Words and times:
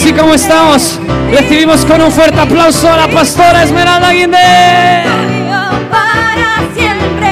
así 0.00 0.14
como 0.14 0.32
estamos, 0.32 0.98
recibimos 1.30 1.84
con 1.84 2.00
un 2.00 2.10
fuerte 2.10 2.40
aplauso 2.40 2.90
a 2.90 2.96
la 2.96 3.08
pastora 3.08 3.64
Esmeralda 3.64 4.12
Guindé. 4.12 5.04
para 5.90 6.64
siempre. 6.74 7.28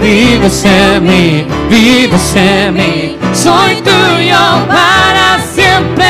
Vives 0.00 0.64
en 0.64 1.04
mí, 1.04 1.46
vives 1.70 2.34
en 2.34 2.74
mí, 2.74 3.16
soy 3.32 3.76
tuyo 3.76 4.66
para 4.66 5.38
siempre. 5.52 6.06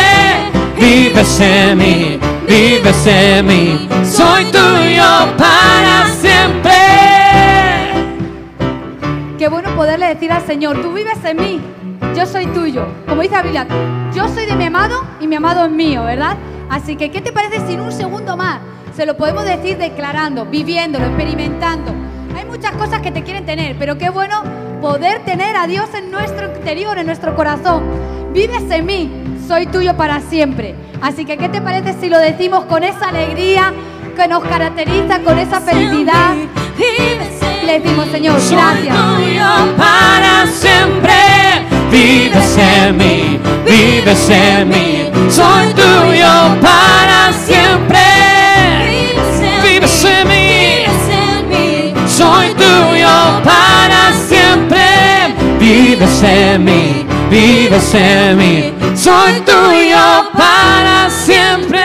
Vives 0.79 1.41
en 1.41 1.77
mí, 1.77 2.19
vives 2.49 3.07
en 3.07 3.47
mí, 3.47 3.89
soy 4.11 4.45
tuyo 4.45 5.37
para 5.37 6.07
siempre. 6.19 6.73
Qué 9.39 9.49
bueno 9.49 9.69
poderle 9.77 10.07
decir 10.07 10.33
al 10.33 10.47
Señor, 10.47 10.81
tú 10.81 10.95
vives 10.95 11.23
en 11.25 11.37
mí, 11.37 11.61
yo 12.15 12.27
soy 12.27 12.47
tuyo. 12.47 12.87
Como 13.09 13.23
dice 13.23 13.35
la 13.35 13.43
Biblia, 13.43 13.67
yo 14.15 14.29
soy 14.29 14.47
de 14.47 14.55
mi 14.55 14.65
amado 14.65 15.05
y 15.21 15.27
mi 15.27 15.37
amado 15.37 15.65
es 15.65 15.71
mío, 15.71 16.05
¿verdad? 16.05 16.37
Así 16.71 16.97
que, 16.97 17.11
¿qué 17.11 17.21
te 17.21 17.33
parece 17.33 17.67
si 17.67 17.75
en 17.75 17.81
un 17.81 17.93
segundo 17.93 18.37
más 18.37 18.61
se 18.97 19.05
lo 19.05 19.17
podemos 19.17 19.45
decir 19.45 19.77
declarando, 19.77 20.47
viviéndolo, 20.47 21.07
experimentando? 21.07 21.93
Hay 22.37 22.45
muchas 22.45 22.73
cosas 22.73 23.01
que 23.01 23.11
te 23.11 23.23
quieren 23.23 23.45
tener, 23.45 23.77
pero 23.79 23.99
qué 23.99 24.11
bueno 24.11 24.43
poder 24.81 25.25
tener 25.25 25.57
a 25.57 25.67
Dios 25.67 25.89
en 25.95 26.11
nuestro 26.11 26.47
interior, 26.55 26.99
en 26.99 27.07
nuestro 27.07 27.35
corazón. 27.35 27.83
Vives 28.33 28.71
en 28.71 28.87
mí, 28.87 29.11
soy 29.47 29.67
tuyo 29.67 29.97
para 29.97 30.21
siempre. 30.21 30.75
Así 31.03 31.25
que, 31.25 31.37
¿qué 31.37 31.49
te 31.49 31.61
parece 31.61 31.95
si 32.01 32.09
lo 32.09 32.19
decimos 32.19 32.65
con 32.65 32.85
esa 32.85 33.09
alegría 33.09 33.73
que 34.17 34.29
nos 34.29 34.43
caracteriza, 34.45 35.21
con 35.21 35.39
esa 35.39 35.61
felicidad? 35.61 36.35
Le 37.67 37.81
decimos, 37.81 38.07
Señor, 38.09 38.35
gracias. 38.51 38.97
Soy 38.97 39.25
tuyo 39.25 39.77
para 39.77 40.47
siempre. 40.47 41.74
Vives 41.95 42.59
en 42.59 42.97
mí, 42.97 43.39
vives 43.65 44.29
en 44.29 44.69
mí, 44.69 45.13
soy 45.31 45.73
tuyo 45.75 46.57
para 46.61 47.33
siempre. 47.47 48.01
Vives 49.63 50.05
en 50.05 50.27
mí, 50.27 50.87
soy 52.09 52.49
tuyo 52.55 53.41
para 53.45 54.13
siempre. 54.27 54.83
Vives 55.61 56.23
en 56.25 56.65
mí, 56.65 57.07
vives 57.31 57.95
en 57.95 58.39
mí, 58.39 58.75
soy 58.97 59.35
tuyo 59.43 60.33
para 60.37 61.09
siempre. 61.09 61.79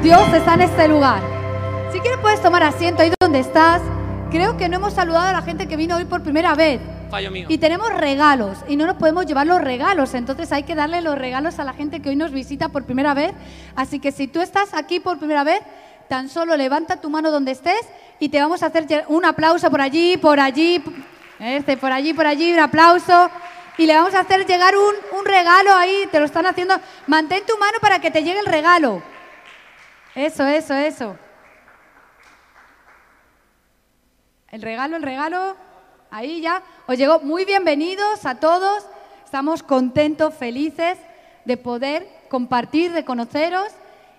Dios 0.02 0.34
está 0.34 0.52
en 0.52 0.60
este 0.60 0.88
lugar. 0.88 1.35
Puedes 2.26 2.42
tomar 2.42 2.64
asiento 2.64 3.02
ahí 3.02 3.12
donde 3.20 3.38
estás. 3.38 3.80
Creo 4.32 4.56
que 4.56 4.68
no 4.68 4.78
hemos 4.78 4.94
saludado 4.94 5.26
a 5.28 5.32
la 5.32 5.42
gente 5.42 5.68
que 5.68 5.76
vino 5.76 5.94
hoy 5.94 6.06
por 6.06 6.24
primera 6.24 6.56
vez. 6.56 6.80
Fallo 7.08 7.30
mío. 7.30 7.46
Y 7.48 7.58
tenemos 7.58 7.88
regalos 7.94 8.58
y 8.66 8.74
no 8.74 8.84
nos 8.84 8.96
podemos 8.96 9.26
llevar 9.26 9.46
los 9.46 9.60
regalos, 9.60 10.12
entonces 10.12 10.50
hay 10.50 10.64
que 10.64 10.74
darle 10.74 11.02
los 11.02 11.16
regalos 11.16 11.60
a 11.60 11.64
la 11.64 11.72
gente 11.72 12.02
que 12.02 12.08
hoy 12.08 12.16
nos 12.16 12.32
visita 12.32 12.68
por 12.70 12.82
primera 12.82 13.14
vez. 13.14 13.30
Así 13.76 14.00
que 14.00 14.10
si 14.10 14.26
tú 14.26 14.40
estás 14.40 14.74
aquí 14.74 14.98
por 14.98 15.18
primera 15.18 15.44
vez, 15.44 15.60
tan 16.08 16.28
solo 16.28 16.56
levanta 16.56 17.00
tu 17.00 17.10
mano 17.10 17.30
donde 17.30 17.52
estés 17.52 17.80
y 18.18 18.28
te 18.28 18.40
vamos 18.40 18.64
a 18.64 18.66
hacer 18.66 19.04
un 19.06 19.24
aplauso 19.24 19.70
por 19.70 19.80
allí, 19.80 20.16
por 20.16 20.40
allí, 20.40 20.82
este, 21.38 21.76
por 21.76 21.92
allí, 21.92 22.12
por 22.12 22.26
allí, 22.26 22.52
un 22.52 22.58
aplauso. 22.58 23.30
Y 23.78 23.86
le 23.86 23.94
vamos 23.94 24.14
a 24.14 24.20
hacer 24.22 24.44
llegar 24.46 24.74
un, 24.76 25.16
un 25.16 25.24
regalo 25.24 25.72
ahí, 25.74 26.08
te 26.10 26.18
lo 26.18 26.26
están 26.26 26.46
haciendo. 26.46 26.74
Mantén 27.06 27.46
tu 27.46 27.56
mano 27.56 27.78
para 27.80 28.00
que 28.00 28.10
te 28.10 28.24
llegue 28.24 28.40
el 28.40 28.46
regalo. 28.46 29.00
Eso, 30.16 30.44
eso, 30.44 30.74
eso. 30.74 31.16
El 34.50 34.62
regalo, 34.62 34.96
el 34.96 35.02
regalo. 35.02 35.56
Ahí 36.10 36.40
ya. 36.40 36.62
Os 36.86 36.96
llegó 36.96 37.20
muy 37.20 37.44
bienvenidos 37.44 38.24
a 38.24 38.36
todos. 38.36 38.86
Estamos 39.24 39.62
contentos, 39.62 40.34
felices 40.34 40.98
de 41.44 41.56
poder 41.56 42.08
compartir, 42.28 42.92
de 42.92 43.04
conoceros 43.04 43.72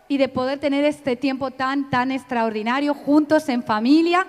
y 0.09 0.17
de 0.17 0.27
poder 0.27 0.59
tener 0.59 0.83
este 0.85 1.15
tiempo 1.15 1.51
tan, 1.51 1.89
tan 1.89 2.11
extraordinario 2.11 2.93
juntos 2.93 3.47
en 3.49 3.63
familia 3.63 4.27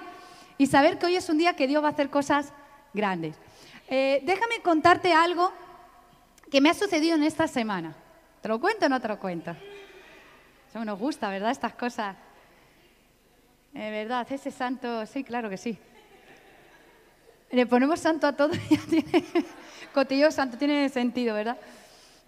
y 0.56 0.66
saber 0.66 0.98
que 0.98 1.06
hoy 1.06 1.16
es 1.16 1.28
un 1.28 1.38
día 1.38 1.54
que 1.54 1.66
Dios 1.66 1.82
va 1.82 1.88
a 1.88 1.92
hacer 1.92 2.10
cosas 2.10 2.52
grandes. 2.94 3.36
Eh, 3.88 4.22
déjame 4.24 4.60
contarte 4.62 5.12
algo 5.12 5.52
que 6.50 6.60
me 6.60 6.70
ha 6.70 6.74
sucedido 6.74 7.16
en 7.16 7.24
esta 7.24 7.48
semana. 7.48 7.94
¿Te 8.40 8.48
lo 8.48 8.60
cuento 8.60 8.86
o 8.86 8.88
no 8.88 9.00
te 9.00 9.08
lo 9.08 9.18
cuento? 9.18 9.54
Eso 10.68 10.84
nos 10.84 10.98
gusta, 10.98 11.28
¿verdad? 11.28 11.50
Estas 11.50 11.74
cosas. 11.74 12.16
Eh, 13.80 13.90
¿Verdad? 13.92 14.26
Ese 14.28 14.50
santo, 14.50 15.06
sí, 15.06 15.22
claro 15.22 15.48
que 15.48 15.56
sí. 15.56 15.78
Le 17.52 17.64
ponemos 17.64 18.00
santo 18.00 18.26
a 18.26 18.32
todo 18.32 18.50
y 18.52 18.74
ya 18.76 18.82
tiene, 18.90 19.24
cotillo 19.94 20.32
santo, 20.32 20.58
tiene 20.58 20.88
sentido, 20.88 21.32
¿verdad? 21.36 21.56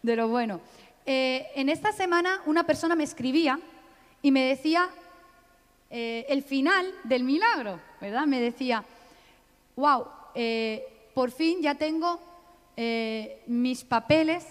De 0.00 0.14
lo 0.14 0.28
bueno. 0.28 0.60
Eh, 1.04 1.48
en 1.56 1.68
esta 1.68 1.90
semana 1.90 2.40
una 2.46 2.62
persona 2.62 2.94
me 2.94 3.02
escribía 3.02 3.58
y 4.22 4.30
me 4.30 4.44
decía 4.44 4.90
eh, 5.90 6.24
el 6.28 6.44
final 6.44 6.86
del 7.02 7.24
milagro, 7.24 7.80
¿verdad? 8.00 8.26
Me 8.26 8.40
decía, 8.40 8.84
wow, 9.74 10.06
por 11.14 11.32
fin 11.32 11.62
ya 11.62 11.74
tengo 11.74 12.20
eh, 12.76 13.42
mis 13.48 13.82
papeles. 13.82 14.46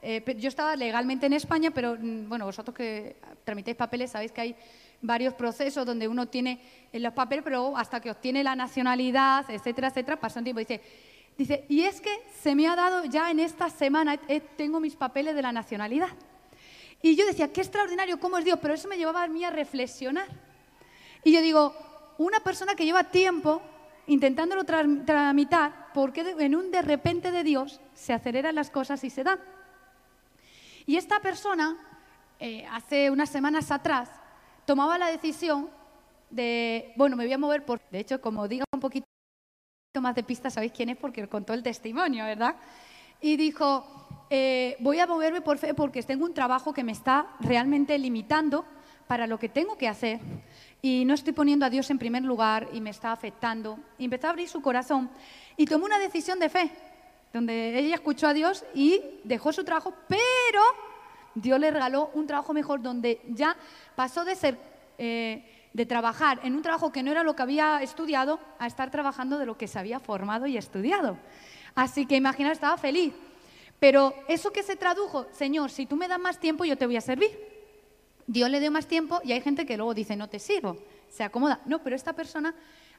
eh, 0.00 0.24
yo 0.38 0.48
estaba 0.48 0.76
legalmente 0.76 1.26
en 1.26 1.34
España, 1.34 1.70
pero 1.72 1.98
mm, 2.00 2.26
bueno, 2.26 2.46
vosotros 2.46 2.74
que 2.74 3.16
tramitéis 3.44 3.76
papeles 3.76 4.12
sabéis 4.12 4.32
que 4.32 4.40
hay 4.40 4.56
varios 5.00 5.34
procesos 5.34 5.86
donde 5.86 6.08
uno 6.08 6.26
tiene 6.26 6.60
eh, 6.92 6.98
los 6.98 7.12
papeles, 7.12 7.44
pero 7.44 7.76
hasta 7.76 8.00
que 8.00 8.10
obtiene 8.10 8.42
la 8.42 8.56
nacionalidad, 8.56 9.48
etcétera, 9.50 9.88
etcétera, 9.88 10.18
pasa 10.18 10.40
un 10.40 10.44
tiempo. 10.44 10.58
Dice, 10.60 10.80
dice, 11.36 11.64
y 11.68 11.82
es 11.82 12.00
que 12.00 12.10
se 12.40 12.54
me 12.54 12.66
ha 12.66 12.74
dado 12.74 13.04
ya 13.04 13.30
en 13.30 13.38
esta 13.38 13.70
semana, 13.70 14.18
eh, 14.28 14.40
tengo 14.56 14.80
mis 14.80 14.96
papeles 14.96 15.34
de 15.34 15.42
la 15.42 15.52
nacionalidad. 15.52 16.08
Y 17.00 17.14
yo 17.14 17.26
decía, 17.26 17.52
qué 17.52 17.60
extraordinario, 17.60 18.18
cómo 18.18 18.38
es 18.38 18.44
Dios, 18.44 18.58
pero 18.60 18.74
eso 18.74 18.88
me 18.88 18.96
llevaba 18.96 19.22
a 19.22 19.28
mí 19.28 19.44
a 19.44 19.50
reflexionar. 19.50 20.26
Y 21.22 21.32
yo 21.32 21.40
digo, 21.42 21.74
una 22.18 22.40
persona 22.40 22.74
que 22.74 22.84
lleva 22.84 23.04
tiempo 23.04 23.62
intentándolo 24.08 24.64
tra- 24.64 25.04
tramitar, 25.04 25.92
¿por 25.94 26.12
qué 26.12 26.24
de- 26.24 26.44
en 26.44 26.56
un 26.56 26.72
de 26.72 26.82
repente 26.82 27.30
de 27.30 27.44
Dios 27.44 27.80
se 27.94 28.12
aceleran 28.12 28.56
las 28.56 28.70
cosas 28.70 29.04
y 29.04 29.10
se 29.10 29.22
dan? 29.22 29.38
Y 30.86 30.96
esta 30.96 31.20
persona, 31.20 31.76
eh, 32.40 32.66
hace 32.72 33.10
unas 33.10 33.28
semanas 33.28 33.70
atrás, 33.70 34.08
tomaba 34.68 34.98
la 34.98 35.06
decisión 35.06 35.70
de, 36.28 36.92
bueno, 36.94 37.16
me 37.16 37.24
voy 37.24 37.32
a 37.32 37.38
mover 37.38 37.64
por... 37.64 37.80
De 37.90 38.00
hecho, 38.00 38.20
como 38.20 38.46
diga 38.46 38.64
un 38.70 38.80
poquito 38.80 39.06
más 39.98 40.14
de 40.14 40.22
pista, 40.22 40.50
sabéis 40.50 40.72
quién 40.72 40.90
es 40.90 40.98
porque 40.98 41.26
contó 41.26 41.54
el 41.54 41.62
testimonio, 41.62 42.26
¿verdad? 42.26 42.54
Y 43.22 43.38
dijo, 43.38 43.86
eh, 44.28 44.76
voy 44.80 45.00
a 45.00 45.06
moverme 45.06 45.40
por 45.40 45.56
fe 45.56 45.72
porque 45.72 46.02
tengo 46.02 46.26
un 46.26 46.34
trabajo 46.34 46.74
que 46.74 46.84
me 46.84 46.92
está 46.92 47.28
realmente 47.40 47.96
limitando 47.96 48.66
para 49.06 49.26
lo 49.26 49.38
que 49.38 49.48
tengo 49.48 49.78
que 49.78 49.88
hacer 49.88 50.20
y 50.82 51.06
no 51.06 51.14
estoy 51.14 51.32
poniendo 51.32 51.64
a 51.64 51.70
Dios 51.70 51.88
en 51.88 51.98
primer 51.98 52.24
lugar 52.24 52.68
y 52.74 52.82
me 52.82 52.90
está 52.90 53.10
afectando. 53.10 53.78
Y 53.96 54.04
empezó 54.04 54.26
a 54.26 54.30
abrir 54.30 54.50
su 54.50 54.60
corazón 54.60 55.08
y 55.56 55.64
tomó 55.64 55.86
una 55.86 55.98
decisión 55.98 56.38
de 56.38 56.50
fe, 56.50 56.70
donde 57.32 57.78
ella 57.78 57.94
escuchó 57.94 58.26
a 58.26 58.34
Dios 58.34 58.66
y 58.74 59.00
dejó 59.24 59.50
su 59.50 59.64
trabajo, 59.64 59.94
pero 60.08 60.60
Dios 61.34 61.60
le 61.60 61.70
regaló 61.70 62.10
un 62.14 62.26
trabajo 62.26 62.52
mejor 62.52 62.82
donde 62.82 63.20
ya 63.28 63.56
pasó 63.94 64.24
de 64.24 64.34
ser, 64.34 64.58
eh, 64.98 65.68
de 65.72 65.86
trabajar 65.86 66.40
en 66.42 66.54
un 66.54 66.62
trabajo 66.62 66.92
que 66.92 67.02
no 67.02 67.10
era 67.10 67.22
lo 67.22 67.36
que 67.36 67.42
había 67.42 67.82
estudiado, 67.82 68.40
a 68.58 68.66
estar 68.66 68.90
trabajando 68.90 69.38
de 69.38 69.46
lo 69.46 69.56
que 69.56 69.68
se 69.68 69.78
había 69.78 70.00
formado 70.00 70.46
y 70.46 70.56
estudiado. 70.56 71.18
Así 71.74 72.06
que 72.06 72.16
imaginaos, 72.16 72.54
estaba 72.54 72.76
feliz. 72.76 73.12
Pero 73.78 74.14
eso 74.26 74.52
que 74.52 74.62
se 74.62 74.76
tradujo, 74.76 75.26
Señor, 75.30 75.70
si 75.70 75.86
tú 75.86 75.96
me 75.96 76.08
das 76.08 76.18
más 76.18 76.38
tiempo, 76.40 76.64
yo 76.64 76.76
te 76.76 76.86
voy 76.86 76.96
a 76.96 77.00
servir. 77.00 77.30
Dios 78.26 78.50
le 78.50 78.60
dio 78.60 78.70
más 78.70 78.86
tiempo 78.86 79.20
y 79.24 79.32
hay 79.32 79.40
gente 79.40 79.64
que 79.64 79.76
luego 79.76 79.94
dice, 79.94 80.16
no 80.16 80.28
te 80.28 80.38
sirvo, 80.38 80.76
se 81.08 81.24
acomoda. 81.24 81.60
No, 81.64 81.82
pero 81.82 81.96
esta 81.96 82.12
persona, 82.12 82.54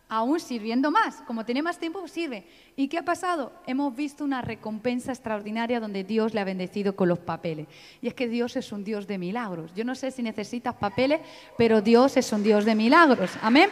aún 0.10 0.40
sirviendo 0.40 0.90
más, 0.90 1.22
como 1.22 1.46
tiene 1.46 1.62
más 1.62 1.78
tiempo, 1.78 2.06
sirve. 2.08 2.46
¿Y 2.76 2.88
qué 2.88 2.98
ha 2.98 3.06
pasado? 3.06 3.54
Hemos 3.68 3.96
visto 3.96 4.24
una 4.24 4.42
recompensa 4.42 5.12
extraordinaria 5.12 5.80
donde 5.80 6.04
Dios 6.04 6.34
le 6.34 6.42
ha 6.42 6.44
bendecido 6.44 6.96
con 6.96 7.08
los 7.08 7.20
papeles. 7.20 7.68
Y 8.02 8.08
es 8.08 8.16
que 8.16 8.28
Dios 8.28 8.56
es 8.56 8.72
un 8.72 8.84
Dios 8.84 9.06
de 9.06 9.20
milagros. 9.20 9.72
Yo 9.76 9.86
no 9.86 9.94
sé 9.94 10.10
si 10.10 10.24
necesitas 10.24 10.74
papeles, 10.76 11.22
pero 11.58 11.82
Dios 11.82 12.18
es 12.18 12.34
un 12.34 12.42
Dios 12.42 12.66
de 12.66 12.74
milagros. 12.74 13.32
Amén. 13.44 13.70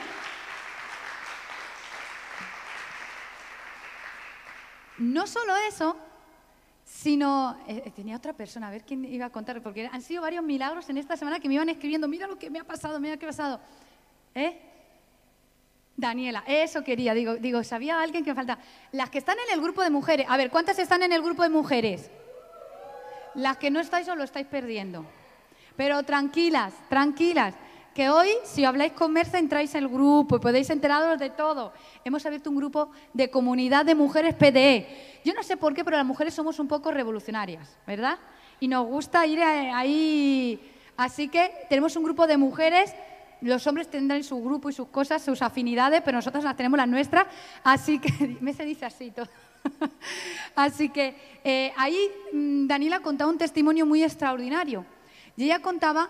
No 5.00 5.26
solo 5.26 5.56
eso, 5.68 5.98
sino 6.86 7.58
eh, 7.68 7.84
eh, 7.86 7.92
tenía 7.92 8.16
otra 8.16 8.34
persona, 8.34 8.68
a 8.68 8.72
ver 8.72 8.84
quién 8.84 9.06
iba 9.06 9.26
a 9.26 9.30
contar, 9.32 9.62
porque 9.62 9.90
han 9.92 10.02
sido 10.02 10.22
varios 10.22 10.44
milagros 10.44 10.90
en 10.90 10.98
esta 10.98 11.18
semana 11.18 11.40
que 11.40 11.48
me 11.48 11.56
iban 11.56 11.70
escribiendo, 11.70 12.08
mira 12.08 12.28
lo 12.28 12.38
que 12.38 12.50
me 12.50 12.60
ha 12.60 12.64
pasado, 12.64 13.00
mira 13.00 13.18
qué 13.18 13.26
ha 13.26 13.30
pasado. 13.30 13.60
¿Eh? 14.34 14.60
Daniela, 15.98 16.44
eso 16.46 16.84
quería, 16.84 17.16
digo, 17.16 17.38
digo, 17.38 17.64
sabía 17.64 18.00
alguien 18.00 18.24
que 18.24 18.30
me 18.30 18.36
falta. 18.36 18.60
Las 18.92 19.10
que 19.10 19.18
están 19.18 19.36
en 19.48 19.56
el 19.56 19.62
grupo 19.62 19.82
de 19.82 19.90
mujeres, 19.90 20.28
a 20.30 20.38
ver, 20.38 20.52
¿cuántas 20.52 20.78
están 20.78 21.02
en 21.02 21.12
el 21.12 21.24
grupo 21.24 21.42
de 21.42 21.50
mujeres? 21.50 22.12
Las 23.34 23.58
que 23.58 23.72
no 23.72 23.80
estáis 23.80 24.08
os 24.08 24.16
lo 24.16 24.24
estáis 24.24 24.46
perdiendo. 24.46 25.06
Pero 25.76 26.04
tranquilas, 26.04 26.74
tranquilas, 26.88 27.56
que 27.96 28.12
hoy, 28.12 28.30
si 28.44 28.64
habláis 28.64 28.92
con 28.94 29.12
Merce, 29.12 29.40
entráis 29.40 29.74
en 29.74 29.86
el 29.86 29.90
grupo 29.90 30.36
y 30.36 30.40
podéis 30.40 30.70
enteraros 30.70 31.18
de 31.18 31.32
todo. 31.32 31.74
Hemos 32.06 32.24
abierto 32.28 32.52
un 32.52 32.58
grupo 32.58 32.92
de 33.12 33.32
comunidad 33.32 33.84
de 33.84 33.96
mujeres 33.96 34.36
PDE. 34.36 35.22
Yo 35.26 35.34
no 35.34 35.42
sé 35.42 35.58
por 35.58 35.74
qué, 35.74 35.84
pero 35.84 35.98
las 35.98 36.06
mujeres 36.06 36.36
somos 36.36 36.60
un 36.60 36.68
poco 36.68 36.92
revolucionarias, 36.92 37.76
¿verdad? 37.88 38.20
Y 38.60 38.68
nos 38.68 38.86
gusta 38.86 39.26
ir 39.26 39.42
ahí. 39.42 40.60
Así 40.96 41.28
que 41.28 41.52
tenemos 41.70 41.96
un 41.96 42.04
grupo 42.04 42.28
de 42.28 42.38
mujeres 42.38 42.94
los 43.42 43.66
hombres 43.68 43.90
tendrán 43.90 44.24
su 44.24 44.42
grupo 44.42 44.70
y 44.70 44.74
sus 44.74 44.88
cosas, 44.88 45.24
sus 45.24 45.42
afinidades, 45.42 46.02
pero 46.04 46.18
nosotros 46.18 46.44
las 46.44 46.56
tenemos 46.56 46.78
las 46.78 46.88
nuestras, 46.88 47.28
así 47.64 48.00
que 48.00 48.38
me 48.42 48.54
se 48.54 48.66
dice 48.66 48.86
así 48.86 49.12
todo. 49.12 49.28
así 50.56 50.90
que 50.90 51.16
eh, 51.44 51.74
ahí 51.78 51.98
mm, 52.34 52.68
Daniela 52.68 53.00
contaba 53.02 53.32
un 53.32 53.38
testimonio 53.38 53.86
muy 53.86 54.04
extraordinario. 54.04 54.86
Y 55.36 55.46
ella 55.46 55.60
contaba 55.60 56.10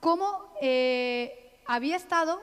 cómo 0.00 0.52
eh, 0.60 1.60
había 1.66 1.96
estado, 1.96 2.40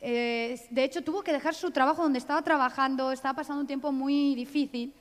eh, 0.00 0.60
de 0.70 0.84
hecho 0.84 1.02
tuvo 1.02 1.22
que 1.22 1.32
dejar 1.32 1.54
su 1.54 1.70
trabajo 1.70 2.02
donde 2.02 2.18
estaba 2.18 2.42
trabajando, 2.42 3.12
estaba 3.12 3.36
pasando 3.36 3.60
un 3.60 3.66
tiempo 3.66 3.92
muy 3.92 4.34
difícil. 4.34 4.92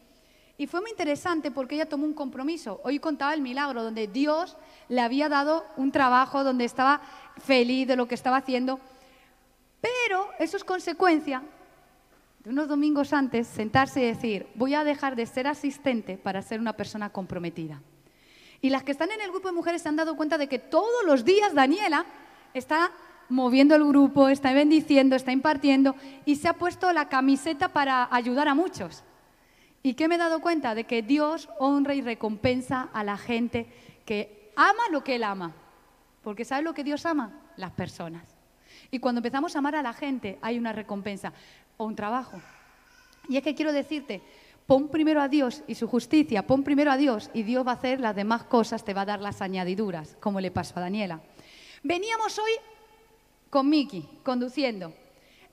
Y 0.59 0.65
fue 0.65 0.81
muy 0.81 0.89
interesante 0.89 1.51
porque 1.51 1.75
ella 1.75 1.87
tomó 1.87 2.05
un 2.05 2.15
compromiso. 2.15 2.81
Hoy 2.83 2.97
contaba 2.97 3.33
el 3.35 3.41
milagro, 3.41 3.83
donde 3.83 4.07
Dios 4.07 4.57
le 4.89 5.01
había 5.01 5.29
dado 5.29 5.65
un 5.77 5.91
trabajo, 5.91 6.43
donde 6.43 6.65
estaba 6.65 7.01
feliz 7.37 7.87
de 7.87 7.95
lo 7.95 8.07
que 8.07 8.15
estaba 8.15 8.37
haciendo. 8.37 8.79
Pero 9.79 10.29
eso 10.39 10.57
es 10.57 10.63
consecuencia 10.63 11.43
de 12.43 12.49
unos 12.49 12.67
domingos 12.67 13.13
antes 13.13 13.47
sentarse 13.47 14.01
y 14.01 14.05
decir, 14.05 14.47
voy 14.55 14.73
a 14.73 14.83
dejar 14.83 15.15
de 15.15 15.27
ser 15.27 15.45
asistente 15.45 16.17
para 16.17 16.41
ser 16.41 16.59
una 16.59 16.73
persona 16.73 17.11
comprometida. 17.11 17.81
Y 18.59 18.71
las 18.71 18.83
que 18.83 18.93
están 18.93 19.11
en 19.11 19.21
el 19.21 19.29
grupo 19.29 19.49
de 19.49 19.53
mujeres 19.53 19.83
se 19.83 19.89
han 19.89 19.95
dado 19.95 20.15
cuenta 20.15 20.39
de 20.39 20.47
que 20.47 20.57
todos 20.57 21.05
los 21.05 21.23
días 21.23 21.53
Daniela 21.53 22.05
está 22.55 22.91
moviendo 23.29 23.75
el 23.75 23.83
grupo, 23.83 24.29
está 24.29 24.53
bendiciendo, 24.53 25.15
está 25.15 25.31
impartiendo 25.31 25.95
y 26.25 26.37
se 26.37 26.47
ha 26.47 26.53
puesto 26.53 26.91
la 26.93 27.09
camiseta 27.09 27.67
para 27.67 28.07
ayudar 28.09 28.47
a 28.47 28.55
muchos. 28.55 29.03
¿Y 29.87 29.93
qué 29.93 30.09
me 30.09 30.15
he 30.15 30.17
dado 30.17 30.41
cuenta? 30.41 30.75
De 30.75 30.83
que 30.83 31.01
Dios 31.01 31.47
honra 31.59 31.95
y 31.95 32.01
recompensa 32.01 32.89
a 32.91 33.05
la 33.05 33.15
gente 33.15 33.67
que 34.03 34.51
ama 34.57 34.83
lo 34.91 35.01
que 35.01 35.15
Él 35.15 35.23
ama. 35.23 35.53
Porque 36.25 36.43
¿sabe 36.43 36.63
lo 36.63 36.73
que 36.73 36.83
Dios 36.83 37.05
ama? 37.05 37.39
Las 37.55 37.71
personas. 37.71 38.35
Y 38.91 38.99
cuando 38.99 39.19
empezamos 39.19 39.55
a 39.55 39.59
amar 39.59 39.77
a 39.77 39.81
la 39.81 39.93
gente 39.93 40.39
hay 40.41 40.59
una 40.59 40.73
recompensa 40.73 41.31
o 41.77 41.85
un 41.85 41.95
trabajo. 41.95 42.41
Y 43.29 43.37
es 43.37 43.43
que 43.43 43.55
quiero 43.55 43.71
decirte, 43.71 44.21
Pon 44.65 44.89
primero 44.89 45.21
a 45.21 45.29
Dios 45.29 45.63
y 45.67 45.75
su 45.75 45.87
justicia, 45.87 46.45
pon 46.45 46.63
primero 46.63 46.91
a 46.91 46.97
Dios 46.97 47.31
y 47.33 47.43
Dios 47.43 47.65
va 47.65 47.71
a 47.71 47.75
hacer 47.75 48.01
las 48.01 48.13
demás 48.13 48.43
cosas, 48.43 48.83
te 48.83 48.93
va 48.93 49.03
a 49.03 49.05
dar 49.05 49.21
las 49.21 49.41
añadiduras, 49.41 50.17
como 50.19 50.41
le 50.41 50.51
pasó 50.51 50.73
a 50.75 50.81
Daniela. 50.81 51.21
Veníamos 51.81 52.37
hoy 52.37 52.51
con 53.49 53.69
Miki 53.69 54.05
conduciendo, 54.23 54.93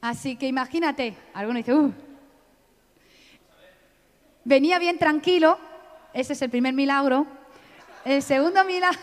así 0.01 0.35
que 0.35 0.49
imagínate, 0.49 1.15
alguno 1.35 1.59
dice, 1.59 1.73
uh, 1.73 1.93
venía 4.45 4.79
bien 4.79 4.99
tranquilo, 4.99 5.59
ese 6.13 6.35
es 6.35 6.43
el 6.43 6.51
primer 6.51 6.75
milagro. 6.75 7.27
El 8.05 8.23
segundo 8.23 8.65
milagro, 8.65 8.99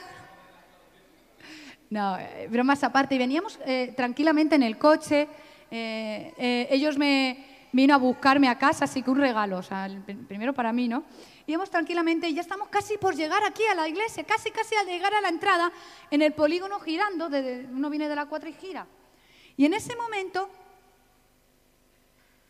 no, 1.90 2.18
eh, 2.18 2.48
bromas 2.50 2.84
aparte, 2.84 3.16
y 3.16 3.18
veníamos 3.18 3.60
eh, 3.66 3.94
tranquilamente 3.98 4.56
en 4.56 4.64
el 4.64 4.78
coche, 4.78 5.28
eh, 5.70 6.68
ellos 6.70 6.98
me, 6.98 7.52
vino 7.72 7.94
a 7.94 7.98
buscarme 7.98 8.48
a 8.48 8.58
casa, 8.58 8.86
así 8.86 9.02
que 9.02 9.10
un 9.10 9.18
regalo, 9.18 9.58
o 9.58 9.64
sea, 9.64 9.90
primero 10.28 10.54
para 10.54 10.74
mí, 10.74 10.88
¿no? 10.88 11.04
Íbamos 11.48 11.70
tranquilamente 11.70 12.28
y 12.28 12.34
ya 12.34 12.42
estamos 12.42 12.70
casi 12.70 12.98
por 12.98 13.16
llegar 13.16 13.44
aquí 13.44 13.64
a 13.66 13.76
la 13.76 13.88
iglesia, 13.88 14.24
casi, 14.24 14.52
casi 14.52 14.76
al 14.76 14.86
llegar 14.86 15.14
a 15.14 15.22
la 15.22 15.30
entrada, 15.30 15.72
en 16.10 16.22
el 16.22 16.34
polígono 16.34 16.80
girando, 16.80 17.28
uno 17.28 17.90
viene 17.90 18.08
de 18.08 18.16
la 18.16 18.26
4 18.26 18.50
y 18.50 18.54
gira. 18.54 18.86
Y 19.58 19.66
en 19.66 19.74
ese 19.74 19.96
momento, 19.96 20.50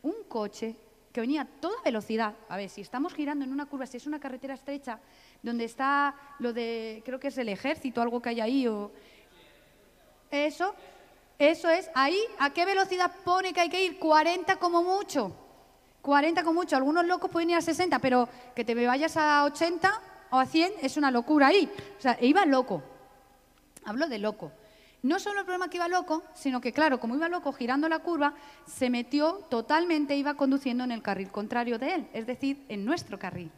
un 0.02 0.24
coche 0.28 0.76
que 1.12 1.22
venía 1.22 1.42
a 1.42 1.46
toda 1.46 1.82
velocidad, 1.84 2.36
a 2.48 2.58
ver, 2.58 2.70
si 2.70 2.82
estamos 2.82 3.14
girando 3.14 3.44
en 3.44 3.52
una 3.52 3.66
curva, 3.66 3.86
si 3.86 3.98
es 3.98 4.08
una 4.08 4.20
carretera 4.20 4.54
estrecha, 4.54 5.00
donde 5.42 5.66
está 5.66 6.16
lo 6.40 6.54
de, 6.54 7.02
creo 7.06 7.20
que 7.20 7.28
es 7.28 7.38
el 7.38 7.50
ejército, 7.50 8.02
algo 8.02 8.22
que 8.22 8.30
hay 8.30 8.42
ahí, 8.42 8.68
o 8.68 8.92
eso, 10.30 10.74
eso 11.38 11.70
es, 11.70 11.90
ahí, 11.94 12.20
¿a 12.40 12.52
qué 12.52 12.66
velocidad 12.66 13.12
pone 13.26 13.52
que 13.54 13.62
hay 13.62 13.70
que 13.70 13.84
ir? 13.84 14.00
40 14.00 14.56
como 14.58 14.84
mucho. 14.84 15.36
40 16.02 16.44
como 16.44 16.62
mucho. 16.62 16.76
Algunos 16.76 17.06
locos 17.06 17.30
pueden 17.30 17.50
ir 17.50 17.58
a 17.58 17.62
60, 17.62 18.00
pero 18.00 18.30
que 18.56 18.64
te 18.64 18.74
vayas 18.86 19.18
a 19.18 19.44
80 19.46 20.02
o 20.32 20.38
a 20.38 20.46
100 20.46 20.74
es 20.82 20.98
una 20.98 21.12
locura 21.12 21.48
ahí. 21.48 21.70
O 21.98 22.02
sea, 22.02 22.18
iba 22.22 22.46
loco. 22.46 22.82
Hablo 23.86 24.08
de 24.08 24.20
loco. 24.20 24.52
No 25.04 25.20
solo 25.20 25.40
el 25.40 25.46
problema 25.46 25.70
que 25.70 25.78
iba 25.78 25.88
loco, 25.88 26.24
sino 26.34 26.62
que, 26.62 26.72
claro, 26.72 27.00
como 27.00 27.16
iba 27.16 27.28
loco 27.28 27.52
girando 27.54 27.90
la 27.90 28.00
curva, 28.00 28.34
se 28.66 28.90
metió 28.90 29.46
totalmente, 29.50 30.16
iba 30.16 30.36
conduciendo 30.36 30.84
en 30.84 30.92
el 30.92 31.02
carril 31.02 31.32
contrario 31.32 31.80
de 31.80 31.96
él, 31.96 32.08
es 32.14 32.28
decir, 32.28 32.64
en 32.70 32.86
nuestro 32.86 33.18
carril. 33.18 33.52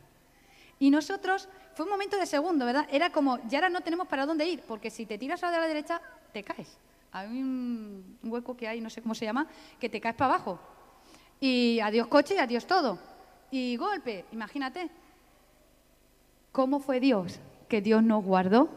Y 0.79 0.89
nosotros, 0.89 1.49
fue 1.75 1.85
un 1.85 1.91
momento 1.91 2.17
de 2.17 2.25
segundo, 2.25 2.65
¿verdad? 2.65 2.87
Era 2.91 3.11
como, 3.11 3.39
ya 3.47 3.59
ahora 3.59 3.69
no 3.69 3.81
tenemos 3.81 4.07
para 4.07 4.25
dónde 4.25 4.45
ir, 4.45 4.61
porque 4.67 4.89
si 4.89 5.05
te 5.05 5.17
tiras 5.17 5.43
a 5.43 5.51
la 5.51 5.67
derecha, 5.67 6.01
te 6.31 6.43
caes 6.43 6.77
hay 7.13 7.27
un 7.27 8.17
hueco 8.23 8.57
que 8.57 8.67
hay, 8.67 8.81
no 8.81 8.89
sé 8.89 9.01
cómo 9.01 9.13
se 9.13 9.25
llama, 9.25 9.47
que 9.79 9.87
te 9.87 10.01
caes 10.01 10.15
para 10.15 10.33
abajo. 10.33 10.59
Y 11.39 11.79
adiós 11.79 12.07
coche 12.07 12.35
y 12.35 12.39
adiós 12.39 12.65
todo. 12.65 12.97
Y 13.51 13.77
golpe, 13.77 14.25
imagínate. 14.31 14.89
¿Cómo 16.51 16.79
fue 16.79 16.99
Dios? 16.99 17.39
Que 17.69 17.81
Dios 17.81 18.01
nos 18.03 18.23
guardó. 18.23 18.67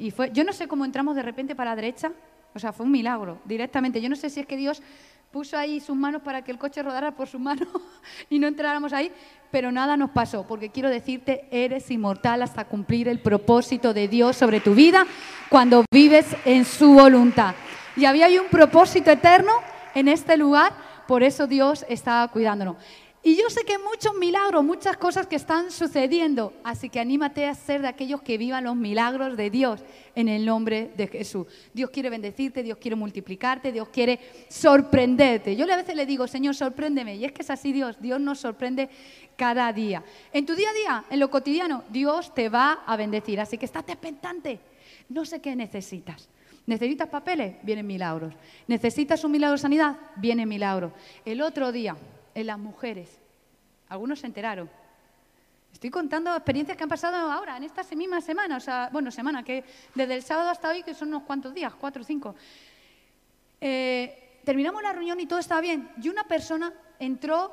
Y 0.00 0.10
fue, 0.10 0.30
yo 0.32 0.44
no 0.44 0.54
sé 0.54 0.66
cómo 0.66 0.86
entramos 0.86 1.14
de 1.14 1.22
repente 1.22 1.54
para 1.54 1.72
la 1.72 1.76
derecha, 1.76 2.10
o 2.54 2.58
sea, 2.58 2.72
fue 2.72 2.86
un 2.86 2.92
milagro, 2.92 3.38
directamente. 3.44 4.00
Yo 4.00 4.08
no 4.08 4.16
sé 4.16 4.30
si 4.30 4.40
es 4.40 4.46
que 4.46 4.56
Dios 4.56 4.82
puso 5.30 5.58
ahí 5.58 5.78
sus 5.78 5.94
manos 5.94 6.22
para 6.22 6.42
que 6.42 6.50
el 6.50 6.58
coche 6.58 6.82
rodara 6.82 7.10
por 7.14 7.28
sus 7.28 7.38
manos 7.38 7.68
y 8.30 8.38
no 8.38 8.48
entráramos 8.48 8.94
ahí, 8.94 9.12
pero 9.50 9.70
nada 9.70 9.98
nos 9.98 10.08
pasó, 10.08 10.46
porque 10.46 10.70
quiero 10.70 10.88
decirte, 10.88 11.46
eres 11.50 11.90
inmortal 11.90 12.40
hasta 12.40 12.64
cumplir 12.64 13.08
el 13.08 13.20
propósito 13.20 13.92
de 13.92 14.08
Dios 14.08 14.36
sobre 14.36 14.60
tu 14.60 14.74
vida 14.74 15.06
cuando 15.50 15.84
vives 15.92 16.34
en 16.46 16.64
su 16.64 16.94
voluntad. 16.94 17.54
Y 17.94 18.06
había 18.06 18.24
ahí 18.24 18.38
un 18.38 18.48
propósito 18.48 19.10
eterno 19.10 19.52
en 19.94 20.08
este 20.08 20.38
lugar, 20.38 20.72
por 21.06 21.22
eso 21.22 21.46
Dios 21.46 21.84
estaba 21.90 22.26
cuidándonos. 22.28 22.76
Y 23.22 23.36
yo 23.36 23.50
sé 23.50 23.64
que 23.66 23.76
muchos 23.78 24.14
milagros, 24.16 24.64
muchas 24.64 24.96
cosas 24.96 25.26
que 25.26 25.36
están 25.36 25.70
sucediendo, 25.70 26.54
así 26.64 26.88
que 26.88 27.00
anímate 27.00 27.44
a 27.44 27.54
ser 27.54 27.82
de 27.82 27.88
aquellos 27.88 28.22
que 28.22 28.38
vivan 28.38 28.64
los 28.64 28.76
milagros 28.76 29.36
de 29.36 29.50
Dios 29.50 29.82
en 30.14 30.28
el 30.28 30.46
nombre 30.46 30.90
de 30.96 31.06
Jesús. 31.06 31.46
Dios 31.74 31.90
quiere 31.90 32.08
bendecirte, 32.08 32.62
Dios 32.62 32.78
quiere 32.78 32.96
multiplicarte, 32.96 33.72
Dios 33.72 33.90
quiere 33.90 34.20
sorprenderte. 34.48 35.54
Yo 35.54 35.70
a 35.70 35.76
veces 35.76 35.96
le 35.96 36.06
digo, 36.06 36.26
Señor, 36.26 36.54
sorpréndeme. 36.54 37.16
Y 37.16 37.26
es 37.26 37.32
que 37.32 37.42
es 37.42 37.50
así 37.50 37.72
Dios, 37.72 38.00
Dios 38.00 38.18
nos 38.18 38.40
sorprende 38.40 38.88
cada 39.36 39.70
día. 39.70 40.02
En 40.32 40.46
tu 40.46 40.54
día 40.54 40.70
a 40.70 40.72
día, 40.72 41.04
en 41.10 41.20
lo 41.20 41.28
cotidiano, 41.28 41.84
Dios 41.90 42.34
te 42.34 42.48
va 42.48 42.84
a 42.86 42.96
bendecir. 42.96 43.38
Así 43.38 43.58
que 43.58 43.66
estate 43.66 43.92
expectante. 43.92 44.60
No 45.10 45.26
sé 45.26 45.42
qué 45.42 45.54
necesitas. 45.54 46.30
¿Necesitas 46.64 47.08
papeles? 47.08 47.56
Vienen 47.62 47.86
milagros. 47.86 48.32
¿Necesitas 48.66 49.22
un 49.24 49.32
milagro 49.32 49.56
de 49.56 49.62
sanidad? 49.62 49.98
Viene 50.16 50.46
milagro. 50.46 50.92
El 51.26 51.42
otro 51.42 51.70
día, 51.70 51.96
en 52.34 52.46
las 52.46 52.58
mujeres, 52.58 53.20
algunos 53.88 54.20
se 54.20 54.26
enteraron. 54.26 54.70
Estoy 55.72 55.90
contando 55.90 56.34
experiencias 56.34 56.76
que 56.76 56.82
han 56.82 56.88
pasado 56.88 57.16
ahora, 57.16 57.56
en 57.56 57.64
esta 57.64 57.82
misma 57.94 58.20
semana, 58.20 58.56
o 58.56 58.60
sea, 58.60 58.90
bueno, 58.92 59.10
semana, 59.10 59.42
que 59.42 59.64
desde 59.94 60.14
el 60.14 60.22
sábado 60.22 60.50
hasta 60.50 60.68
hoy, 60.68 60.82
que 60.82 60.94
son 60.94 61.08
unos 61.08 61.22
cuantos 61.22 61.54
días, 61.54 61.72
cuatro 61.74 62.02
o 62.02 62.04
cinco. 62.04 62.34
Eh, 63.60 64.40
terminamos 64.44 64.82
la 64.82 64.92
reunión 64.92 65.20
y 65.20 65.26
todo 65.26 65.38
estaba 65.38 65.60
bien. 65.60 65.90
Y 66.02 66.08
una 66.08 66.24
persona 66.24 66.72
entró 66.98 67.52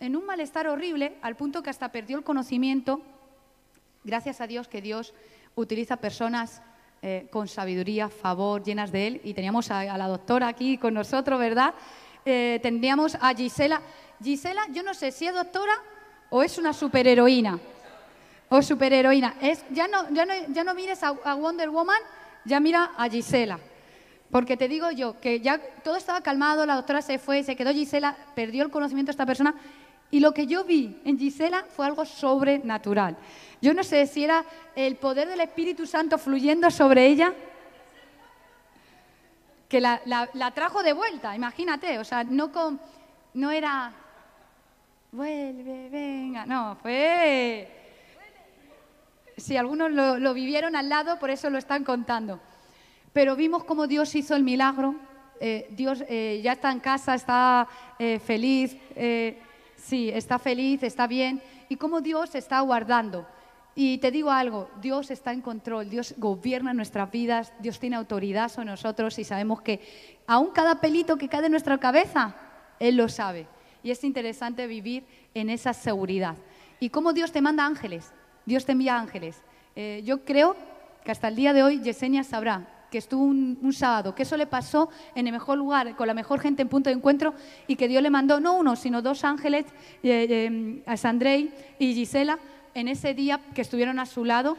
en 0.00 0.16
un 0.16 0.26
malestar 0.26 0.66
horrible, 0.66 1.16
al 1.22 1.36
punto 1.36 1.62
que 1.62 1.70
hasta 1.70 1.92
perdió 1.92 2.18
el 2.18 2.24
conocimiento. 2.24 3.00
Gracias 4.04 4.40
a 4.40 4.46
Dios 4.46 4.66
que 4.66 4.82
Dios 4.82 5.14
utiliza 5.54 5.96
personas 5.96 6.62
eh, 7.02 7.28
con 7.30 7.48
sabiduría, 7.48 8.08
favor, 8.08 8.62
llenas 8.62 8.90
de 8.92 9.06
Él. 9.06 9.20
Y 9.24 9.34
teníamos 9.34 9.70
a, 9.70 9.96
la 9.96 10.08
doctora 10.08 10.48
aquí 10.48 10.78
con 10.78 10.94
nosotros, 10.94 11.38
¿verdad? 11.38 11.74
Eh, 12.24 12.58
tendríamos 12.62 13.16
a 13.20 13.34
Gisela. 13.34 13.80
Gisela, 14.22 14.62
yo 14.72 14.82
no 14.82 14.94
sé 14.94 15.12
si 15.12 15.26
es 15.26 15.34
doctora 15.34 15.72
o 16.30 16.42
es 16.42 16.58
una 16.58 16.72
superheroína. 16.72 17.58
O 18.48 18.62
superheroína. 18.62 19.36
Es, 19.40 19.64
ya, 19.70 19.88
no, 19.88 20.10
ya, 20.10 20.64
no, 20.64 20.74
mires 20.74 21.02
a, 21.02 21.12
Wonder 21.34 21.70
Woman, 21.70 22.00
ya 22.44 22.60
mira 22.60 22.92
a 22.96 23.08
Gisela. 23.08 23.58
Porque 24.30 24.56
te 24.56 24.68
digo 24.68 24.90
yo 24.90 25.20
que 25.20 25.40
ya 25.40 25.58
todo 25.82 25.96
estaba 25.96 26.22
calmado, 26.22 26.64
la 26.64 26.76
doctora 26.76 27.02
se 27.02 27.18
fue, 27.18 27.42
se 27.42 27.56
quedó 27.56 27.72
Gisela, 27.72 28.16
perdió 28.34 28.62
el 28.64 28.70
conocimiento 28.70 29.10
de 29.10 29.12
esta 29.12 29.26
persona. 29.26 29.54
Y 30.10 30.20
lo 30.20 30.32
que 30.32 30.46
yo 30.46 30.64
vi 30.64 31.00
en 31.04 31.18
Gisela 31.18 31.64
fue 31.74 31.86
algo 31.86 32.04
sobrenatural. 32.04 33.16
Yo 33.60 33.74
no 33.74 33.82
sé 33.82 34.06
si 34.06 34.24
era 34.24 34.44
el 34.74 34.96
poder 34.96 35.28
del 35.28 35.40
Espíritu 35.40 35.86
Santo 35.86 36.18
fluyendo 36.18 36.70
sobre 36.70 37.06
ella 37.06 37.32
que 39.72 39.80
la, 39.80 40.52
trajo 40.54 40.82
de 40.82 40.92
vuelta, 40.92 41.34
imagínate, 41.34 41.98
o 41.98 42.04
sea, 42.04 42.24
no 42.24 43.50
era, 43.50 43.90
vuelve, 45.12 45.90
venga, 45.90 46.46
no, 46.46 46.76
fue... 46.80 47.68
Si 49.36 49.56
algunos 49.56 49.90
lo, 49.90 50.34
vivieron 50.34 50.76
al 50.76 50.88
lado, 50.88 51.18
por 51.18 51.30
eso 51.30 51.50
lo 51.50 51.58
están 51.58 51.84
contando. 51.84 52.40
pero 53.12 53.36
vimos 53.36 53.64
cómo 53.64 53.86
Dios 53.86 54.14
hizo 54.14 54.34
el 54.34 54.42
milagro. 54.42 54.94
Eh, 55.40 55.68
Dios 55.70 56.04
eh, 56.08 56.40
ya 56.42 56.52
está 56.52 56.70
en 56.70 56.80
casa, 56.80 57.14
está 57.14 57.68
eh, 57.98 58.20
feliz, 58.20 58.76
sí, 59.76 60.08
está 60.10 60.38
feliz, 60.38 60.82
está 60.82 61.06
bien, 61.06 61.42
y 61.68 61.76
cómo 61.76 62.00
Dios 62.00 62.34
está 62.34 62.60
guardando. 62.60 63.26
Y 63.74 63.98
te 63.98 64.10
digo 64.10 64.30
algo, 64.30 64.70
Dios 64.80 65.10
está 65.10 65.32
en 65.32 65.40
control, 65.40 65.90
Dios 65.90 66.14
gobierna 66.18 66.72
nuestras 66.72 67.10
vidas, 67.10 67.52
Dios 67.58 67.80
tiene 67.80 67.96
autoridad 67.96 68.48
sobre 68.50 68.66
nosotros 68.66 69.18
y 69.18 69.24
sabemos 69.24 69.60
que 69.62 69.80
aún 70.26 70.50
cada 70.50 70.80
pelito 70.80 71.16
que 71.16 71.28
cae 71.28 71.46
en 71.46 71.50
nuestra 71.50 71.78
cabeza, 71.78 72.34
Él 72.78 72.96
lo 72.96 73.08
sabe. 73.08 73.46
Y 73.82 73.90
es 73.90 74.04
interesante 74.04 74.66
vivir 74.66 75.04
en 75.34 75.50
esa 75.50 75.72
seguridad. 75.72 76.36
¿Y 76.80 76.90
cómo 76.90 77.12
Dios 77.12 77.32
te 77.32 77.40
manda 77.40 77.66
ángeles? 77.66 78.12
Dios 78.46 78.64
te 78.64 78.72
envía 78.72 78.98
ángeles. 78.98 79.42
Eh, 79.76 80.02
yo 80.04 80.24
creo 80.24 80.56
que 81.04 81.10
hasta 81.10 81.28
el 81.28 81.36
día 81.36 81.52
de 81.52 81.62
hoy 81.62 81.80
Yesenia 81.80 82.24
sabrá 82.24 82.68
que 82.90 82.98
estuvo 82.98 83.24
un, 83.24 83.72
sábado, 83.72 84.14
que 84.14 84.22
eso 84.22 84.36
le 84.36 84.46
pasó 84.46 84.90
en 85.14 85.26
el 85.26 85.32
mejor 85.32 85.56
lugar, 85.56 85.96
con 85.96 86.06
la 86.06 86.12
mejor 86.12 86.40
gente 86.40 86.60
en 86.60 86.68
punto 86.68 86.90
de 86.90 86.96
encuentro, 86.96 87.32
y 87.66 87.76
que 87.76 87.88
Dios 87.88 88.02
le 88.02 88.10
mandó 88.10 88.38
no 88.38 88.52
uno, 88.52 88.76
sino 88.76 89.00
dos 89.00 89.24
ángeles, 89.24 89.64
eh, 90.02 90.26
eh, 90.28 90.82
a 90.84 90.98
Sandrei 90.98 91.50
y 91.78 91.94
Gisela, 91.94 92.38
en 92.74 92.88
ese 92.88 93.14
día 93.14 93.40
que 93.54 93.62
estuvieron 93.62 93.98
a 93.98 94.04
su 94.04 94.26
lado, 94.26 94.58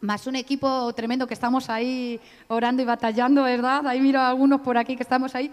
más 0.00 0.28
un 0.28 0.36
equipo 0.36 0.92
tremendo 0.92 1.26
que 1.26 1.34
estamos 1.34 1.68
ahí 1.68 2.20
orando 2.46 2.82
y 2.82 2.84
batallando, 2.84 3.42
¿verdad? 3.42 3.86
Ahí 3.88 4.00
miro 4.00 4.20
a 4.20 4.28
algunos 4.28 4.60
por 4.60 4.78
aquí 4.78 4.94
que 4.94 5.02
estamos 5.02 5.34
ahí. 5.34 5.50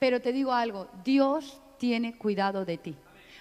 Pero 0.00 0.20
te 0.20 0.32
digo 0.32 0.52
algo, 0.52 0.88
Dios 1.04 1.60
tiene 1.78 2.16
cuidado 2.16 2.64
de 2.64 2.78
ti. 2.78 2.96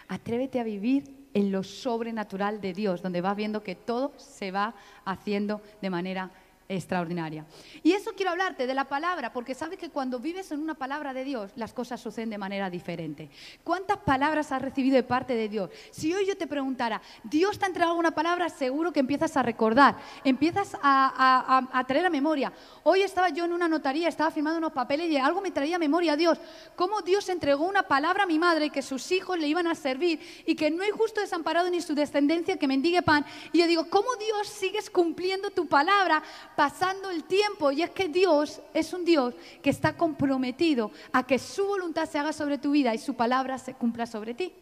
Atrévete 0.07 0.59
a 0.59 0.63
vivir 0.63 1.03
en 1.33 1.51
lo 1.51 1.63
sobrenatural 1.63 2.61
de 2.61 2.73
Dios, 2.73 3.01
donde 3.01 3.21
vas 3.21 3.35
viendo 3.35 3.63
que 3.63 3.75
todo 3.75 4.13
se 4.17 4.51
va 4.51 4.75
haciendo 5.05 5.61
de 5.81 5.89
manera 5.89 6.31
extraordinaria. 6.69 7.45
Y 7.83 7.93
eso 7.93 8.11
quiero 8.15 8.31
hablarte 8.31 8.67
de 8.67 8.73
la 8.73 8.85
palabra, 8.85 9.33
porque 9.33 9.55
sabes 9.55 9.77
que 9.77 9.89
cuando 9.89 10.19
vives 10.19 10.51
en 10.51 10.59
una 10.59 10.73
palabra 10.73 11.13
de 11.13 11.23
Dios, 11.23 11.51
las 11.55 11.73
cosas 11.73 12.01
suceden 12.01 12.29
de 12.29 12.37
manera 12.37 12.69
diferente. 12.69 13.29
¿Cuántas 13.63 13.97
palabras 13.97 14.51
has 14.51 14.61
recibido 14.61 14.95
de 14.95 15.03
parte 15.03 15.35
de 15.35 15.49
Dios? 15.49 15.69
Si 15.91 16.13
hoy 16.13 16.25
yo 16.25 16.37
te 16.37 16.47
preguntara, 16.47 17.01
¿Dios 17.23 17.57
te 17.59 17.65
ha 17.65 17.67
entregado 17.67 17.91
alguna 17.91 18.11
palabra? 18.11 18.49
Seguro 18.49 18.91
que 18.91 18.99
empiezas 18.99 19.35
a 19.37 19.43
recordar, 19.43 19.97
empiezas 20.23 20.77
a, 20.81 21.69
a, 21.71 21.83
traer 21.85 22.05
a 22.05 22.09
memoria. 22.09 22.53
Hoy 22.83 23.01
estaba 23.01 23.29
yo 23.29 23.45
en 23.45 23.53
una 23.53 23.67
notaría, 23.67 24.07
estaba 24.07 24.31
firmando 24.31 24.57
unos 24.57 24.73
papeles 24.73 25.09
y 25.09 25.17
algo 25.17 25.41
me 25.41 25.51
traía 25.51 25.75
a 25.75 25.79
memoria 25.79 26.13
a 26.13 26.17
Dios. 26.17 26.37
Cómo 26.75 27.01
Dios 27.01 27.29
entregó 27.29 27.65
una 27.65 27.83
palabra 27.83 28.23
a 28.23 28.27
mi 28.27 28.39
madre 28.39 28.69
que 28.69 28.81
sus 28.81 29.11
hijos 29.11 29.37
le 29.37 29.47
iban 29.47 29.67
a 29.67 29.75
servir 29.75 30.19
y 30.45 30.55
que 30.55 30.71
no 30.71 30.83
hay 30.83 30.91
justo 30.91 31.21
desamparado 31.21 31.69
ni 31.69 31.81
su 31.81 31.93
descendencia 31.95 32.57
que 32.57 32.67
mendigue 32.67 33.01
pan. 33.01 33.25
Y 33.51 33.59
yo 33.59 33.67
digo, 33.67 33.89
¿cómo 33.89 34.15
Dios 34.15 34.47
sigues 34.47 34.89
cumpliendo 34.89 35.49
tu 35.51 35.67
palabra? 35.67 36.23
Pasando 36.55 37.09
el 37.09 37.23
tiempo 37.23 37.71
y 37.71 37.81
es 37.81 37.91
que 37.91 38.07
Dios 38.07 38.61
es 38.73 38.93
un 38.93 39.05
Dios 39.05 39.33
que 39.61 39.69
está 39.69 39.95
comprometido 39.95 40.91
a 41.11 41.25
que 41.25 41.39
su 41.39 41.65
voluntad 41.65 42.07
se 42.07 42.19
haga 42.19 42.33
sobre 42.33 42.57
tu 42.57 42.71
vida 42.71 42.93
y 42.93 42.97
su 42.97 43.15
palabra 43.15 43.57
se 43.57 43.73
cumpla 43.73 44.05
sobre 44.05 44.33
ti. 44.33 44.53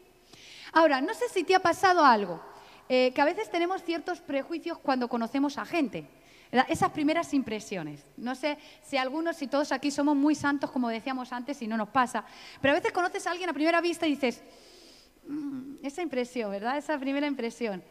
Ahora, 0.74 1.02
no 1.02 1.14
sé 1.14 1.28
si 1.30 1.44
te 1.44 1.56
ha 1.56 1.60
pasado 1.60 2.04
algo, 2.04 2.42
eh, 2.88 3.12
que 3.14 3.22
a 3.22 3.26
veces 3.26 3.50
tenemos 3.50 3.84
ciertos 3.84 4.22
prejuicios 4.22 4.78
cuando 4.78 5.08
conocemos 5.08 5.58
a 5.58 5.66
gente. 5.66 6.08
Esas 6.68 6.92
primeras 6.92 7.34
impresiones. 7.34 8.06
No 8.18 8.36
sé 8.36 8.58
si 8.84 8.98
algunos, 8.98 9.38
si 9.38 9.48
todos 9.48 9.72
aquí 9.72 9.90
somos 9.90 10.18
muy 10.18 10.36
santos, 10.36 10.70
como 10.70 10.90
decíamos 10.90 11.32
antes, 11.32 11.62
y 11.62 11.68
no 11.68 11.78
nos 11.78 11.90
pasa, 11.90 12.26
pero 12.62 12.74
a 12.74 12.76
veces 12.76 12.92
conoces 12.92 13.26
a 13.26 13.32
alguien 13.32 13.50
a 13.50 13.54
primera 13.54 13.80
vista 13.80 14.06
y 14.06 14.12
dices, 14.12 14.44
mm, 15.28 15.76
esa 15.82 16.02
impresión, 16.02 16.52
¿verdad? 16.52 16.78
Esa 16.78 17.00
primera 17.00 17.26
impresión. 17.26 17.82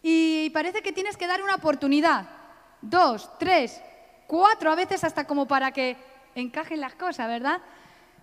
Y 0.00 0.50
parece 0.50 0.82
que 0.82 0.92
tienes 0.92 1.16
que 1.16 1.26
dar 1.26 1.42
una 1.42 1.56
oportunidad 1.56 2.43
dos, 2.90 3.30
tres, 3.38 3.80
cuatro, 4.26 4.70
a 4.70 4.74
veces 4.74 5.04
hasta 5.04 5.26
como 5.26 5.46
para 5.46 5.72
que 5.72 5.96
encajen 6.34 6.80
las 6.80 6.94
cosas, 6.94 7.28
¿verdad? 7.28 7.60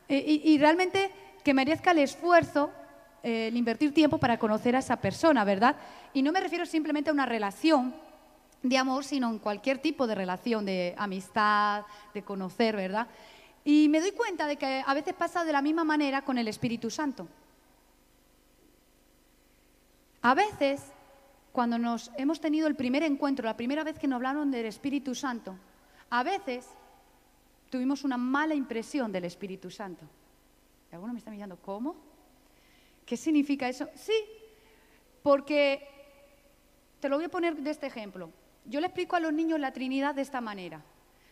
Y, 0.08 0.58
realmente 0.58 1.10
que 1.42 1.54
merezca 1.54 1.92
el 1.92 2.00
esfuerzo 2.00 2.70
eh, 3.24 3.48
el 3.48 3.56
invertir 3.56 3.94
tiempo 3.94 4.18
para 4.18 4.38
conocer 4.38 4.76
a 4.76 4.80
esa 4.80 4.98
persona, 4.98 5.46
¿verdad? 5.46 5.76
Y 6.14 6.22
no 6.22 6.32
me 6.32 6.42
refiero 6.42 6.66
simplemente 6.66 7.10
a 7.10 7.14
una 7.14 7.26
relación 7.26 7.96
de 8.62 8.78
amor, 8.78 9.06
sino 9.06 9.30
en 9.30 9.40
cualquier 9.40 9.78
tipo 9.78 10.06
de 10.06 10.16
relación, 10.16 10.66
de 10.66 10.96
amistad, 10.98 11.84
de 12.14 12.24
conocer, 12.24 12.76
¿verdad? 12.76 13.08
Y 13.64 13.88
me 13.90 14.02
doy 14.02 14.12
cuenta 14.12 14.48
de 14.48 14.58
que 14.58 14.84
a 14.86 14.94
veces 14.94 15.14
pasa 15.14 15.46
de 15.46 15.52
la 15.52 15.62
misma 15.62 15.84
manera 15.84 16.24
con 16.24 16.38
el 16.38 16.48
Espíritu 16.48 16.90
Santo. 16.90 17.28
A 20.22 20.34
veces 20.34 20.82
cuando 21.52 21.78
nos 21.78 22.12
hemos 22.18 22.40
tenido 22.40 22.68
el 22.68 22.76
primer 22.76 23.04
encuentro, 23.04 23.46
la 23.46 23.58
primera 23.58 23.84
vez 23.84 24.00
que 24.00 24.08
nos 24.08 24.18
hablaron 24.18 24.52
del 24.52 24.66
Espíritu 24.66 25.14
Santo, 25.14 25.56
a 26.10 26.24
veces 26.24 26.70
tuvimos 27.70 28.04
una 28.04 28.18
mala 28.18 28.56
impresión 28.56 29.12
del 29.12 29.26
Espíritu 29.26 29.70
Santo. 29.70 30.06
¿Alguno 30.92 31.14
me 31.14 31.20
está 31.20 31.32
mirando? 31.32 31.58
¿Cómo? 31.58 31.96
¿Qué 33.06 33.18
significa 33.18 33.68
eso? 33.68 33.88
Sí, 33.96 34.14
porque 35.24 35.88
te 37.00 37.10
lo 37.10 37.16
voy 37.16 37.26
a 37.26 37.30
poner 37.30 37.56
de 37.56 37.70
este 37.70 37.88
ejemplo. 37.88 38.30
Yo 38.66 38.80
le 38.80 38.88
explico 38.88 39.16
a 39.16 39.20
los 39.20 39.34
niños 39.34 39.60
la 39.60 39.74
Trinidad 39.74 40.16
de 40.16 40.22
esta 40.22 40.42
manera. 40.42 40.82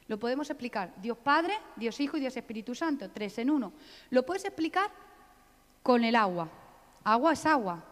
Lo 0.08 0.18
podemos 0.18 0.50
explicar 0.50 0.94
Dios 1.02 1.18
Padre, 1.18 1.54
Dios 1.76 2.00
Hijo 2.00 2.18
y 2.18 2.22
Dios 2.22 2.36
Espíritu 2.36 2.74
Santo, 2.74 3.10
tres 3.12 3.38
en 3.38 3.52
uno. 3.52 3.74
Lo 4.10 4.26
puedes 4.26 4.44
explicar 4.46 4.90
con 5.84 6.04
el 6.04 6.16
agua. 6.16 6.50
Agua 7.04 7.34
es 7.34 7.46
agua, 7.46 7.84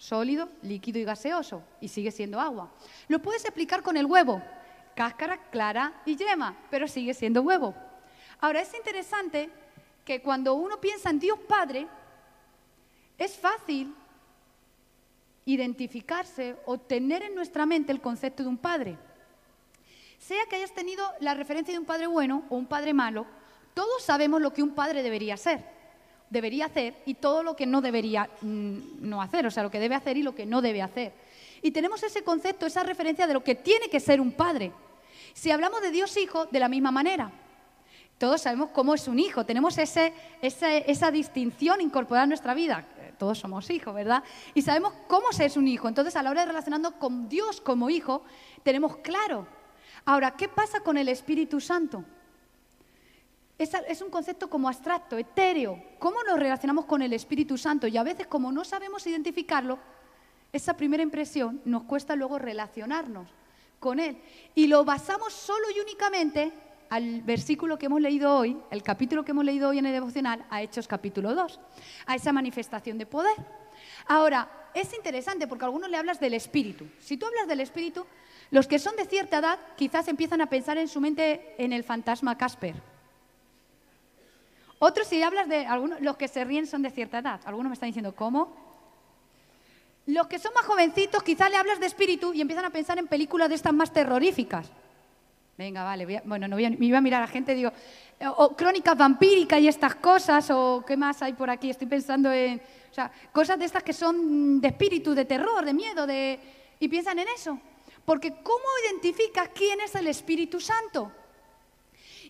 sólido, 0.00 0.48
líquido 0.62 0.98
y 0.98 1.04
gaseoso, 1.04 1.62
y 1.78 1.88
sigue 1.88 2.10
siendo 2.10 2.40
agua. 2.40 2.72
Lo 3.06 3.20
puedes 3.20 3.44
explicar 3.44 3.82
con 3.82 3.98
el 3.98 4.06
huevo, 4.06 4.42
cáscara, 4.96 5.36
clara 5.50 5.92
y 6.06 6.16
yema, 6.16 6.56
pero 6.70 6.88
sigue 6.88 7.12
siendo 7.12 7.42
huevo. 7.42 7.74
Ahora, 8.40 8.62
es 8.62 8.72
interesante 8.72 9.50
que 10.06 10.22
cuando 10.22 10.54
uno 10.54 10.80
piensa 10.80 11.10
en 11.10 11.18
Dios 11.18 11.38
Padre, 11.46 11.86
es 13.18 13.36
fácil 13.36 13.94
identificarse 15.44 16.56
o 16.64 16.78
tener 16.78 17.22
en 17.22 17.34
nuestra 17.34 17.66
mente 17.66 17.92
el 17.92 18.00
concepto 18.00 18.42
de 18.42 18.48
un 18.48 18.56
padre. 18.56 18.96
Sea 20.18 20.46
que 20.48 20.56
hayas 20.56 20.72
tenido 20.72 21.04
la 21.20 21.34
referencia 21.34 21.72
de 21.72 21.78
un 21.78 21.84
padre 21.84 22.06
bueno 22.06 22.44
o 22.48 22.56
un 22.56 22.66
padre 22.66 22.94
malo, 22.94 23.26
todos 23.74 24.02
sabemos 24.02 24.40
lo 24.40 24.54
que 24.54 24.62
un 24.62 24.74
padre 24.74 25.02
debería 25.02 25.36
ser 25.36 25.79
debería 26.30 26.66
hacer 26.66 26.94
y 27.04 27.14
todo 27.14 27.42
lo 27.42 27.54
que 27.56 27.66
no 27.66 27.80
debería 27.80 28.30
mm, 28.40 28.78
no 29.00 29.20
hacer, 29.20 29.46
o 29.46 29.50
sea, 29.50 29.62
lo 29.62 29.70
que 29.70 29.80
debe 29.80 29.96
hacer 29.96 30.16
y 30.16 30.22
lo 30.22 30.34
que 30.34 30.46
no 30.46 30.62
debe 30.62 30.80
hacer. 30.80 31.12
Y 31.60 31.72
tenemos 31.72 32.02
ese 32.02 32.22
concepto, 32.22 32.64
esa 32.64 32.82
referencia 32.82 33.26
de 33.26 33.34
lo 33.34 33.44
que 33.44 33.54
tiene 33.54 33.90
que 33.90 34.00
ser 34.00 34.20
un 34.20 34.32
padre. 34.32 34.72
Si 35.34 35.50
hablamos 35.50 35.82
de 35.82 35.90
Dios 35.90 36.16
Hijo, 36.16 36.46
de 36.46 36.58
la 36.58 36.68
misma 36.68 36.90
manera. 36.90 37.30
Todos 38.16 38.42
sabemos 38.42 38.70
cómo 38.70 38.94
es 38.94 39.08
un 39.08 39.18
hijo, 39.18 39.46
tenemos 39.46 39.78
ese, 39.78 40.12
esa 40.42 41.10
distinción 41.10 41.80
incorporada 41.80 42.24
en 42.24 42.30
nuestra 42.30 42.52
vida. 42.52 42.86
Todos 43.18 43.38
somos 43.38 43.70
hijos, 43.70 43.94
¿verdad? 43.94 44.22
Y 44.52 44.62
sabemos 44.62 44.92
cómo 45.06 45.28
es 45.38 45.56
un 45.56 45.66
hijo. 45.68 45.88
Entonces, 45.88 46.16
a 46.16 46.22
la 46.22 46.30
hora 46.30 46.42
de 46.42 46.48
relacionarnos 46.48 46.92
con 46.94 47.28
Dios 47.30 47.62
como 47.62 47.88
hijo, 47.88 48.22
tenemos 48.62 48.98
claro. 48.98 49.46
Ahora, 50.04 50.32
¿qué 50.36 50.48
pasa 50.48 50.80
con 50.80 50.98
el 50.98 51.08
Espíritu 51.08 51.60
Santo? 51.60 52.04
Es, 53.60 54.00
un 54.00 54.08
concepto 54.08 54.48
como 54.48 54.68
abstracto, 54.68 55.18
etéreo. 55.18 55.82
¿Cómo 55.98 56.22
nos 56.22 56.38
relacionamos 56.38 56.86
con 56.86 57.02
el 57.02 57.12
Espíritu 57.12 57.58
Santo? 57.58 57.86
Y 57.86 57.96
a 57.98 58.02
veces, 58.02 58.26
como 58.26 58.50
no 58.50 58.64
sabemos 58.64 59.06
identificarlo, 59.06 59.78
esa 60.50 60.74
primera 60.74 61.02
impresión 61.02 61.60
nos 61.66 61.82
cuesta 61.82 62.16
luego 62.16 62.38
relacionarnos 62.38 63.28
con 63.78 64.00
Él. 64.00 64.18
Y 64.54 64.66
lo 64.66 64.84
basamos 64.84 65.34
solo 65.34 65.66
y 65.76 65.80
únicamente 65.80 66.52
al 66.88 67.20
versículo 67.20 67.78
que 67.78 67.86
hemos 67.86 68.00
leído 68.00 68.34
hoy, 68.34 68.56
el 68.70 68.82
capítulo 68.82 69.24
que 69.24 69.32
hemos 69.32 69.44
leído 69.44 69.68
hoy 69.68 69.78
en 69.78 69.86
el 69.86 69.92
devocional, 69.92 70.44
a 70.48 70.62
Hechos 70.62 70.88
capítulo 70.88 71.34
2, 71.34 71.60
a 72.06 72.14
esa 72.14 72.32
manifestación 72.32 72.96
de 72.96 73.06
poder. 73.06 73.36
Ahora, 74.06 74.70
es 74.72 74.92
interesante 74.94 75.46
porque 75.46 75.64
a 75.64 75.68
algunos 75.68 75.90
le 75.90 75.98
hablas 75.98 76.18
del 76.18 76.32
Espíritu. 76.32 76.88
Si 76.98 77.18
tú 77.18 77.26
hablas 77.26 77.46
del 77.46 77.60
Espíritu, 77.60 78.06
los 78.50 78.66
que 78.66 78.78
son 78.78 78.96
de 78.96 79.04
cierta 79.04 79.38
edad 79.38 79.58
quizás 79.76 80.08
empiezan 80.08 80.40
a 80.40 80.48
pensar 80.48 80.78
en 80.78 80.88
su 80.88 81.00
mente 81.00 81.54
en 81.58 81.74
el 81.74 81.84
fantasma 81.84 82.38
Casper 82.38 82.89
otros, 84.80 85.06
si 85.06 85.22
hablas 85.22 85.46
de 85.46 85.66
algunos, 85.66 86.00
los 86.00 86.16
que 86.16 86.26
se 86.26 86.42
ríen 86.42 86.66
son 86.66 86.80
de 86.80 86.90
cierta 86.90 87.18
edad. 87.18 87.40
Algunos 87.44 87.68
me 87.68 87.74
están 87.74 87.88
diciendo, 87.88 88.14
¿cómo? 88.14 88.56
Los 90.06 90.26
que 90.26 90.38
son 90.38 90.54
más 90.54 90.64
jovencitos, 90.64 91.22
quizás 91.22 91.50
le 91.50 91.58
hablas 91.58 91.78
de 91.78 91.86
espíritu 91.86 92.32
y 92.32 92.40
empiezan 92.40 92.64
a 92.64 92.70
pensar 92.70 92.98
en 92.98 93.06
películas 93.06 93.50
de 93.50 93.56
estas 93.56 93.74
más 93.74 93.92
terroríficas. 93.92 94.70
Venga, 95.58 95.84
vale, 95.84 96.22
bueno, 96.24 96.48
no 96.48 96.56
me 96.56 96.62
iba 96.62 96.96
a 96.96 97.02
mirar 97.02 97.22
a 97.22 97.26
gente, 97.26 97.54
digo, 97.54 97.70
o 98.38 98.56
crónicas 98.56 98.96
vampíricas 98.96 99.60
y 99.60 99.68
estas 99.68 99.96
cosas, 99.96 100.50
o 100.50 100.82
qué 100.86 100.96
más 100.96 101.20
hay 101.20 101.34
por 101.34 101.50
aquí, 101.50 101.68
estoy 101.68 101.86
pensando 101.86 102.32
en, 102.32 102.62
o 102.90 102.94
sea, 102.94 103.12
cosas 103.30 103.58
de 103.58 103.66
estas 103.66 103.82
que 103.82 103.92
son 103.92 104.62
de 104.62 104.68
espíritu, 104.68 105.14
de 105.14 105.26
terror, 105.26 105.62
de 105.62 105.74
miedo, 105.74 106.06
de... 106.06 106.40
y 106.80 106.88
piensan 106.88 107.18
en 107.18 107.28
eso. 107.28 107.58
Porque 108.06 108.36
¿cómo 108.42 108.64
identificas 108.86 109.50
quién 109.54 109.82
es 109.82 109.94
el 109.94 110.06
Espíritu 110.06 110.58
Santo? 110.58 111.12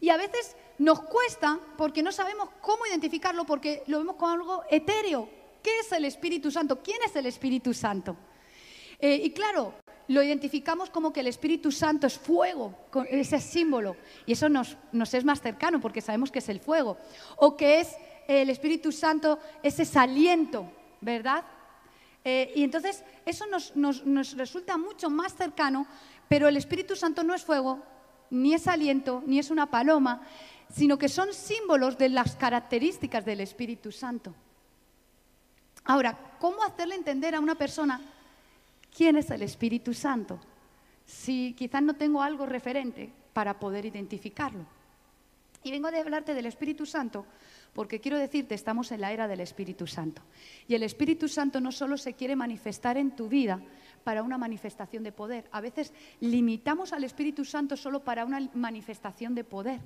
Y 0.00 0.10
a 0.10 0.16
veces 0.16 0.56
nos 0.80 1.02
cuesta 1.02 1.60
porque 1.76 2.02
no 2.02 2.10
sabemos 2.10 2.48
cómo 2.62 2.86
identificarlo, 2.86 3.44
porque 3.44 3.82
lo 3.86 3.98
vemos 3.98 4.16
como 4.16 4.32
algo 4.32 4.64
etéreo. 4.70 5.28
¿Qué 5.62 5.80
es 5.80 5.92
el 5.92 6.06
Espíritu 6.06 6.50
Santo? 6.50 6.82
¿Quién 6.82 6.96
es 7.04 7.14
el 7.16 7.26
Espíritu 7.26 7.74
Santo? 7.74 8.16
Eh, 8.98 9.20
y 9.22 9.30
claro, 9.32 9.74
lo 10.08 10.22
identificamos 10.22 10.88
como 10.88 11.12
que 11.12 11.20
el 11.20 11.26
Espíritu 11.26 11.70
Santo 11.70 12.06
es 12.06 12.18
fuego, 12.18 12.74
con 12.90 13.06
ese 13.10 13.40
símbolo, 13.40 13.94
y 14.24 14.32
eso 14.32 14.48
nos, 14.48 14.78
nos 14.90 15.12
es 15.12 15.22
más 15.22 15.42
cercano 15.42 15.82
porque 15.82 16.00
sabemos 16.00 16.30
que 16.30 16.38
es 16.38 16.48
el 16.48 16.60
fuego, 16.60 16.96
o 17.36 17.58
que 17.58 17.80
es 17.80 17.94
el 18.26 18.48
Espíritu 18.48 18.90
Santo 18.90 19.38
ese 19.62 19.86
aliento, 19.98 20.72
¿verdad? 21.02 21.44
Eh, 22.24 22.54
y 22.56 22.64
entonces 22.64 23.04
eso 23.26 23.46
nos, 23.46 23.76
nos, 23.76 24.06
nos 24.06 24.34
resulta 24.34 24.78
mucho 24.78 25.10
más 25.10 25.34
cercano, 25.34 25.86
pero 26.26 26.48
el 26.48 26.56
Espíritu 26.56 26.96
Santo 26.96 27.22
no 27.22 27.34
es 27.34 27.44
fuego, 27.44 27.82
ni 28.30 28.54
es 28.54 28.66
aliento, 28.66 29.22
ni 29.26 29.38
es 29.38 29.50
una 29.50 29.66
paloma, 29.70 30.22
sino 30.72 30.98
que 30.98 31.08
son 31.08 31.32
símbolos 31.32 31.98
de 31.98 32.08
las 32.08 32.36
características 32.36 33.24
del 33.24 33.40
Espíritu 33.40 33.92
Santo. 33.92 34.34
Ahora, 35.84 36.36
¿cómo 36.38 36.62
hacerle 36.62 36.94
entender 36.94 37.34
a 37.34 37.40
una 37.40 37.54
persona 37.54 38.00
quién 38.94 39.16
es 39.16 39.30
el 39.30 39.42
Espíritu 39.42 39.94
Santo? 39.94 40.40
Si 41.04 41.54
quizás 41.54 41.82
no 41.82 41.94
tengo 41.94 42.22
algo 42.22 42.46
referente 42.46 43.12
para 43.32 43.58
poder 43.58 43.84
identificarlo. 43.84 44.64
Y 45.62 45.70
vengo 45.70 45.88
a 45.88 45.90
hablarte 45.90 46.34
del 46.34 46.46
Espíritu 46.46 46.86
Santo 46.86 47.26
porque 47.72 48.00
quiero 48.00 48.18
decirte, 48.18 48.54
estamos 48.54 48.90
en 48.90 49.00
la 49.00 49.12
era 49.12 49.28
del 49.28 49.40
Espíritu 49.40 49.86
Santo. 49.86 50.22
Y 50.66 50.74
el 50.74 50.82
Espíritu 50.82 51.28
Santo 51.28 51.60
no 51.60 51.70
solo 51.70 51.96
se 51.96 52.14
quiere 52.14 52.34
manifestar 52.34 52.96
en 52.96 53.14
tu 53.14 53.28
vida 53.28 53.60
para 54.02 54.22
una 54.22 54.38
manifestación 54.38 55.02
de 55.02 55.12
poder. 55.12 55.48
A 55.52 55.60
veces 55.60 55.92
limitamos 56.20 56.92
al 56.92 57.04
Espíritu 57.04 57.44
Santo 57.44 57.76
solo 57.76 58.00
para 58.00 58.24
una 58.24 58.50
manifestación 58.54 59.34
de 59.34 59.44
poder. 59.44 59.80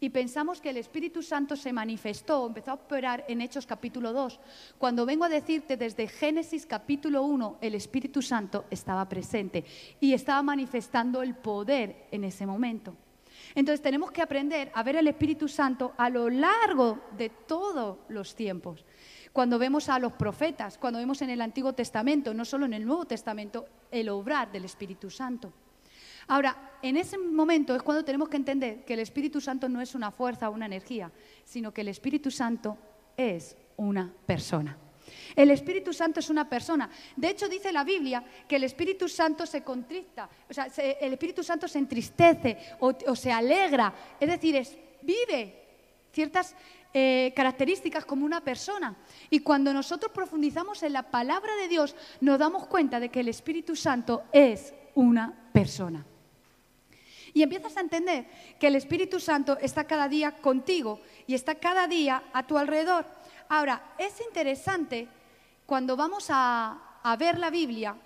Y 0.00 0.10
pensamos 0.10 0.60
que 0.60 0.70
el 0.70 0.76
Espíritu 0.76 1.22
Santo 1.22 1.56
se 1.56 1.72
manifestó, 1.72 2.46
empezó 2.46 2.70
a 2.70 2.74
operar 2.74 3.24
en 3.26 3.40
Hechos 3.40 3.66
capítulo 3.66 4.12
2. 4.12 4.38
Cuando 4.78 5.04
vengo 5.04 5.24
a 5.24 5.28
decirte 5.28 5.76
desde 5.76 6.06
Génesis 6.06 6.66
capítulo 6.66 7.24
1, 7.24 7.58
el 7.60 7.74
Espíritu 7.74 8.22
Santo 8.22 8.66
estaba 8.70 9.08
presente 9.08 9.64
y 9.98 10.12
estaba 10.12 10.42
manifestando 10.42 11.20
el 11.22 11.34
poder 11.34 12.06
en 12.12 12.22
ese 12.22 12.46
momento. 12.46 12.94
Entonces 13.54 13.82
tenemos 13.82 14.12
que 14.12 14.22
aprender 14.22 14.70
a 14.74 14.82
ver 14.82 14.96
el 14.96 15.08
Espíritu 15.08 15.48
Santo 15.48 15.92
a 15.96 16.08
lo 16.10 16.30
largo 16.30 17.00
de 17.16 17.30
todos 17.30 17.98
los 18.08 18.36
tiempos. 18.36 18.84
Cuando 19.32 19.58
vemos 19.58 19.88
a 19.88 19.98
los 19.98 20.12
profetas, 20.12 20.78
cuando 20.78 20.98
vemos 21.00 21.22
en 21.22 21.30
el 21.30 21.40
Antiguo 21.40 21.72
Testamento, 21.72 22.32
no 22.34 22.44
solo 22.44 22.66
en 22.66 22.74
el 22.74 22.86
Nuevo 22.86 23.04
Testamento, 23.04 23.66
el 23.90 24.08
obrar 24.10 24.52
del 24.52 24.64
Espíritu 24.64 25.10
Santo. 25.10 25.52
Ahora, 26.28 26.56
en 26.82 26.96
ese 26.96 27.18
momento 27.18 27.74
es 27.74 27.82
cuando 27.82 28.04
tenemos 28.04 28.28
que 28.28 28.36
entender 28.36 28.84
que 28.84 28.94
el 28.94 29.00
Espíritu 29.00 29.40
Santo 29.40 29.68
no 29.68 29.80
es 29.80 29.94
una 29.94 30.10
fuerza 30.10 30.48
o 30.48 30.52
una 30.52 30.66
energía, 30.66 31.10
sino 31.44 31.72
que 31.72 31.80
el 31.80 31.88
Espíritu 31.88 32.30
Santo 32.30 32.76
es 33.16 33.56
una 33.76 34.12
persona. 34.26 34.76
El 35.34 35.50
Espíritu 35.50 35.92
Santo 35.92 36.20
es 36.20 36.30
una 36.30 36.48
persona. 36.48 36.90
De 37.16 37.30
hecho, 37.30 37.48
dice 37.48 37.72
la 37.72 37.82
Biblia 37.82 38.22
que 38.46 38.56
el 38.56 38.64
Espíritu 38.64 39.08
Santo 39.08 39.46
se 39.46 39.62
contrista, 39.62 40.28
o 40.48 40.52
sea, 40.52 40.66
el 41.00 41.12
Espíritu 41.12 41.42
Santo 41.42 41.66
se 41.66 41.78
entristece 41.78 42.58
o, 42.80 43.16
se 43.16 43.32
alegra, 43.32 43.92
es 44.20 44.28
decir, 44.28 44.62
vive 45.02 45.64
ciertas 46.12 46.54
eh, 46.92 47.32
características 47.34 48.04
como 48.04 48.26
una 48.26 48.42
persona. 48.42 48.96
Y 49.30 49.40
cuando 49.40 49.72
nosotros 49.72 50.12
profundizamos 50.12 50.82
en 50.82 50.92
la 50.92 51.10
palabra 51.10 51.54
de 51.56 51.68
Dios, 51.68 51.96
nos 52.20 52.38
damos 52.38 52.66
cuenta 52.66 53.00
de 53.00 53.08
que 53.08 53.20
el 53.20 53.28
Espíritu 53.28 53.74
Santo 53.76 54.24
es 54.32 54.74
una 54.94 55.50
persona. 55.52 56.04
Y 57.34 57.42
empiezas 57.42 57.76
a 57.76 57.80
entender 57.80 58.26
que 58.58 58.68
el 58.68 58.76
Espíritu 58.76 59.20
Santo 59.20 59.58
está 59.60 59.84
cada 59.84 60.08
día 60.08 60.32
contigo 60.32 61.00
y 61.26 61.34
está 61.34 61.56
cada 61.56 61.86
día 61.86 62.24
a 62.32 62.46
tu 62.46 62.58
alrededor. 62.58 63.06
Ahora, 63.48 63.94
es 63.98 64.20
interesante 64.20 65.08
cuando 65.66 65.96
vamos 65.96 66.28
a, 66.30 66.84
ver 67.18 67.38
la 67.38 67.50
Biblia, 67.50 67.96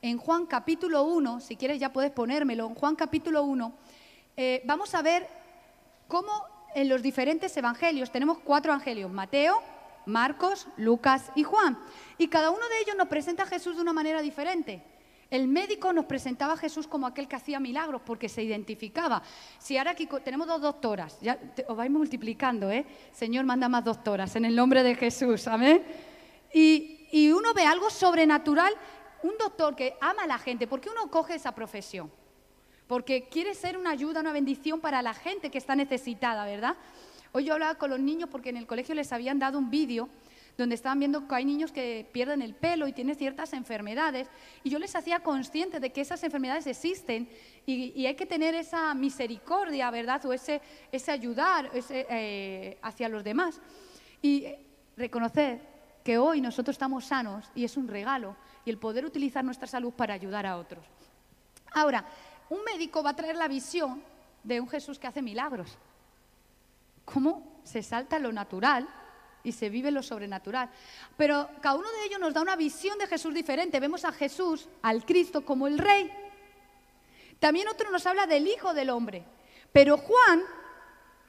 en 0.00 0.18
Juan 0.18 0.46
capítulo 0.46 1.04
1, 1.04 1.40
si 1.40 1.56
quieres 1.56 1.78
ya 1.78 1.92
puedes 1.92 2.10
ponérmelo, 2.10 2.66
en 2.66 2.74
Juan 2.74 2.96
capítulo 2.96 3.42
1, 3.42 3.72
eh, 4.36 4.62
vamos 4.64 4.94
a 4.94 5.02
ver 5.02 5.28
cómo 6.08 6.30
en 6.74 6.88
los 6.88 7.02
diferentes 7.02 7.56
evangelios, 7.56 8.10
tenemos 8.10 8.38
cuatro 8.38 8.72
evangelios, 8.72 9.10
Mateo, 9.10 9.62
Marcos, 10.06 10.68
Lucas 10.76 11.30
y 11.34 11.42
Juan, 11.42 11.78
y 12.16 12.28
cada 12.28 12.50
uno 12.50 12.68
de 12.68 12.80
ellos 12.80 12.96
nos 12.96 13.08
presenta 13.08 13.42
a 13.42 13.46
Jesús 13.46 13.76
de 13.76 13.82
una 13.82 13.92
manera 13.92 14.22
diferente. 14.22 14.82
El 15.30 15.48
médico 15.48 15.92
nos 15.92 16.04
presentaba 16.04 16.52
a 16.52 16.56
Jesús 16.56 16.86
como 16.86 17.06
aquel 17.06 17.26
que 17.26 17.34
hacía 17.34 17.58
milagros 17.58 18.00
porque 18.04 18.28
se 18.28 18.42
identificaba. 18.42 19.22
Si 19.58 19.76
ahora 19.76 19.90
aquí 19.90 20.08
tenemos 20.22 20.46
dos 20.46 20.60
doctoras, 20.60 21.18
ya 21.20 21.38
os 21.66 21.76
vais 21.76 21.90
multiplicando, 21.90 22.70
¿eh? 22.70 22.86
Señor, 23.12 23.44
manda 23.44 23.68
más 23.68 23.84
doctoras 23.84 24.36
en 24.36 24.44
el 24.44 24.54
nombre 24.54 24.84
de 24.84 24.94
Jesús, 24.94 25.48
amén. 25.48 25.82
Y, 26.52 27.08
y 27.10 27.32
uno 27.32 27.54
ve 27.54 27.64
algo 27.64 27.90
sobrenatural, 27.90 28.72
un 29.24 29.36
doctor 29.36 29.74
que 29.74 29.96
ama 30.00 30.22
a 30.22 30.26
la 30.28 30.38
gente, 30.38 30.68
¿por 30.68 30.80
qué 30.80 30.90
uno 30.90 31.10
coge 31.10 31.34
esa 31.34 31.52
profesión? 31.52 32.10
Porque 32.86 33.28
quiere 33.28 33.54
ser 33.54 33.76
una 33.76 33.90
ayuda, 33.90 34.20
una 34.20 34.32
bendición 34.32 34.80
para 34.80 35.02
la 35.02 35.12
gente 35.12 35.50
que 35.50 35.58
está 35.58 35.74
necesitada, 35.74 36.44
¿verdad? 36.44 36.76
Hoy 37.32 37.44
yo 37.44 37.54
hablaba 37.54 37.74
con 37.74 37.90
los 37.90 37.98
niños 37.98 38.28
porque 38.30 38.50
en 38.50 38.56
el 38.56 38.66
colegio 38.66 38.94
les 38.94 39.12
habían 39.12 39.40
dado 39.40 39.58
un 39.58 39.70
vídeo 39.70 40.08
donde 40.56 40.74
estaban 40.74 40.98
viendo 40.98 41.28
que 41.28 41.34
hay 41.34 41.44
niños 41.44 41.70
que 41.70 42.08
pierden 42.12 42.40
el 42.40 42.54
pelo 42.54 42.86
y 42.86 42.92
tienen 42.92 43.14
ciertas 43.14 43.52
enfermedades, 43.52 44.28
y 44.64 44.70
yo 44.70 44.78
les 44.78 44.94
hacía 44.96 45.20
consciente 45.20 45.80
de 45.80 45.90
que 45.90 46.00
esas 46.00 46.22
enfermedades 46.22 46.66
existen 46.66 47.28
y, 47.66 48.06
hay 48.06 48.14
que 48.14 48.26
tener 48.26 48.54
esa 48.54 48.94
misericordia, 48.94 49.90
¿verdad? 49.90 50.24
O 50.26 50.32
ese, 50.32 50.62
ese 50.92 51.12
ayudar 51.12 51.70
eh, 51.74 52.78
hacia 52.80 53.08
los 53.08 53.24
demás. 53.24 53.60
Y 54.22 54.46
reconocer 54.96 55.60
que 56.02 56.18
hoy 56.18 56.40
nosotros 56.40 56.74
estamos 56.74 57.04
sanos 57.04 57.50
y 57.54 57.64
es 57.64 57.76
un 57.76 57.88
regalo, 57.88 58.36
y 58.64 58.70
el 58.70 58.78
poder 58.78 59.04
utilizar 59.04 59.44
nuestra 59.44 59.66
salud 59.66 59.92
para 59.92 60.14
ayudar 60.14 60.46
a 60.46 60.56
otros. 60.56 60.84
Ahora, 61.72 62.04
un 62.48 62.62
médico 62.64 63.02
va 63.02 63.10
a 63.10 63.16
traer 63.16 63.36
la 63.36 63.48
visión 63.48 64.02
de 64.42 64.60
un 64.60 64.68
Jesús 64.68 64.98
que 64.98 65.08
hace 65.08 65.20
milagros. 65.20 65.76
¿Cómo 67.04 67.60
se 67.64 67.82
salta 67.82 68.18
lo 68.18 68.32
natural 68.32 68.88
y 69.46 69.52
se 69.52 69.68
vive 69.68 69.92
lo 69.92 70.02
sobrenatural. 70.02 70.68
Pero 71.16 71.48
cada 71.60 71.76
uno 71.76 71.88
de 71.88 72.04
ellos 72.04 72.18
nos 72.18 72.34
da 72.34 72.42
una 72.42 72.56
visión 72.56 72.98
de 72.98 73.06
Jesús 73.06 73.32
diferente. 73.32 73.78
Vemos 73.78 74.04
a 74.04 74.10
Jesús, 74.10 74.68
al 74.82 75.06
Cristo, 75.06 75.44
como 75.44 75.68
el 75.68 75.78
Rey. 75.78 76.10
También 77.38 77.68
otro 77.68 77.90
nos 77.92 78.04
habla 78.06 78.26
del 78.26 78.48
Hijo 78.48 78.74
del 78.74 78.90
Hombre. 78.90 79.24
Pero 79.72 79.98
Juan, 79.98 80.42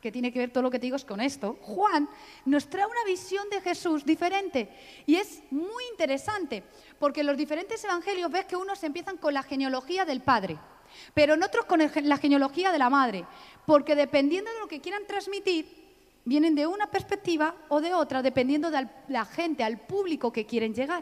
que 0.01 0.11
tiene 0.11 0.33
que 0.33 0.39
ver 0.39 0.51
todo 0.51 0.63
lo 0.63 0.71
que 0.71 0.79
te 0.79 0.87
digo 0.87 0.95
es 0.95 1.05
con 1.05 1.21
esto, 1.21 1.59
Juan 1.61 2.09
nos 2.45 2.67
trae 2.67 2.87
una 2.87 3.03
visión 3.05 3.47
de 3.51 3.61
Jesús 3.61 4.03
diferente. 4.03 4.67
Y 5.05 5.17
es 5.17 5.43
muy 5.51 5.83
interesante, 5.91 6.63
porque 6.97 7.21
en 7.21 7.27
los 7.27 7.37
diferentes 7.37 7.83
evangelios 7.83 8.31
ves 8.31 8.45
que 8.45 8.55
unos 8.55 8.83
empiezan 8.83 9.17
con 9.17 9.35
la 9.35 9.43
genealogía 9.43 10.05
del 10.05 10.21
Padre, 10.21 10.57
pero 11.13 11.35
en 11.35 11.43
otros 11.43 11.65
con 11.65 11.79
la 11.79 12.17
genealogía 12.17 12.71
de 12.71 12.79
la 12.79 12.89
Madre, 12.89 13.25
porque 13.67 13.95
dependiendo 13.95 14.51
de 14.51 14.59
lo 14.59 14.67
que 14.67 14.81
quieran 14.81 15.05
transmitir, 15.05 15.86
vienen 16.27 16.55
de 16.55 16.67
una 16.67 16.91
perspectiva 16.91 17.55
o 17.69 17.79
de 17.79 17.93
otra, 17.93 18.21
dependiendo 18.21 18.69
de 18.69 18.85
la 19.07 19.23
gente, 19.23 19.63
al 19.63 19.79
público 19.79 20.33
que 20.33 20.45
quieren 20.45 20.73
llegar. 20.73 21.01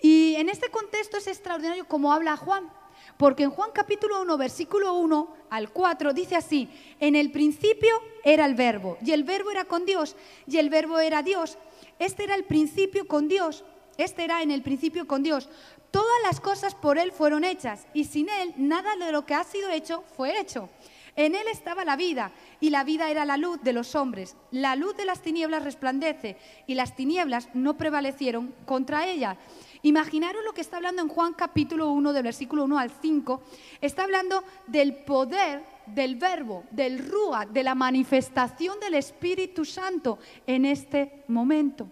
Y 0.00 0.36
en 0.36 0.48
este 0.48 0.70
contexto 0.70 1.18
es 1.18 1.26
extraordinario 1.26 1.86
como 1.86 2.10
habla 2.10 2.38
Juan, 2.38 2.70
porque 3.18 3.42
en 3.42 3.50
Juan 3.50 3.70
capítulo 3.74 4.22
1, 4.22 4.38
versículo 4.38 4.94
1 4.94 5.36
al 5.50 5.70
4 5.70 6.14
dice 6.14 6.34
así, 6.34 6.68
en 6.98 7.14
el 7.14 7.30
principio 7.30 7.94
era 8.24 8.46
el 8.46 8.54
verbo, 8.54 8.96
y 9.04 9.12
el 9.12 9.22
verbo 9.22 9.50
era 9.50 9.66
con 9.66 9.84
Dios, 9.84 10.16
y 10.46 10.56
el 10.56 10.70
verbo 10.70 10.98
era 10.98 11.22
Dios. 11.22 11.58
Este 11.98 12.24
era 12.24 12.36
el 12.36 12.44
principio 12.44 13.06
con 13.06 13.28
Dios, 13.28 13.64
este 13.98 14.24
era 14.24 14.40
en 14.40 14.50
el 14.50 14.62
principio 14.62 15.06
con 15.06 15.22
Dios. 15.22 15.50
Todas 15.90 16.22
las 16.22 16.40
cosas 16.40 16.74
por 16.74 16.96
Él 16.96 17.12
fueron 17.12 17.44
hechas, 17.44 17.86
y 17.92 18.04
sin 18.04 18.30
Él 18.30 18.54
nada 18.56 18.96
de 18.96 19.12
lo 19.12 19.26
que 19.26 19.34
ha 19.34 19.44
sido 19.44 19.68
hecho 19.68 20.04
fue 20.16 20.40
hecho. 20.40 20.70
En 21.16 21.34
él 21.34 21.46
estaba 21.50 21.84
la 21.84 21.96
vida, 21.96 22.32
y 22.60 22.70
la 22.70 22.82
vida 22.84 23.10
era 23.10 23.24
la 23.24 23.36
luz 23.36 23.60
de 23.62 23.72
los 23.72 23.94
hombres. 23.94 24.36
La 24.50 24.74
luz 24.74 24.96
de 24.96 25.04
las 25.04 25.22
tinieblas 25.22 25.62
resplandece, 25.62 26.36
y 26.66 26.74
las 26.74 26.96
tinieblas 26.96 27.48
no 27.54 27.76
prevalecieron 27.76 28.54
contra 28.66 29.06
ella. 29.06 29.36
Imaginaros 29.82 30.44
lo 30.44 30.54
que 30.54 30.60
está 30.60 30.78
hablando 30.78 31.02
en 31.02 31.08
Juan 31.08 31.34
capítulo 31.34 31.90
1, 31.90 32.12
del 32.12 32.22
versículo 32.22 32.64
1 32.64 32.78
al 32.78 32.90
5. 32.90 33.42
Está 33.80 34.04
hablando 34.04 34.42
del 34.66 34.96
poder 34.96 35.74
del 35.86 36.16
verbo, 36.16 36.64
del 36.70 36.98
rúa, 36.98 37.46
de 37.46 37.62
la 37.62 37.74
manifestación 37.74 38.80
del 38.80 38.94
Espíritu 38.94 39.64
Santo 39.64 40.18
en 40.46 40.64
este 40.64 41.24
momento. 41.28 41.88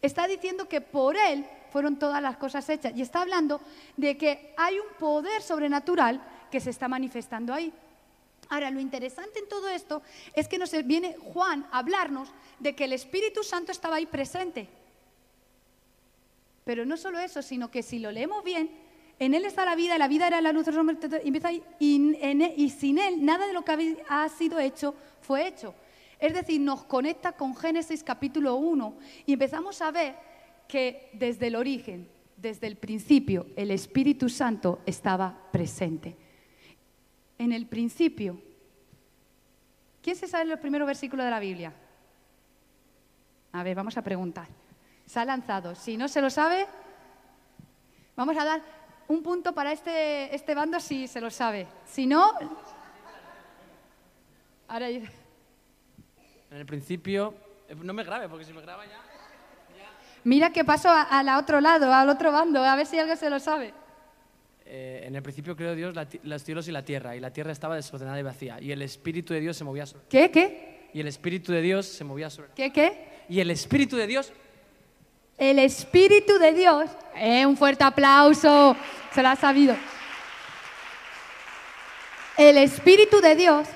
Está 0.00 0.26
diciendo 0.26 0.68
que 0.68 0.80
por 0.80 1.16
él 1.16 1.44
fueron 1.70 1.98
todas 1.98 2.22
las 2.22 2.36
cosas 2.36 2.68
hechas. 2.68 2.92
Y 2.94 3.02
está 3.02 3.22
hablando 3.22 3.60
de 3.96 4.16
que 4.16 4.54
hay 4.56 4.78
un 4.78 4.96
poder 4.98 5.42
sobrenatural 5.42 6.22
que 6.50 6.60
se 6.60 6.70
está 6.70 6.88
manifestando 6.88 7.54
ahí. 7.54 7.72
Ahora, 8.52 8.70
lo 8.70 8.80
interesante 8.80 9.38
en 9.38 9.48
todo 9.48 9.66
esto 9.70 10.02
es 10.34 10.46
que 10.46 10.58
nos 10.58 10.72
viene 10.84 11.16
Juan 11.32 11.66
a 11.72 11.78
hablarnos 11.78 12.28
de 12.58 12.74
que 12.74 12.84
el 12.84 12.92
Espíritu 12.92 13.42
Santo 13.42 13.72
estaba 13.72 13.96
ahí 13.96 14.04
presente. 14.04 14.68
Pero 16.62 16.84
no 16.84 16.98
solo 16.98 17.18
eso, 17.18 17.40
sino 17.40 17.70
que 17.70 17.82
si 17.82 17.98
lo 17.98 18.12
leemos 18.12 18.44
bien, 18.44 18.70
en 19.18 19.32
Él 19.32 19.46
está 19.46 19.64
la 19.64 19.74
vida, 19.74 19.96
la 19.96 20.06
vida 20.06 20.26
era 20.26 20.42
la 20.42 20.52
luz, 20.52 20.66
empieza 20.68 21.48
ahí, 21.48 21.62
y, 21.78 22.14
y 22.54 22.68
sin 22.68 22.98
Él 22.98 23.24
nada 23.24 23.46
de 23.46 23.54
lo 23.54 23.64
que 23.64 23.96
ha 24.06 24.28
sido 24.28 24.60
hecho 24.60 24.94
fue 25.22 25.48
hecho. 25.48 25.74
Es 26.18 26.34
decir, 26.34 26.60
nos 26.60 26.84
conecta 26.84 27.32
con 27.32 27.56
Génesis 27.56 28.04
capítulo 28.04 28.56
1 28.56 28.94
y 29.24 29.32
empezamos 29.32 29.80
a 29.80 29.90
ver 29.90 30.14
que 30.68 31.08
desde 31.14 31.46
el 31.46 31.56
origen, 31.56 32.06
desde 32.36 32.66
el 32.66 32.76
principio 32.76 33.46
el 33.56 33.70
Espíritu 33.70 34.28
Santo 34.28 34.80
estaba 34.84 35.48
presente. 35.50 36.16
En 37.42 37.50
el 37.52 37.66
principio. 37.66 38.40
¿Quién 40.00 40.14
se 40.14 40.28
sabe 40.28 40.44
los 40.44 40.60
primeros 40.60 40.86
versículos 40.86 41.24
de 41.24 41.30
la 41.30 41.40
Biblia? 41.40 41.72
A 43.50 43.62
ver, 43.64 43.74
vamos 43.74 43.96
a 43.96 44.02
preguntar. 44.02 44.46
Se 45.06 45.18
ha 45.18 45.24
lanzado. 45.24 45.74
Si 45.74 45.96
no 45.96 46.06
se 46.06 46.20
lo 46.20 46.30
sabe, 46.30 46.68
vamos 48.14 48.36
a 48.36 48.44
dar 48.44 48.60
un 49.08 49.24
punto 49.24 49.52
para 49.52 49.72
este, 49.72 50.32
este 50.32 50.54
bando 50.54 50.78
si 50.78 51.08
se 51.08 51.20
lo 51.20 51.30
sabe. 51.30 51.66
Si 51.84 52.06
no... 52.06 52.32
Ahora... 54.68 54.88
En 54.88 55.08
el 56.52 56.64
principio... 56.66 57.34
eh, 57.68 57.74
No 57.74 57.92
me 57.92 58.04
grabe, 58.04 58.28
porque 58.28 58.44
si 58.44 58.52
me 58.52 58.60
graba 58.62 58.86
ya... 58.86 59.00
Mira 60.22 60.50
que 60.52 60.64
pasó 60.64 60.90
a- 60.90 61.02
al 61.02 61.28
otro 61.30 61.60
lado, 61.60 61.92
al 61.92 62.08
otro 62.08 62.30
bando, 62.30 62.62
a 62.64 62.76
ver 62.76 62.86
si 62.86 63.00
alguien 63.00 63.16
se 63.18 63.28
lo 63.28 63.40
sabe. 63.40 63.74
Eh, 64.74 65.04
en 65.06 65.14
el 65.14 65.22
principio 65.22 65.54
creó 65.54 65.74
Dios 65.74 65.94
la 65.94 66.08
los 66.22 66.42
cielos 66.42 66.66
y 66.66 66.72
la 66.72 66.82
tierra, 66.82 67.14
y 67.14 67.20
la 67.20 67.30
tierra 67.30 67.52
estaba 67.52 67.76
desordenada 67.76 68.18
y 68.18 68.22
vacía, 68.22 68.58
y 68.58 68.72
el 68.72 68.80
Espíritu 68.80 69.34
de 69.34 69.40
Dios 69.40 69.54
se 69.54 69.64
movía 69.64 69.84
sobre... 69.84 70.06
¿Qué? 70.08 70.30
¿Qué? 70.30 70.88
Y 70.94 71.00
el 71.00 71.08
Espíritu 71.08 71.52
de 71.52 71.60
Dios 71.60 71.84
se 71.84 72.04
movía 72.04 72.30
sobre... 72.30 72.48
¿Qué? 72.56 72.72
¿Qué? 72.72 73.24
Y 73.28 73.40
el 73.40 73.50
Espíritu 73.50 73.96
de 73.96 74.06
Dios... 74.06 74.32
El 75.36 75.58
Espíritu 75.58 76.38
de 76.38 76.54
Dios. 76.54 76.90
Eh, 77.16 77.44
un 77.44 77.54
fuerte 77.58 77.84
aplauso. 77.84 78.74
Se 79.12 79.22
lo 79.22 79.28
ha 79.28 79.36
sabido. 79.36 79.76
El 82.38 82.56
Espíritu 82.56 83.20
de 83.20 83.34
Dios 83.34 83.68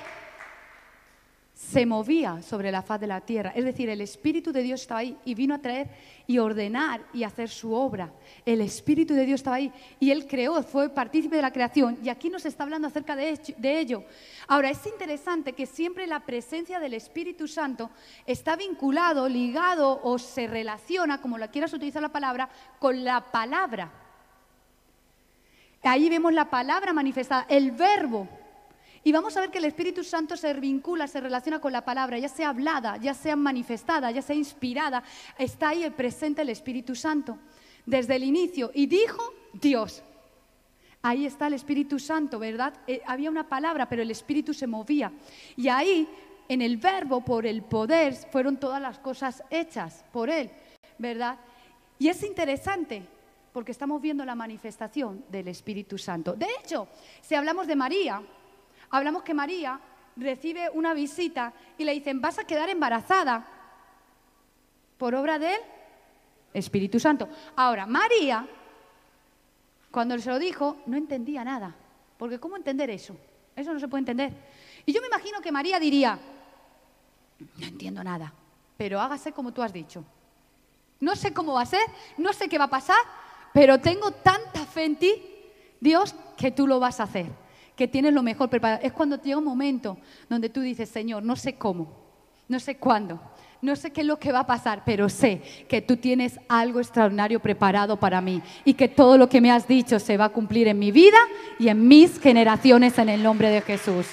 se 1.71 1.85
movía 1.85 2.41
sobre 2.41 2.71
la 2.71 2.81
faz 2.81 3.01
de 3.01 3.07
la 3.07 3.19
tierra. 3.21 3.51
Es 3.53 3.65
decir, 3.65 3.89
el 3.89 3.99
Espíritu 3.99 4.53
de 4.53 4.63
Dios 4.63 4.81
estaba 4.81 5.01
ahí 5.01 5.17
y 5.25 5.35
vino 5.35 5.53
a 5.53 5.59
traer 5.59 5.89
y 6.25 6.37
ordenar 6.37 7.01
y 7.13 7.23
hacer 7.23 7.49
su 7.49 7.73
obra. 7.73 8.11
El 8.45 8.61
Espíritu 8.61 9.13
de 9.13 9.25
Dios 9.25 9.41
estaba 9.41 9.57
ahí 9.57 9.71
y 9.99 10.11
Él 10.11 10.27
creó, 10.27 10.63
fue 10.63 10.89
partícipe 10.89 11.35
de 11.35 11.41
la 11.41 11.51
creación 11.51 11.97
y 12.01 12.09
aquí 12.09 12.29
nos 12.29 12.45
está 12.45 12.63
hablando 12.63 12.87
acerca 12.87 13.15
de 13.15 13.79
ello. 13.79 14.03
Ahora, 14.47 14.69
es 14.69 14.85
interesante 14.85 15.53
que 15.53 15.65
siempre 15.65 16.07
la 16.07 16.21
presencia 16.21 16.79
del 16.79 16.93
Espíritu 16.93 17.47
Santo 17.49 17.89
está 18.25 18.55
vinculado, 18.55 19.27
ligado 19.27 19.99
o 20.03 20.17
se 20.17 20.47
relaciona, 20.47 21.21
como 21.21 21.37
la 21.37 21.49
quieras 21.49 21.73
utilizar 21.73 22.01
la 22.01 22.13
palabra, 22.13 22.49
con 22.79 23.03
la 23.03 23.19
palabra. 23.19 23.91
Ahí 25.83 26.09
vemos 26.09 26.33
la 26.33 26.49
palabra 26.49 26.93
manifestada, 26.93 27.45
el 27.49 27.71
verbo. 27.71 28.27
Y 29.03 29.11
vamos 29.11 29.35
a 29.37 29.41
ver 29.41 29.51
que 29.51 29.57
el 29.57 29.65
Espíritu 29.65 30.03
Santo 30.03 30.35
se 30.35 30.53
vincula, 30.53 31.07
se 31.07 31.21
relaciona 31.21 31.59
con 31.59 31.71
la 31.71 31.85
palabra, 31.85 32.17
ya 32.17 32.29
sea 32.29 32.49
hablada, 32.49 32.97
ya 32.97 33.13
sea 33.13 33.35
manifestada, 33.35 34.11
ya 34.11 34.21
sea 34.21 34.35
inspirada. 34.35 35.03
Está 35.37 35.69
ahí 35.69 35.89
presente 35.91 36.41
el 36.41 36.49
Espíritu 36.49 36.95
Santo 36.95 37.37
desde 37.85 38.15
el 38.15 38.23
inicio. 38.23 38.71
Y 38.73 38.85
dijo 38.85 39.33
Dios. 39.53 40.03
Ahí 41.01 41.25
está 41.25 41.47
el 41.47 41.53
Espíritu 41.53 41.99
Santo, 41.99 42.39
¿verdad? 42.39 42.73
Eh, 42.85 43.01
había 43.05 43.29
una 43.29 43.47
palabra, 43.47 43.87
pero 43.87 44.01
el 44.01 44.11
Espíritu 44.11 44.53
se 44.53 44.67
movía. 44.67 45.11
Y 45.55 45.69
ahí, 45.69 46.07
en 46.49 46.61
el 46.61 46.77
verbo, 46.77 47.21
por 47.21 47.45
el 47.45 47.61
poder, 47.61 48.13
fueron 48.31 48.57
todas 48.57 48.81
las 48.81 48.99
cosas 48.99 49.43
hechas 49.49 50.03
por 50.11 50.29
Él, 50.29 50.49
¿verdad? 50.97 51.37
Y 51.99 52.09
es 52.09 52.23
interesante, 52.23 53.03
porque 53.53 53.71
estamos 53.71 54.01
viendo 54.01 54.25
la 54.25 54.35
manifestación 54.35 55.23
del 55.29 55.47
Espíritu 55.47 55.97
Santo. 55.97 56.33
De 56.33 56.47
hecho, 56.59 56.87
si 57.21 57.35
hablamos 57.35 57.67
de 57.67 57.75
María, 57.75 58.21
hablamos 58.89 59.23
que 59.23 59.33
María 59.33 59.79
recibe 60.15 60.69
una 60.69 60.93
visita 60.93 61.53
y 61.77 61.83
le 61.83 61.93
dicen, 61.93 62.21
vas 62.21 62.39
a 62.39 62.45
quedar 62.45 62.69
embarazada 62.69 63.45
por 64.97 65.13
obra 65.15 65.37
del 65.39 65.59
Espíritu 66.53 66.99
Santo. 66.99 67.29
Ahora, 67.55 67.85
María, 67.85 68.47
cuando 69.91 70.17
se 70.19 70.29
lo 70.29 70.39
dijo, 70.39 70.77
no 70.85 70.97
entendía 70.97 71.43
nada. 71.43 71.75
Porque 72.17 72.39
¿cómo 72.39 72.57
entender 72.57 72.89
eso? 72.89 73.15
Eso 73.55 73.73
no 73.73 73.79
se 73.79 73.87
puede 73.87 74.01
entender. 74.01 74.33
Y 74.85 74.93
yo 74.93 75.01
me 75.01 75.07
imagino 75.07 75.41
que 75.41 75.51
María 75.51 75.79
diría, 75.79 76.19
no 77.57 77.65
entiendo 77.65 78.03
nada, 78.03 78.33
pero 78.75 78.99
hágase 78.99 79.31
como 79.31 79.51
tú 79.51 79.61
has 79.61 79.73
dicho. 79.73 80.03
No 80.99 81.15
sé 81.15 81.33
cómo 81.33 81.53
va 81.53 81.61
a 81.61 81.65
ser, 81.65 81.85
no 82.17 82.33
sé 82.33 82.49
qué 82.49 82.57
va 82.57 82.65
a 82.65 82.69
pasar, 82.69 82.97
pero 83.53 83.79
tengo 83.79 84.11
tanta 84.11 84.65
fe 84.65 84.85
en 84.85 84.95
ti, 84.97 85.13
Dios, 85.79 86.15
que 86.35 86.51
tú 86.51 86.67
lo 86.67 86.79
vas 86.79 86.99
a 86.99 87.03
hacer, 87.03 87.27
que 87.77 87.87
tienes 87.87 88.11
lo 88.13 88.23
mejor 88.23 88.49
preparado. 88.49 88.81
Es 88.83 88.91
cuando 88.91 89.21
llega 89.21 89.37
un 89.37 89.45
momento 89.45 89.97
donde 90.27 90.49
tú 90.49 90.61
dices, 90.61 90.89
Señor, 90.89 91.23
no 91.23 91.35
sé 91.35 91.55
cómo, 91.55 91.95
no 92.47 92.59
sé 92.59 92.77
cuándo, 92.77 93.21
no 93.61 93.75
sé 93.75 93.91
qué 93.91 94.01
es 94.01 94.07
lo 94.07 94.19
que 94.19 94.31
va 94.31 94.39
a 94.39 94.47
pasar, 94.47 94.81
pero 94.83 95.07
sé 95.09 95.41
que 95.69 95.81
tú 95.81 95.95
tienes 95.97 96.39
algo 96.49 96.79
extraordinario 96.79 97.39
preparado 97.39 97.97
para 97.97 98.19
mí 98.19 98.41
y 98.65 98.73
que 98.73 98.87
todo 98.87 99.17
lo 99.17 99.29
que 99.29 99.41
me 99.41 99.51
has 99.51 99.67
dicho 99.67 99.99
se 99.99 100.17
va 100.17 100.25
a 100.25 100.29
cumplir 100.29 100.67
en 100.67 100.79
mi 100.79 100.91
vida 100.91 101.17
y 101.59 101.69
en 101.69 101.87
mis 101.87 102.19
generaciones 102.19 102.97
en 102.97 103.09
el 103.09 103.21
nombre 103.21 103.49
de 103.49 103.61
Jesús. 103.61 104.07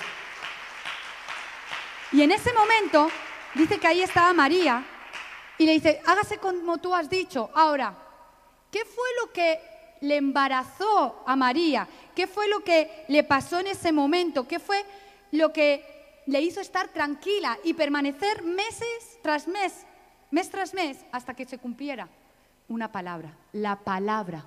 Y 2.13 2.23
en 2.23 2.31
ese 2.31 2.53
momento 2.53 3.09
dice 3.55 3.79
que 3.79 3.87
ahí 3.87 4.03
estaba 4.03 4.33
María 4.35 4.85
y 5.59 5.67
le 5.67 5.73
dice, 5.73 6.01
hágase 6.07 6.39
como 6.39 6.79
tú 6.79 6.95
has 6.95 7.09
dicho. 7.09 7.51
Ahora, 7.55 7.97
¿qué 8.71 8.85
fue 8.85 9.09
lo 9.23 9.33
que 9.33 9.59
le 10.05 10.17
embarazó 10.17 11.23
a 11.27 11.35
María? 11.35 11.89
¿Qué 12.15 12.27
fue 12.27 12.49
lo 12.49 12.63
que 12.63 13.05
le 13.09 13.25
pasó 13.25 13.59
en 13.59 13.69
ese 13.69 13.91
momento? 13.91 14.47
¿Qué 14.47 14.59
fue 14.59 14.85
lo 15.33 15.53
que 15.53 16.23
le 16.27 16.41
hizo 16.41 16.61
estar 16.61 16.89
tranquila 16.89 17.59
y 17.65 17.75
permanecer 17.75 18.43
meses 18.43 19.19
tras 19.23 19.49
mes, 19.49 19.85
mes 20.31 20.51
tras 20.51 20.75
mes, 20.75 20.99
hasta 21.11 21.35
que 21.35 21.47
se 21.47 21.59
cumpliera 21.59 22.09
una 22.69 22.93
palabra, 22.93 23.35
la 23.53 23.77
palabra? 23.77 24.45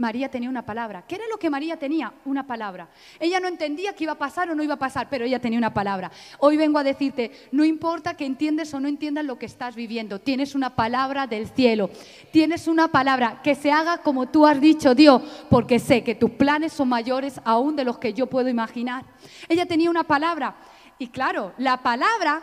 María 0.00 0.30
tenía 0.30 0.48
una 0.48 0.64
palabra. 0.64 1.04
¿Qué 1.06 1.16
era 1.16 1.24
lo 1.30 1.38
que 1.38 1.50
María 1.50 1.76
tenía? 1.76 2.10
Una 2.24 2.46
palabra. 2.46 2.88
Ella 3.20 3.38
no 3.38 3.48
entendía 3.48 3.92
qué 3.92 4.04
iba 4.04 4.14
a 4.14 4.18
pasar 4.18 4.48
o 4.48 4.54
no 4.54 4.62
iba 4.62 4.74
a 4.74 4.78
pasar, 4.78 5.08
pero 5.10 5.26
ella 5.26 5.40
tenía 5.40 5.58
una 5.58 5.74
palabra. 5.74 6.10
Hoy 6.38 6.56
vengo 6.56 6.78
a 6.78 6.82
decirte, 6.82 7.30
no 7.52 7.66
importa 7.66 8.14
que 8.14 8.24
entiendes 8.24 8.72
o 8.72 8.80
no 8.80 8.88
entiendas 8.88 9.26
lo 9.26 9.38
que 9.38 9.44
estás 9.44 9.74
viviendo, 9.74 10.18
tienes 10.18 10.54
una 10.54 10.74
palabra 10.74 11.26
del 11.26 11.48
cielo. 11.48 11.90
Tienes 12.32 12.66
una 12.66 12.88
palabra 12.88 13.42
que 13.44 13.54
se 13.54 13.70
haga 13.70 13.98
como 13.98 14.26
tú 14.30 14.46
has 14.46 14.58
dicho, 14.58 14.94
Dios, 14.94 15.20
porque 15.50 15.78
sé 15.78 16.02
que 16.02 16.14
tus 16.14 16.30
planes 16.30 16.72
son 16.72 16.88
mayores 16.88 17.38
aún 17.44 17.76
de 17.76 17.84
los 17.84 17.98
que 17.98 18.14
yo 18.14 18.26
puedo 18.26 18.48
imaginar. 18.48 19.04
Ella 19.50 19.66
tenía 19.66 19.90
una 19.90 20.04
palabra 20.04 20.56
y 20.98 21.08
claro, 21.08 21.52
la 21.58 21.76
palabra 21.82 22.42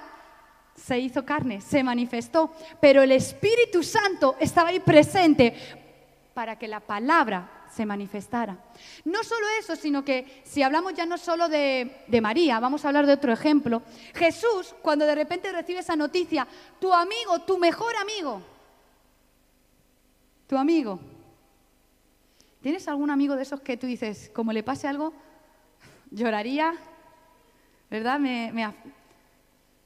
se 0.75 0.99
hizo 0.99 1.25
carne, 1.25 1.59
se 1.61 1.81
manifestó, 1.81 2.51
pero 2.79 3.01
el 3.01 3.11
Espíritu 3.11 3.81
Santo 3.81 4.35
estaba 4.39 4.69
ahí 4.69 4.79
presente 4.79 5.86
para 6.37 6.55
que 6.55 6.67
la 6.67 6.81
palabra 6.81 7.65
se 7.67 7.83
manifestara. 7.83 8.55
No 9.05 9.23
solo 9.23 9.47
eso, 9.59 9.75
sino 9.75 10.05
que 10.05 10.43
si 10.45 10.61
hablamos 10.61 10.93
ya 10.93 11.07
no 11.07 11.17
solo 11.17 11.49
de, 11.49 12.05
María, 12.21 12.59
vamos 12.59 12.85
a 12.85 12.89
hablar 12.89 13.07
de 13.07 13.13
otro 13.13 13.33
ejemplo. 13.33 13.81
Jesús, 14.13 14.75
cuando 14.83 15.07
de 15.07 15.15
repente 15.15 15.51
recibe 15.51 15.79
esa 15.79 15.95
noticia, 15.95 16.47
tu 16.79 16.93
amigo, 16.93 17.39
tu 17.39 17.57
mejor 17.57 17.95
amigo, 17.95 18.43
tu 20.45 20.55
amigo. 20.55 20.99
¿Tienes 22.61 22.87
algún 22.87 23.09
amigo 23.09 23.35
de 23.35 23.41
esos 23.41 23.61
que 23.61 23.75
tú 23.75 23.87
dices, 23.87 24.29
como 24.31 24.53
le 24.53 24.61
pase 24.61 24.87
algo, 24.87 25.13
lloraría? 26.11 26.75
¿Verdad? 27.89 28.19
Me, 28.19 28.75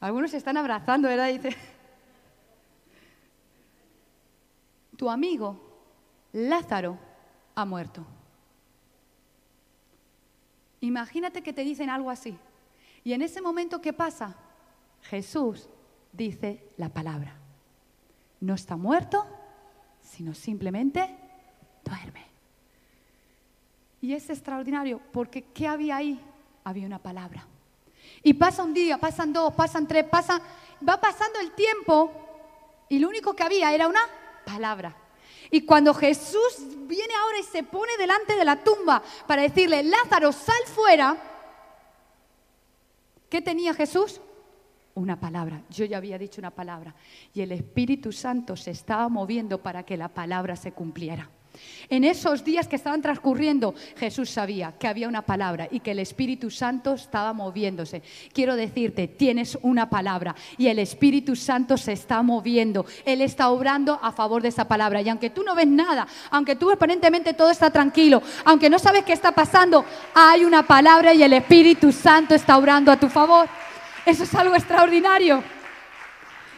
algunos 0.02 0.32
se 0.32 0.38
están 0.38 0.58
abrazando, 0.58 1.08
¿verdad? 1.08 1.30
Dice, 1.30 1.56
tu 4.98 5.10
amigo 5.10 5.71
Lázaro 6.34 6.98
ha 7.56 7.66
muerto. 7.66 8.06
Imagínate 10.80 11.42
que 11.44 11.54
te 11.54 11.64
dicen 11.64 11.90
algo 11.90 12.10
así. 12.10 12.38
Y 13.04 13.14
en 13.14 13.22
ese 13.22 13.42
momento, 13.42 13.82
¿qué 13.82 13.94
pasa? 13.94 14.36
Jesús 15.04 15.70
dice 16.12 16.72
la 16.78 16.90
palabra. 16.90 17.36
No 18.40 18.56
está 18.56 18.76
muerto, 18.76 19.26
sino 20.02 20.34
simplemente 20.34 21.18
duerme. 21.84 22.26
Y 24.02 24.14
es 24.14 24.30
extraordinario 24.30 25.00
porque 25.12 25.44
¿qué 25.44 25.68
había 25.68 25.98
ahí? 25.98 26.20
Había 26.64 26.88
una 26.88 27.00
palabra. 27.00 27.46
Y 28.24 28.34
pasa 28.34 28.64
un 28.64 28.74
día, 28.74 28.98
pasan 28.98 29.32
dos, 29.32 29.54
pasan 29.54 29.88
tres, 29.88 30.06
pasa, 30.06 30.42
va 30.88 31.00
pasando 31.00 31.40
el 31.40 31.52
tiempo 31.52 32.12
y 32.90 33.00
lo 33.00 33.08
único 33.08 33.36
que 33.36 33.44
había 33.44 33.74
era 33.74 33.88
una 33.88 34.02
palabra. 34.46 34.96
Y 35.52 35.62
cuando 35.62 35.94
Jesús 35.94 36.60
viene 36.88 37.14
ahora 37.14 37.40
y 37.40 37.44
se 37.44 37.64
pone 37.64 37.92
delante 37.98 38.36
de 38.36 38.46
la 38.46 38.64
tumba 38.64 39.04
para 39.28 39.42
decirle, 39.42 39.84
Lázaro, 39.84 40.32
sal 40.32 40.64
fuera, 40.66 41.18
¿qué 43.30 43.42
tenía 43.42 43.74
Jesús? 43.74 44.22
Una 44.96 45.20
palabra. 45.20 45.62
Yo 45.70 45.84
ya 45.84 45.98
había 45.98 46.18
dicho 46.18 46.40
una 46.40 46.52
palabra. 46.52 46.96
Y 47.34 47.42
el 47.42 47.52
Espíritu 47.52 48.14
Santo 48.14 48.56
se 48.56 48.72
estaba 48.72 49.10
moviendo 49.10 49.62
para 49.62 49.84
que 49.84 49.98
la 49.98 50.08
palabra 50.08 50.56
se 50.56 50.72
cumpliera. 50.72 51.30
En 51.90 52.04
esos 52.04 52.44
días 52.44 52.68
que 52.68 52.78
estaban 52.78 53.02
transcurriendo, 53.02 53.76
Jesús 53.98 54.30
sabía 54.30 54.74
que 54.80 54.88
había 54.88 55.08
una 55.08 55.24
palabra 55.24 55.68
y 55.70 55.82
que 55.82 55.92
el 55.92 56.00
Espíritu 56.00 56.50
Santo 56.50 56.94
estaba 56.94 57.34
moviéndose. 57.34 58.02
Quiero 58.34 58.56
decirte, 58.56 59.08
tienes 59.08 59.58
una 59.62 59.90
palabra 59.90 60.36
y 60.58 60.68
el 60.68 60.80
Espíritu 60.80 61.36
Santo 61.36 61.78
se 61.78 61.92
está 61.92 62.22
moviendo. 62.22 62.86
Él 63.06 63.22
está 63.22 63.50
obrando 63.50 64.00
a 64.02 64.12
favor 64.12 64.42
de 64.42 64.48
esa 64.50 64.68
palabra. 64.68 65.02
Y 65.02 65.10
aunque 65.10 65.30
tú 65.30 65.44
no 65.44 65.54
ves 65.54 65.68
nada, 65.68 66.08
aunque 66.30 66.56
tú 66.56 66.72
aparentemente 66.72 67.34
todo 67.34 67.50
está 67.50 67.70
tranquilo, 67.70 68.22
aunque 68.46 68.70
no 68.70 68.80
sabes 68.80 69.04
qué 69.04 69.14
está 69.14 69.34
pasando, 69.34 69.84
hay 70.14 70.46
una 70.46 70.64
palabra 70.64 71.14
y 71.14 71.24
el 71.24 71.34
Espíritu 71.34 71.92
Santo 71.92 72.36
está 72.36 72.58
obrando 72.58 72.92
a 72.92 73.00
tu 73.00 73.10
favor. 73.10 73.50
Eso 74.06 74.24
es 74.24 74.34
algo 74.34 74.56
extraordinario. 74.56 75.44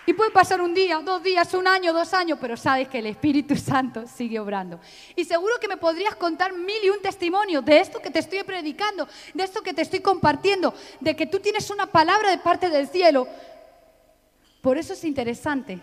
Y 0.06 0.14
puede 0.14 0.32
pasar 0.32 0.60
un 0.62 0.74
día, 0.74 1.00
dos 1.00 1.24
días, 1.24 1.54
un 1.54 1.66
año, 1.66 1.94
dos 1.94 2.14
años, 2.14 2.38
pero 2.42 2.58
sabes 2.58 2.90
que 2.90 3.00
el 3.00 3.06
Espíritu 3.06 3.56
Santo 3.56 4.06
sigue 4.06 4.38
obrando. 4.38 4.80
Y 5.16 5.24
seguro 5.24 5.54
que 5.62 5.68
me 5.70 5.78
podrías 5.78 6.16
contar 6.16 6.54
mil 6.54 6.84
y 6.84 6.90
un 6.90 7.02
testimonio 7.02 7.62
de 7.62 7.80
esto 7.80 8.00
que 8.00 8.12
te 8.12 8.20
estoy 8.20 8.44
predicando, 8.44 9.08
de 9.34 9.44
esto 9.44 9.62
que 9.62 9.74
te 9.74 9.82
estoy 9.82 10.02
compartiendo, 10.02 10.74
de 11.00 11.16
que 11.16 11.26
tú 11.26 11.40
tienes 11.40 11.70
una 11.70 11.86
palabra 11.86 12.32
de 12.32 12.38
parte 12.38 12.70
del 12.70 12.88
cielo. 12.90 13.28
Por 14.62 14.78
eso 14.78 14.92
es 14.92 15.04
interesante 15.06 15.80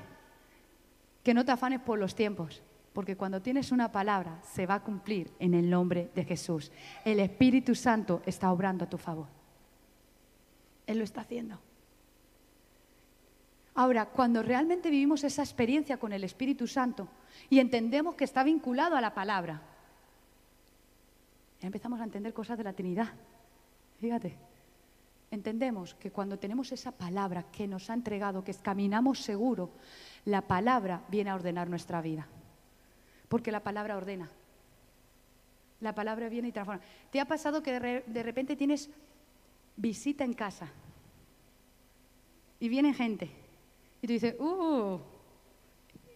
que 1.23 1.33
no 1.33 1.45
te 1.45 1.53
afanes 1.53 1.81
por 1.81 1.99
los 1.99 2.15
tiempos, 2.15 2.63
porque 2.93 3.17
cuando 3.17 3.41
tienes 3.41 3.73
una 3.73 3.91
palabra 3.91 4.39
se 4.53 4.67
va 4.67 4.75
a 4.75 4.83
cumplir 4.83 5.31
en 5.39 5.55
el 5.55 5.71
nombre 5.71 6.11
de 6.15 6.25
Jesús. 6.25 6.71
El 7.07 7.21
Espíritu 7.21 7.75
Santo 7.75 8.21
está 8.27 8.53
obrando 8.53 8.85
a 8.85 8.91
tu 8.91 8.99
favor. 8.99 9.29
Él 10.87 10.99
lo 10.99 11.05
está 11.05 11.23
haciendo. 11.23 11.59
Ahora, 13.81 14.05
cuando 14.05 14.43
realmente 14.43 14.91
vivimos 14.91 15.25
esa 15.25 15.43
experiencia 15.43 15.97
con 15.97 16.13
el 16.13 16.23
Espíritu 16.23 16.67
Santo 16.67 17.09
y 17.49 17.61
entendemos 17.61 18.15
que 18.15 18.25
está 18.25 18.45
vinculado 18.45 18.95
a 18.95 19.01
la 19.01 19.15
palabra, 19.15 19.63
ya 21.63 21.67
empezamos 21.67 21.99
a 21.99 22.05
entender 22.05 22.35
cosas 22.35 22.59
de 22.59 22.65
la 22.65 22.75
Trinidad. 22.75 23.09
Fíjate, 23.99 24.37
entendemos 25.31 25.95
que 25.95 26.11
cuando 26.11 26.39
tenemos 26.39 26.73
esa 26.73 26.93
palabra 26.93 27.47
que 27.51 27.67
nos 27.67 27.89
ha 27.89 27.95
entregado, 27.95 28.45
que 28.45 28.53
caminamos 28.53 29.23
seguro, 29.23 29.71
la 30.27 30.43
palabra 30.43 31.03
viene 31.09 31.31
a 31.31 31.37
ordenar 31.37 31.71
nuestra 31.71 32.03
vida. 32.03 32.27
Porque 33.31 33.51
la 33.51 33.63
palabra 33.63 33.97
ordena. 33.97 34.29
La 35.81 35.95
palabra 35.95 36.29
viene 36.29 36.49
y 36.49 36.53
transforma. 36.53 36.83
¿Te 37.11 37.19
ha 37.19 37.25
pasado 37.25 37.63
que 37.63 38.03
de 38.07 38.23
repente 38.23 38.57
tienes 38.57 38.91
visita 39.79 40.23
en 40.23 40.35
casa 40.35 40.69
y 42.59 42.69
viene 42.69 42.93
gente? 42.93 43.40
Y 44.03 44.07
tú 44.07 44.13
dices, 44.13 44.35
¡uh! 44.39 44.99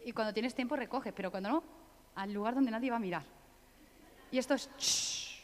Y 0.05 0.13
cuando 0.13 0.33
tienes 0.33 0.55
tiempo 0.55 0.77
recoges, 0.77 1.13
pero 1.15 1.31
cuando 1.31 1.49
no, 1.49 1.65
al 2.15 2.33
lugar 2.33 2.55
donde 2.55 2.71
nadie 2.71 2.91
va 2.91 2.97
a 2.97 3.01
mirar. 3.01 3.23
Y 4.31 4.39
esto 4.39 4.55
es, 4.55 5.41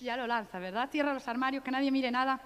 ya 0.00 0.16
lo 0.16 0.26
lanza, 0.26 0.58
¿verdad? 0.58 0.90
Cierra 0.90 1.14
los 1.14 1.26
armarios, 1.28 1.62
que 1.62 1.70
nadie 1.70 1.90
mire 1.90 2.10
nada. 2.10 2.40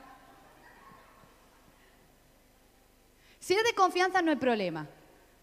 Si 3.38 3.54
eres 3.54 3.64
de 3.64 3.74
confianza 3.74 4.22
no 4.22 4.30
hay 4.30 4.36
problema, 4.36 4.86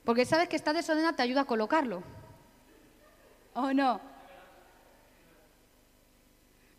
porque 0.03 0.25
sabes 0.25 0.49
que 0.49 0.57
está 0.57 0.73
desordenado, 0.73 1.15
te 1.15 1.23
ayuda 1.23 1.41
a 1.41 1.45
colocarlo. 1.45 2.03
¿O 3.53 3.73
no? 3.73 4.01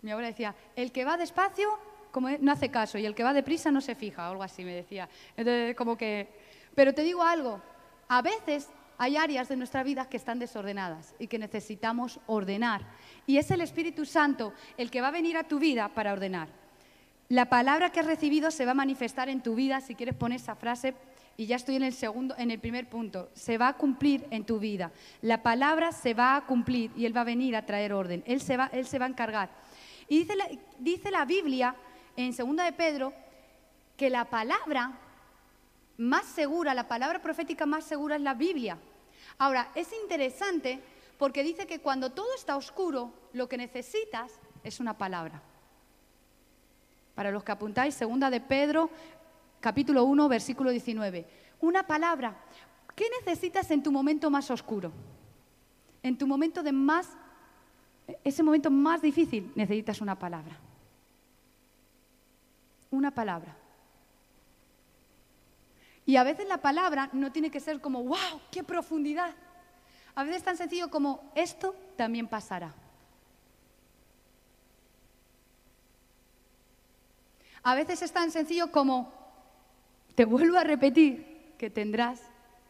Mi 0.02 0.10
abuela 0.10 0.28
decía, 0.28 0.54
el 0.76 0.92
que 0.92 1.04
va 1.04 1.16
despacio 1.16 1.78
como 2.14 2.30
no 2.30 2.52
hace 2.52 2.70
caso 2.70 2.96
y 2.96 3.06
el 3.06 3.14
que 3.14 3.24
va 3.24 3.32
deprisa 3.32 3.72
no 3.72 3.80
se 3.80 3.96
fija, 3.96 4.28
o 4.28 4.30
algo 4.32 4.42
así 4.44 4.64
me 4.64 4.72
decía. 4.72 5.08
Entonces, 5.36 5.74
como 5.74 5.96
que 5.96 6.43
pero 6.74 6.94
te 6.94 7.02
digo 7.02 7.22
algo, 7.22 7.60
a 8.08 8.22
veces 8.22 8.68
hay 8.98 9.16
áreas 9.16 9.48
de 9.48 9.56
nuestra 9.56 9.82
vida 9.82 10.08
que 10.08 10.16
están 10.16 10.38
desordenadas 10.38 11.14
y 11.18 11.26
que 11.26 11.38
necesitamos 11.38 12.20
ordenar. 12.26 12.82
Y 13.26 13.38
es 13.38 13.50
el 13.50 13.60
Espíritu 13.60 14.04
Santo 14.04 14.52
el 14.76 14.90
que 14.90 15.00
va 15.00 15.08
a 15.08 15.12
venir 15.12 15.36
a 15.36 15.44
tu 15.44 15.58
vida 15.58 15.88
para 15.88 16.12
ordenar. 16.12 16.48
La 17.28 17.48
palabra 17.48 17.90
que 17.90 18.00
has 18.00 18.06
recibido 18.06 18.50
se 18.50 18.64
va 18.64 18.72
a 18.72 18.74
manifestar 18.74 19.28
en 19.28 19.42
tu 19.42 19.54
vida, 19.54 19.80
si 19.80 19.94
quieres 19.94 20.14
poner 20.14 20.40
esa 20.40 20.54
frase, 20.54 20.94
y 21.36 21.46
ya 21.46 21.56
estoy 21.56 21.76
en 21.76 21.82
el 21.82 21.92
segundo, 21.92 22.34
en 22.38 22.50
el 22.50 22.60
primer 22.60 22.88
punto, 22.88 23.30
se 23.34 23.58
va 23.58 23.68
a 23.68 23.76
cumplir 23.76 24.24
en 24.30 24.44
tu 24.44 24.58
vida. 24.58 24.92
La 25.20 25.42
palabra 25.42 25.90
se 25.90 26.14
va 26.14 26.36
a 26.36 26.46
cumplir 26.46 26.92
y 26.96 27.06
Él 27.06 27.16
va 27.16 27.22
a 27.22 27.24
venir 27.24 27.56
a 27.56 27.66
traer 27.66 27.92
orden. 27.92 28.22
Él 28.26 28.40
se 28.40 28.56
va, 28.56 28.70
él 28.72 28.86
se 28.86 28.98
va 28.98 29.06
a 29.06 29.08
encargar. 29.08 29.50
Y 30.08 30.18
dice 30.18 30.36
la, 30.36 30.48
dice 30.78 31.10
la 31.10 31.24
Biblia 31.24 31.74
en 32.16 32.36
2 32.36 32.56
de 32.56 32.72
Pedro 32.72 33.12
que 33.96 34.10
la 34.10 34.26
palabra 34.26 34.92
más 35.96 36.26
segura, 36.26 36.74
la 36.74 36.88
palabra 36.88 37.22
profética 37.22 37.66
más 37.66 37.84
segura 37.84 38.16
es 38.16 38.22
la 38.22 38.34
Biblia. 38.34 38.78
Ahora, 39.38 39.70
es 39.74 39.92
interesante 40.02 40.80
porque 41.18 41.42
dice 41.42 41.66
que 41.66 41.80
cuando 41.80 42.10
todo 42.10 42.34
está 42.34 42.56
oscuro, 42.56 43.12
lo 43.32 43.48
que 43.48 43.56
necesitas 43.56 44.32
es 44.62 44.80
una 44.80 44.96
palabra. 44.96 45.40
Para 47.14 47.30
los 47.30 47.44
que 47.44 47.52
apuntáis, 47.52 47.94
segunda 47.94 48.30
de 48.30 48.40
Pedro, 48.40 48.90
capítulo 49.60 50.04
1, 50.04 50.28
versículo 50.28 50.70
19. 50.70 51.26
Una 51.60 51.86
palabra. 51.86 52.36
¿Qué 52.94 53.06
necesitas 53.20 53.70
en 53.70 53.82
tu 53.82 53.92
momento 53.92 54.30
más 54.30 54.50
oscuro? 54.50 54.92
En 56.02 56.18
tu 56.18 56.26
momento 56.26 56.62
de 56.62 56.72
más, 56.72 57.08
ese 58.22 58.42
momento 58.42 58.70
más 58.70 59.00
difícil, 59.00 59.52
necesitas 59.54 60.00
una 60.00 60.18
palabra. 60.18 60.56
Una 62.90 63.12
palabra. 63.12 63.56
Y 66.06 66.16
a 66.16 66.24
veces 66.24 66.46
la 66.48 66.58
palabra 66.58 67.08
no 67.12 67.32
tiene 67.32 67.50
que 67.50 67.60
ser 67.60 67.80
como, 67.80 68.02
wow, 68.02 68.40
qué 68.50 68.62
profundidad. 68.62 69.34
A 70.14 70.22
veces 70.22 70.38
es 70.38 70.44
tan 70.44 70.56
sencillo 70.56 70.90
como, 70.90 71.32
esto 71.34 71.74
también 71.96 72.28
pasará. 72.28 72.74
A 77.62 77.74
veces 77.74 78.02
es 78.02 78.12
tan 78.12 78.30
sencillo 78.30 78.70
como, 78.70 79.12
te 80.14 80.26
vuelvo 80.26 80.58
a 80.58 80.64
repetir 80.64 81.54
que 81.56 81.70
tendrás 81.70 82.20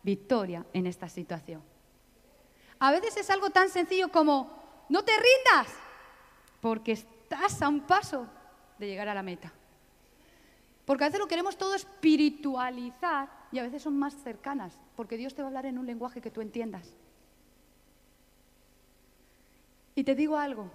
victoria 0.05 0.65
en 0.73 0.87
esta 0.87 1.09
situación. 1.09 1.63
A 2.79 2.93
veces 2.93 3.17
es 3.17 3.31
algo 3.31 3.51
tan 3.51 3.69
sencillo 3.69 4.09
como, 4.09 4.63
no 4.89 5.03
te 5.03 5.13
rindas, 5.13 5.75
porque 6.61 6.93
estás 6.93 7.61
a 7.61 7.69
un 7.69 7.81
paso 7.81 8.29
de 8.79 8.87
llegar 8.87 9.09
a 9.09 9.15
la 9.15 9.23
meta. 9.23 9.53
Porque 10.85 11.05
a 11.05 11.09
veces 11.09 11.21
lo 11.21 11.29
queremos 11.29 11.57
todo 11.57 11.75
espiritualizar 11.75 13.31
y 13.51 13.59
a 13.59 13.63
veces 13.63 13.83
son 13.83 13.99
más 13.99 14.15
cercanas, 14.23 14.79
porque 14.97 15.17
Dios 15.17 15.35
te 15.35 15.43
va 15.43 15.47
a 15.47 15.49
hablar 15.49 15.67
en 15.67 15.79
un 15.79 15.87
lenguaje 15.87 16.21
que 16.21 16.31
tú 16.31 16.41
entiendas. 16.41 16.95
Y 19.95 20.05
te 20.05 20.15
digo 20.15 20.37
algo, 20.37 20.71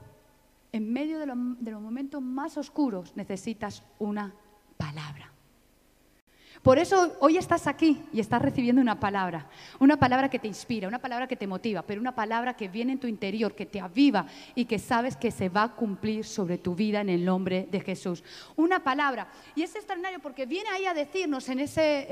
en 0.72 0.92
medio 0.92 1.20
de, 1.20 1.26
de 1.26 1.72
los 1.72 1.82
momentos 1.82 2.22
más 2.22 2.58
oscuros 2.58 3.16
necesitas 3.16 3.84
una 4.00 4.34
palabra. 4.78 5.29
Por 6.64 6.78
eso 6.78 7.16
hoy 7.22 7.38
estás 7.38 7.68
aquí 7.68 8.02
y 8.12 8.20
estás 8.20 8.42
recibiendo 8.42 8.82
una 8.82 9.00
palabra, 9.00 9.48
una 9.80 9.98
palabra 9.98 10.30
que 10.30 10.40
te 10.40 10.48
inspira, 10.48 10.90
una 10.90 11.00
palabra 11.00 11.26
que 11.26 11.38
te 11.38 11.48
motiva, 11.48 11.84
pero 11.84 12.02
una 12.02 12.14
palabra 12.14 12.56
que 12.56 12.68
viene 12.68 12.94
en 12.94 13.00
tu 13.00 13.08
interior, 13.08 13.56
que 13.56 13.66
te 13.66 13.80
aviva 13.80 14.26
y 14.56 14.66
que 14.66 14.78
sabes 14.78 15.16
que 15.16 15.32
se 15.32 15.48
va 15.48 15.64
a 15.64 15.76
cumplir 15.76 16.26
sobre 16.26 16.58
tu 16.58 16.76
vida 16.76 17.00
en 17.00 17.10
el 17.10 17.24
nombre 17.24 17.68
de 17.72 17.80
Jesús. 17.80 18.24
Una 18.58 18.84
palabra. 18.84 19.30
Y 19.56 19.64
es 19.64 19.74
extraordinario 19.74 20.20
porque 20.20 20.46
viene 20.46 20.70
ahí 20.70 20.86
a 20.86 20.94
decirnos 20.94 21.48
en 21.50 21.60
ese... 21.60 22.08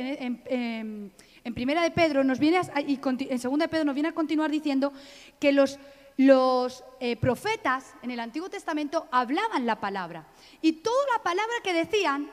En, 0.47 1.11
Primera 1.55 1.81
de 1.81 1.91
Pedro 1.91 2.25
nos 2.25 2.39
viene 2.39 2.59
y 2.85 2.99
en 3.29 3.39
Segunda 3.39 3.65
de 3.65 3.69
Pedro 3.69 3.85
nos 3.85 3.95
viene 3.95 4.09
a 4.09 4.13
continuar 4.13 4.51
diciendo 4.51 4.91
que 5.39 5.53
los, 5.53 5.79
los 6.17 6.83
eh, 6.99 7.15
profetas 7.15 7.95
en 8.03 8.11
el 8.11 8.19
Antiguo 8.19 8.49
Testamento 8.49 9.07
hablaban 9.11 9.65
la 9.65 9.79
palabra 9.79 10.27
y 10.61 10.73
toda 10.73 11.05
la 11.15 11.23
palabra 11.23 11.53
que 11.63 11.73
decían 11.73 12.29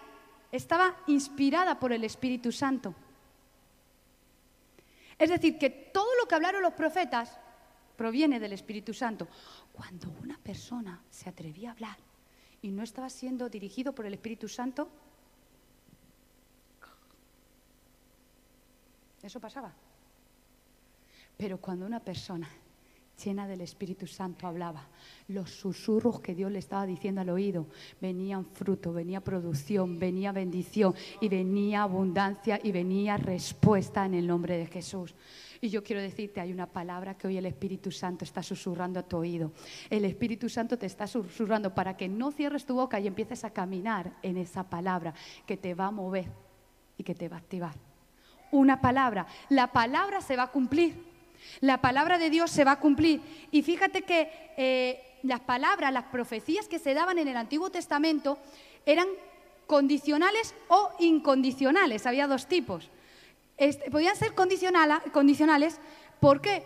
estaba 0.56 0.96
inspirada 1.08 1.78
por 1.80 1.92
el 1.92 2.04
Espíritu 2.04 2.52
Santo. 2.52 2.94
Es 5.18 5.30
decir, 5.30 5.58
que 5.58 5.70
todo 5.70 6.08
lo 6.20 6.26
que 6.26 6.34
hablaron 6.34 6.62
los 6.62 6.74
profetas 6.74 7.38
proviene 7.96 8.38
del 8.38 8.52
Espíritu 8.52 8.94
Santo. 8.94 9.26
Cuando 9.72 10.10
una 10.22 10.38
persona 10.38 11.00
se 11.10 11.28
atrevía 11.28 11.70
a 11.70 11.72
hablar 11.72 11.96
y 12.62 12.70
no 12.70 12.82
estaba 12.82 13.10
siendo 13.10 13.48
dirigido 13.48 13.92
por 13.92 14.06
el 14.06 14.14
Espíritu 14.14 14.48
Santo, 14.48 14.88
eso 19.22 19.40
pasaba. 19.40 19.72
Pero 21.36 21.58
cuando 21.58 21.84
una 21.84 22.00
persona 22.00 22.48
llena 23.22 23.46
del 23.46 23.60
Espíritu 23.60 24.06
Santo 24.06 24.46
hablaba. 24.46 24.88
Los 25.28 25.50
susurros 25.50 26.20
que 26.20 26.34
Dios 26.34 26.50
le 26.50 26.58
estaba 26.58 26.86
diciendo 26.86 27.20
al 27.20 27.30
oído, 27.30 27.66
venían 28.00 28.46
fruto, 28.46 28.92
venía 28.92 29.20
producción, 29.20 29.98
venía 29.98 30.32
bendición 30.32 30.94
y 31.20 31.28
venía 31.28 31.82
abundancia 31.82 32.58
y 32.62 32.72
venía 32.72 33.16
respuesta 33.16 34.04
en 34.04 34.14
el 34.14 34.26
nombre 34.26 34.56
de 34.56 34.66
Jesús. 34.66 35.14
Y 35.60 35.70
yo 35.70 35.82
quiero 35.82 36.02
decirte, 36.02 36.40
hay 36.40 36.52
una 36.52 36.66
palabra 36.66 37.16
que 37.16 37.26
hoy 37.26 37.38
el 37.38 37.46
Espíritu 37.46 37.90
Santo 37.90 38.24
está 38.24 38.42
susurrando 38.42 39.00
a 39.00 39.02
tu 39.02 39.16
oído. 39.16 39.52
El 39.88 40.04
Espíritu 40.04 40.48
Santo 40.48 40.76
te 40.76 40.86
está 40.86 41.06
susurrando 41.06 41.74
para 41.74 41.96
que 41.96 42.08
no 42.08 42.32
cierres 42.32 42.66
tu 42.66 42.74
boca 42.74 43.00
y 43.00 43.06
empieces 43.06 43.44
a 43.44 43.50
caminar 43.50 44.12
en 44.22 44.36
esa 44.36 44.68
palabra 44.68 45.14
que 45.46 45.56
te 45.56 45.74
va 45.74 45.86
a 45.86 45.90
mover 45.90 46.30
y 46.98 47.02
que 47.02 47.14
te 47.14 47.28
va 47.28 47.36
a 47.36 47.38
activar. 47.38 47.74
Una 48.50 48.80
palabra. 48.80 49.26
La 49.48 49.72
palabra 49.72 50.20
se 50.20 50.36
va 50.36 50.44
a 50.44 50.50
cumplir. 50.50 51.13
La 51.60 51.80
palabra 51.80 52.18
de 52.18 52.30
Dios 52.30 52.50
se 52.50 52.64
va 52.64 52.72
a 52.72 52.80
cumplir. 52.80 53.20
Y 53.50 53.62
fíjate 53.62 54.02
que 54.02 54.30
eh, 54.56 55.18
las 55.22 55.40
palabras, 55.40 55.92
las 55.92 56.04
profecías 56.04 56.68
que 56.68 56.78
se 56.78 56.94
daban 56.94 57.18
en 57.18 57.28
el 57.28 57.36
Antiguo 57.36 57.70
Testamento 57.70 58.38
eran 58.86 59.08
condicionales 59.66 60.54
o 60.68 60.90
incondicionales. 60.98 62.06
Había 62.06 62.26
dos 62.26 62.46
tipos. 62.46 62.90
Podían 63.90 64.16
ser 64.16 64.34
condicionales. 64.34 65.80
¿Por 66.20 66.40
qué? 66.40 66.62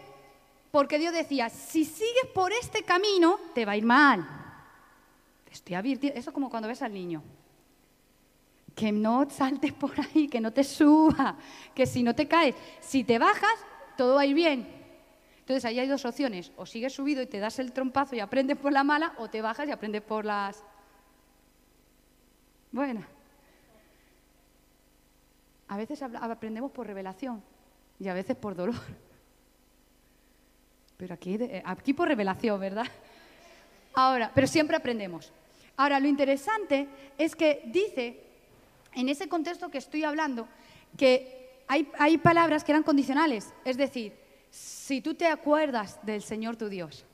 Porque 0.71 0.99
Dios 0.99 1.12
decía, 1.12 1.49
si 1.49 1.85
sigues 1.85 2.27
por 2.35 2.53
este 2.53 2.83
camino, 2.83 3.38
te 3.55 3.64
va 3.64 3.73
a 3.73 3.77
ir 3.77 3.85
mal. 3.85 4.27
Te 5.45 5.53
estoy 5.53 5.75
advirtiendo. 5.77 6.19
Eso 6.19 6.31
es 6.31 6.35
como 6.35 6.51
cuando 6.51 6.69
ves 6.69 6.83
al 6.83 6.93
niño. 6.93 7.23
Que 8.75 8.93
no 8.93 9.29
saltes 9.31 9.73
por 9.73 9.93
ahí, 10.01 10.29
que 10.29 10.41
no 10.41 10.53
te 10.53 10.64
suba, 10.64 11.37
que 11.75 11.87
si 11.87 12.03
no 12.03 12.14
te 12.14 12.29
caes, 12.29 12.55
si 12.81 13.03
te 13.03 13.19
bajas, 13.19 13.55
todo 13.99 14.15
va 14.15 14.25
ir 14.25 14.35
bien. 14.35 14.67
Entonces 15.41 15.65
ahí 15.65 15.81
hay 15.81 15.89
dos 15.89 16.05
opciones, 16.05 16.53
o 16.57 16.65
sigues 16.65 16.93
subido 16.93 17.21
y 17.21 17.27
te 17.27 17.41
das 17.41 17.59
el 17.59 17.73
trompazo 17.73 18.15
y 18.15 18.21
aprendes 18.21 18.57
por 18.57 18.73
la 18.73 18.85
mala, 18.85 19.15
o 19.19 19.29
te 19.29 19.43
bajas 19.43 19.67
y 19.69 19.73
aprendes 19.73 20.03
por 20.03 20.25
las... 20.25 20.63
Bueno, 22.71 23.05
a 25.67 25.77
veces 25.77 26.01
aprendemos 26.01 26.71
por 26.71 26.87
revelación 26.87 27.43
y 27.99 28.07
a 28.07 28.15
veces 28.15 28.37
por 28.37 28.55
dolor. 28.55 28.77
Pero 30.97 31.15
aquí, 31.15 31.37
aquí 31.65 31.93
por 31.93 32.07
revelación, 32.07 32.61
¿verdad? 32.61 32.87
Ahora, 33.95 34.31
pero 34.33 34.47
siempre 34.47 34.77
aprendemos. 34.77 35.33
Ahora, 35.77 35.99
lo 35.99 36.07
interesante 36.07 36.89
es 37.17 37.35
que 37.35 37.63
dice, 37.67 38.23
en 38.95 39.09
ese 39.09 39.29
contexto 39.29 39.71
que 39.71 39.79
estoy 39.79 40.05
hablando, 40.05 40.47
que 40.97 41.38
hay, 41.69 42.19
palabras 42.19 42.65
que 42.65 42.73
eran 42.73 42.83
condicionales. 42.83 43.53
Es 43.65 43.77
decir, 43.77 44.19
si 44.51 45.01
tú 45.01 45.15
te 45.15 45.27
acuerdas 45.27 45.99
del 46.03 46.23
Señor 46.23 46.57
tu 46.57 46.69
Dios, 46.69 47.05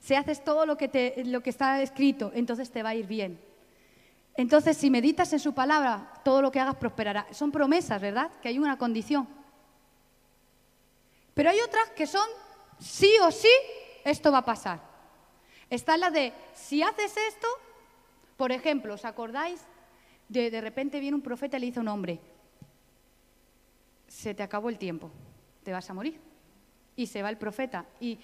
si 0.00 0.14
haces 0.14 0.42
todo 0.44 0.64
lo 0.64 0.76
que, 0.76 0.88
te, 0.88 1.24
lo 1.24 1.42
que 1.42 1.50
está 1.50 1.82
escrito, 1.82 2.30
entonces 2.34 2.70
te 2.70 2.82
va 2.82 2.90
a 2.90 2.94
ir 2.94 3.06
bien. 3.06 3.40
Entonces, 4.36 4.76
si 4.76 4.90
meditas 4.90 5.32
en 5.32 5.40
su 5.40 5.54
palabra, 5.54 6.12
todo 6.24 6.40
lo 6.40 6.52
que 6.52 6.60
hagas 6.60 6.76
prosperará. 6.76 7.26
Son 7.32 7.50
promesas, 7.50 8.00
¿verdad? 8.00 8.30
Que 8.40 8.48
hay 8.48 8.58
una 8.58 8.78
condición. 8.78 9.26
Pero 11.34 11.50
hay 11.50 11.60
otras 11.60 11.90
que 11.90 12.06
son 12.06 12.26
sí 12.78 13.10
o 13.22 13.30
sí, 13.30 13.48
esto 14.04 14.30
va 14.30 14.38
a 14.38 14.44
pasar. 14.44 14.80
Está 15.68 15.96
la 15.96 16.10
de, 16.10 16.32
si 16.54 16.82
haces 16.82 17.16
esto, 17.28 17.48
por 18.36 18.52
ejemplo, 18.52 18.94
¿os 18.94 19.04
acordáis? 19.04 19.60
De, 20.28 20.50
de 20.50 20.60
repente 20.60 21.00
viene 21.00 21.16
un 21.16 21.22
profeta 21.22 21.56
y 21.56 21.60
le 21.60 21.66
dice 21.66 21.80
a 21.80 21.82
un 21.82 21.88
hombre, 21.88 22.20
se 24.16 24.34
te 24.34 24.42
acabó 24.42 24.70
el 24.70 24.78
tiempo, 24.78 25.10
te 25.62 25.72
vas 25.72 25.90
a 25.90 25.94
morir 25.94 26.18
y 26.96 27.06
se 27.06 27.22
va 27.22 27.28
el 27.28 27.36
profeta. 27.36 27.84
Y, 28.00 28.18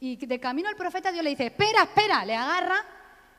de 0.00 0.38
camino 0.38 0.68
al 0.68 0.76
profeta 0.76 1.10
Dios 1.10 1.24
le 1.24 1.30
dice, 1.30 1.46
espera, 1.46 1.84
espera, 1.84 2.24
le 2.26 2.34
agarra, 2.34 2.76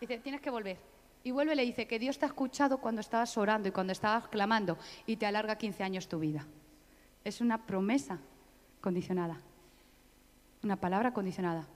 dice, 0.02 0.18
tienes 0.18 0.42
que 0.42 0.50
volver. 0.50 0.78
Y 1.24 1.30
vuelve 1.30 1.54
y 1.54 1.56
le 1.56 1.66
dice 1.66 1.88
que 1.88 2.00
Dios 2.00 2.18
te 2.18 2.26
ha 2.26 2.30
escuchado 2.30 2.80
cuando 2.80 3.02
estabas 3.02 3.38
orando 3.38 3.68
y 3.70 3.72
cuando 3.72 3.94
estabas 3.94 4.28
clamando 4.28 4.80
y 5.06 5.18
te 5.18 5.28
alarga 5.28 5.56
15 5.56 5.84
años 5.84 6.08
tu 6.08 6.18
vida. 6.18 6.48
Es 7.24 7.42
una 7.42 7.68
promesa 7.68 8.20
condicionada, 8.82 9.40
una 10.64 10.78
palabra 10.78 11.14
condicionada. 11.14 11.68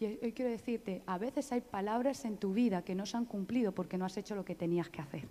Y 0.00 0.06
hoy 0.06 0.32
quiero 0.32 0.50
decirte, 0.50 1.02
a 1.06 1.18
veces 1.18 1.52
hay 1.52 1.60
palabras 1.60 2.24
en 2.24 2.36
tu 2.36 2.52
vida 2.52 2.82
que 2.82 2.96
no 2.96 3.06
se 3.06 3.16
han 3.16 3.26
cumplido 3.26 3.70
porque 3.72 3.96
no 3.96 4.06
has 4.06 4.16
hecho 4.16 4.34
lo 4.34 4.44
que 4.44 4.56
tenías 4.56 4.88
que 4.88 5.02
hacer. 5.02 5.28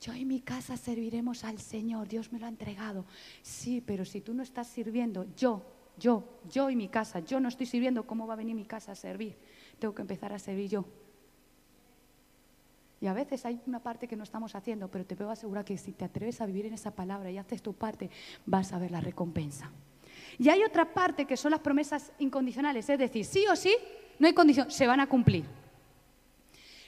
Yo 0.00 0.14
en 0.14 0.28
mi 0.28 0.40
casa 0.40 0.76
serviremos 0.78 1.44
al 1.44 1.58
Señor, 1.58 2.08
Dios 2.08 2.32
me 2.32 2.38
lo 2.38 2.46
ha 2.46 2.48
entregado. 2.48 3.04
Sí, 3.42 3.82
pero 3.84 4.04
si 4.06 4.22
tú 4.22 4.32
no 4.32 4.42
estás 4.42 4.66
sirviendo, 4.66 5.26
yo, 5.36 5.62
yo, 5.98 6.40
yo 6.50 6.70
y 6.70 6.76
mi 6.76 6.88
casa, 6.88 7.20
yo 7.20 7.38
no 7.38 7.48
estoy 7.48 7.66
sirviendo, 7.66 8.06
¿cómo 8.06 8.26
va 8.26 8.32
a 8.32 8.36
venir 8.36 8.54
mi 8.54 8.64
casa 8.64 8.92
a 8.92 8.94
servir? 8.94 9.36
Tengo 9.78 9.94
que 9.94 10.00
empezar 10.00 10.32
a 10.32 10.38
servir 10.38 10.70
yo. 10.70 10.86
Y 13.02 13.06
a 13.06 13.12
veces 13.12 13.44
hay 13.44 13.60
una 13.66 13.80
parte 13.80 14.08
que 14.08 14.16
no 14.16 14.24
estamos 14.24 14.54
haciendo, 14.54 14.88
pero 14.88 15.04
te 15.04 15.16
puedo 15.16 15.30
asegurar 15.30 15.64
que 15.64 15.76
si 15.76 15.92
te 15.92 16.06
atreves 16.06 16.40
a 16.40 16.46
vivir 16.46 16.66
en 16.66 16.74
esa 16.74 16.90
palabra 16.90 17.30
y 17.30 17.36
haces 17.36 17.62
tu 17.62 17.74
parte, 17.74 18.10
vas 18.46 18.72
a 18.72 18.78
ver 18.78 18.90
la 18.90 19.00
recompensa. 19.00 19.70
Y 20.38 20.48
hay 20.48 20.62
otra 20.64 20.94
parte 20.94 21.26
que 21.26 21.36
son 21.36 21.50
las 21.50 21.60
promesas 21.60 22.12
incondicionales, 22.18 22.88
es 22.88 22.98
decir, 22.98 23.24
sí 23.24 23.46
o 23.50 23.56
sí, 23.56 23.74
no 24.18 24.26
hay 24.26 24.32
condición, 24.32 24.70
se 24.70 24.86
van 24.86 25.00
a 25.00 25.08
cumplir. 25.08 25.44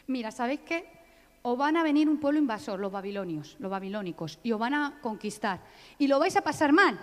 Mira, 0.07 0.31
¿sabéis 0.31 0.61
qué? 0.61 1.02
O 1.42 1.57
van 1.57 1.76
a 1.76 1.83
venir 1.83 2.09
un 2.09 2.18
pueblo 2.18 2.38
invasor, 2.38 2.78
los 2.78 2.92
babilonios, 2.92 3.57
los 3.59 3.70
babilónicos, 3.70 4.38
y 4.42 4.52
os 4.52 4.59
van 4.59 4.74
a 4.74 4.98
conquistar. 5.02 5.61
Y 5.98 6.07
lo 6.07 6.18
vais 6.18 6.37
a 6.37 6.42
pasar 6.42 6.72
mal. 6.72 6.98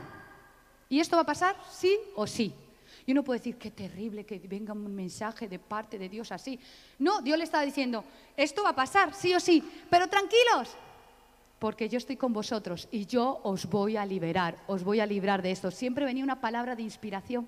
Y 0.87 0.99
esto 0.99 1.17
va 1.17 1.23
a 1.23 1.25
pasar 1.25 1.55
sí 1.69 1.97
o 2.15 2.25
sí. 2.25 2.53
Y 3.05 3.11
uno 3.11 3.23
puede 3.23 3.39
decir, 3.39 3.57
qué 3.57 3.71
terrible 3.71 4.25
que 4.25 4.39
venga 4.39 4.73
un 4.73 4.93
mensaje 4.95 5.47
de 5.47 5.59
parte 5.59 5.97
de 5.97 6.09
Dios 6.09 6.31
así. 6.31 6.59
No, 6.99 7.21
Dios 7.21 7.37
le 7.37 7.43
está 7.43 7.61
diciendo, 7.61 8.03
esto 8.37 8.63
va 8.63 8.69
a 8.69 8.75
pasar 8.75 9.13
sí 9.13 9.33
o 9.33 9.39
sí, 9.39 9.63
pero 9.89 10.07
tranquilos, 10.07 10.75
porque 11.59 11.89
yo 11.89 11.97
estoy 11.97 12.15
con 12.15 12.33
vosotros 12.33 12.87
y 12.91 13.05
yo 13.05 13.41
os 13.43 13.67
voy 13.67 13.97
a 13.97 14.05
liberar, 14.05 14.57
os 14.67 14.83
voy 14.83 14.99
a 14.99 15.05
librar 15.05 15.41
de 15.41 15.51
esto. 15.51 15.71
Siempre 15.71 16.05
venía 16.05 16.23
una 16.23 16.39
palabra 16.39 16.75
de 16.75 16.83
inspiración, 16.83 17.47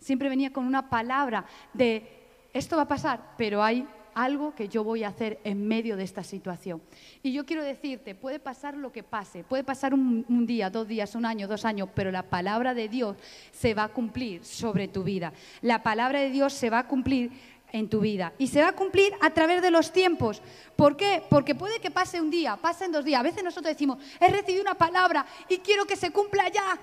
siempre 0.00 0.28
venía 0.28 0.52
con 0.52 0.66
una 0.66 0.88
palabra 0.88 1.44
de, 1.72 2.06
esto 2.52 2.76
va 2.76 2.82
a 2.82 2.88
pasar, 2.88 3.34
pero 3.36 3.62
hay 3.62 3.86
algo 4.14 4.54
que 4.54 4.68
yo 4.68 4.84
voy 4.84 5.04
a 5.04 5.08
hacer 5.08 5.40
en 5.44 5.66
medio 5.66 5.96
de 5.96 6.04
esta 6.04 6.22
situación. 6.22 6.82
Y 7.22 7.32
yo 7.32 7.44
quiero 7.46 7.62
decirte, 7.62 8.14
puede 8.14 8.38
pasar 8.38 8.76
lo 8.76 8.92
que 8.92 9.02
pase, 9.02 9.44
puede 9.44 9.64
pasar 9.64 9.94
un, 9.94 10.46
día, 10.46 10.70
dos 10.70 10.88
días, 10.88 11.14
un 11.14 11.24
año, 11.24 11.48
dos 11.48 11.64
años, 11.64 11.88
pero 11.94 12.10
la 12.10 12.22
palabra 12.22 12.74
de 12.74 12.88
Dios 12.88 13.16
se 13.50 13.74
va 13.74 13.84
a 13.84 13.88
cumplir 13.88 14.44
sobre 14.44 14.88
tu 14.88 15.02
vida. 15.02 15.32
La 15.60 15.82
palabra 15.82 16.20
de 16.20 16.30
Dios 16.30 16.52
se 16.52 16.70
va 16.70 16.80
a 16.80 16.88
cumplir 16.88 17.32
en 17.72 17.88
tu 17.88 18.00
vida. 18.00 18.32
Y 18.38 18.48
se 18.48 18.60
va 18.60 18.68
a 18.68 18.72
cumplir 18.72 19.12
a 19.20 19.30
través 19.30 19.62
de 19.62 19.70
los 19.70 19.92
tiempos. 19.92 20.42
¿Por 20.76 20.96
qué? 20.96 21.22
Porque 21.28 21.54
puede 21.54 21.80
que 21.80 21.90
pase 21.90 22.20
un 22.20 22.30
día, 22.30 22.56
pasen 22.56 22.92
dos 22.92 23.04
días. 23.04 23.20
A 23.20 23.22
veces 23.22 23.42
nosotros 23.42 23.72
decimos, 23.72 23.98
he 24.20 24.28
recibido 24.28 24.62
una 24.62 24.74
palabra 24.74 25.24
y 25.48 25.58
quiero 25.58 25.84
que 25.86 25.96
se 25.96 26.10
cumpla 26.10 26.48
ya. 26.48 26.78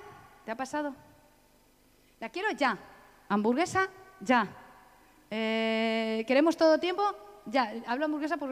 ¿Te 0.46 0.52
ha 0.52 0.56
pasado? 0.56 0.96
La 2.20 2.30
quiero 2.30 2.52
ya. 2.52 2.78
Hamburguesa, 3.30 3.88
ya. 4.20 4.48
Eh, 5.30 6.24
¿Queremos 6.28 6.58
todo 6.58 6.80
tiempo? 6.80 7.04
Ya, 7.46 7.74
hablo 7.88 8.06
hamburguesa 8.06 8.38
por 8.38 8.50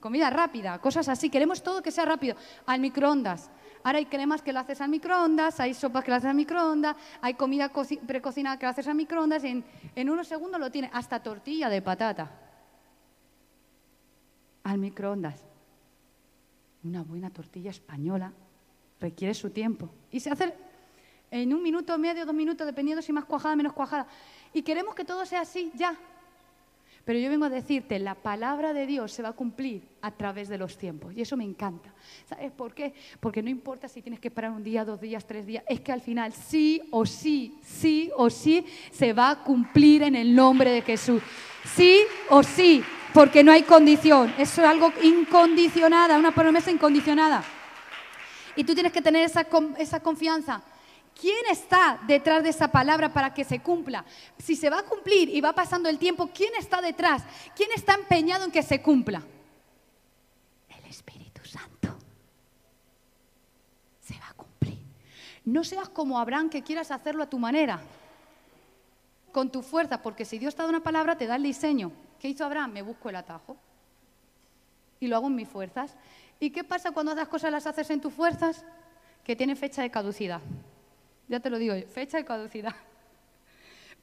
comida 0.00 0.30
rápida, 0.30 0.78
cosas 0.80 1.08
así. 1.08 1.30
Queremos 1.30 1.62
todo 1.62 1.82
que 1.82 1.90
sea 1.90 2.04
rápido. 2.04 2.36
Al 2.66 2.80
microondas. 2.80 3.50
Ahora 3.84 3.98
hay 3.98 4.06
cremas 4.06 4.42
que 4.42 4.52
lo 4.52 4.60
haces 4.60 4.80
al 4.80 4.88
microondas, 4.88 5.60
hay 5.60 5.72
sopas 5.74 6.04
que 6.04 6.10
lo 6.10 6.16
haces 6.16 6.30
al 6.30 6.34
microondas, 6.34 6.96
hay 7.20 7.34
comida 7.34 7.70
precocinada 8.06 8.58
que 8.58 8.66
lo 8.66 8.70
haces 8.70 8.88
al 8.88 8.94
microondas. 8.94 9.44
En, 9.44 9.64
en 9.94 10.10
unos 10.10 10.26
segundos 10.26 10.60
lo 10.60 10.70
tiene 10.70 10.90
hasta 10.92 11.22
tortilla 11.22 11.68
de 11.68 11.82
patata. 11.82 12.30
Al 14.64 14.78
microondas. 14.78 15.44
Una 16.84 17.02
buena 17.02 17.30
tortilla 17.30 17.70
española 17.70 18.32
requiere 19.00 19.34
su 19.34 19.50
tiempo. 19.50 19.90
Y 20.10 20.20
se 20.20 20.30
hace 20.30 20.54
en 21.30 21.52
un 21.52 21.62
minuto, 21.62 21.96
medio, 21.98 22.24
dos 22.24 22.34
minutos, 22.34 22.66
dependiendo 22.66 23.02
si 23.02 23.12
más 23.12 23.24
cuajada, 23.24 23.54
menos 23.56 23.72
cuajada. 23.72 24.06
Y 24.52 24.62
queremos 24.62 24.94
que 24.94 25.04
todo 25.04 25.26
sea 25.26 25.42
así, 25.42 25.70
ya. 25.74 25.96
Pero 27.04 27.18
yo 27.18 27.30
vengo 27.30 27.46
a 27.46 27.48
decirte, 27.48 27.98
la 27.98 28.14
palabra 28.14 28.72
de 28.72 28.86
Dios 28.86 29.12
se 29.12 29.22
va 29.22 29.30
a 29.30 29.32
cumplir 29.32 29.88
a 30.02 30.10
través 30.10 30.48
de 30.48 30.58
los 30.58 30.76
tiempos. 30.76 31.14
Y 31.16 31.22
eso 31.22 31.36
me 31.36 31.44
encanta. 31.44 31.92
¿Sabes 32.26 32.52
por 32.52 32.74
qué? 32.74 32.92
Porque 33.20 33.42
no 33.42 33.48
importa 33.48 33.88
si 33.88 34.02
tienes 34.02 34.20
que 34.20 34.28
esperar 34.28 34.50
un 34.50 34.62
día, 34.62 34.84
dos 34.84 35.00
días, 35.00 35.26
tres 35.26 35.46
días. 35.46 35.64
Es 35.68 35.80
que 35.80 35.92
al 35.92 36.02
final 36.02 36.32
sí 36.32 36.82
o 36.90 37.06
sí, 37.06 37.58
sí 37.62 38.10
o 38.16 38.28
sí 38.28 38.66
se 38.90 39.12
va 39.12 39.30
a 39.30 39.44
cumplir 39.44 40.02
en 40.02 40.14
el 40.14 40.34
nombre 40.34 40.70
de 40.70 40.82
Jesús. 40.82 41.22
Sí 41.74 42.02
o 42.28 42.42
sí, 42.42 42.82
porque 43.14 43.42
no 43.42 43.52
hay 43.52 43.62
condición. 43.62 44.34
Eso 44.38 44.62
es 44.62 44.68
algo 44.68 44.92
incondicionada, 45.02 46.18
una 46.18 46.34
promesa 46.34 46.70
incondicionada. 46.70 47.42
Y 48.54 48.64
tú 48.64 48.74
tienes 48.74 48.92
que 48.92 49.02
tener 49.02 49.24
esa, 49.24 49.46
esa 49.78 50.00
confianza. 50.00 50.62
¿Quién 51.20 51.46
está 51.50 51.98
detrás 52.06 52.44
de 52.44 52.50
esa 52.50 52.68
palabra 52.68 53.12
para 53.12 53.34
que 53.34 53.42
se 53.42 53.60
cumpla? 53.60 54.04
Si 54.38 54.54
se 54.54 54.70
va 54.70 54.78
a 54.78 54.84
cumplir 54.84 55.28
y 55.28 55.40
va 55.40 55.52
pasando 55.52 55.88
el 55.88 55.98
tiempo, 55.98 56.30
¿quién 56.32 56.54
está 56.54 56.80
detrás? 56.80 57.24
¿Quién 57.56 57.70
está 57.74 57.94
empeñado 57.94 58.44
en 58.44 58.52
que 58.52 58.62
se 58.62 58.80
cumpla? 58.80 59.20
El 60.68 60.84
Espíritu 60.88 61.44
Santo. 61.44 61.96
Se 64.00 64.14
va 64.14 64.28
a 64.28 64.34
cumplir. 64.34 64.78
No 65.44 65.64
seas 65.64 65.88
como 65.88 66.20
Abraham 66.20 66.50
que 66.50 66.62
quieras 66.62 66.92
hacerlo 66.92 67.24
a 67.24 67.30
tu 67.30 67.40
manera, 67.40 67.80
con 69.32 69.50
tu 69.50 69.62
fuerza, 69.62 70.00
porque 70.00 70.24
si 70.24 70.38
Dios 70.38 70.54
te 70.54 70.62
da 70.62 70.68
una 70.68 70.84
palabra, 70.84 71.18
te 71.18 71.26
da 71.26 71.34
el 71.34 71.42
diseño. 71.42 71.90
¿Qué 72.20 72.28
hizo 72.28 72.44
Abraham? 72.44 72.70
Me 72.70 72.82
busco 72.82 73.08
el 73.08 73.16
atajo 73.16 73.56
y 75.00 75.08
lo 75.08 75.16
hago 75.16 75.26
en 75.26 75.34
mis 75.34 75.48
fuerzas. 75.48 75.96
¿Y 76.38 76.50
qué 76.50 76.62
pasa 76.62 76.92
cuando 76.92 77.12
las 77.12 77.26
cosas 77.26 77.50
las 77.50 77.66
haces 77.66 77.90
en 77.90 78.00
tus 78.00 78.12
fuerzas? 78.12 78.64
Que 79.24 79.34
tienen 79.34 79.56
fecha 79.56 79.82
de 79.82 79.90
caducidad. 79.90 80.40
Ya 81.28 81.40
te 81.40 81.50
lo 81.50 81.58
digo, 81.58 81.74
fecha 81.90 82.16
de 82.16 82.24
caducidad. 82.24 82.74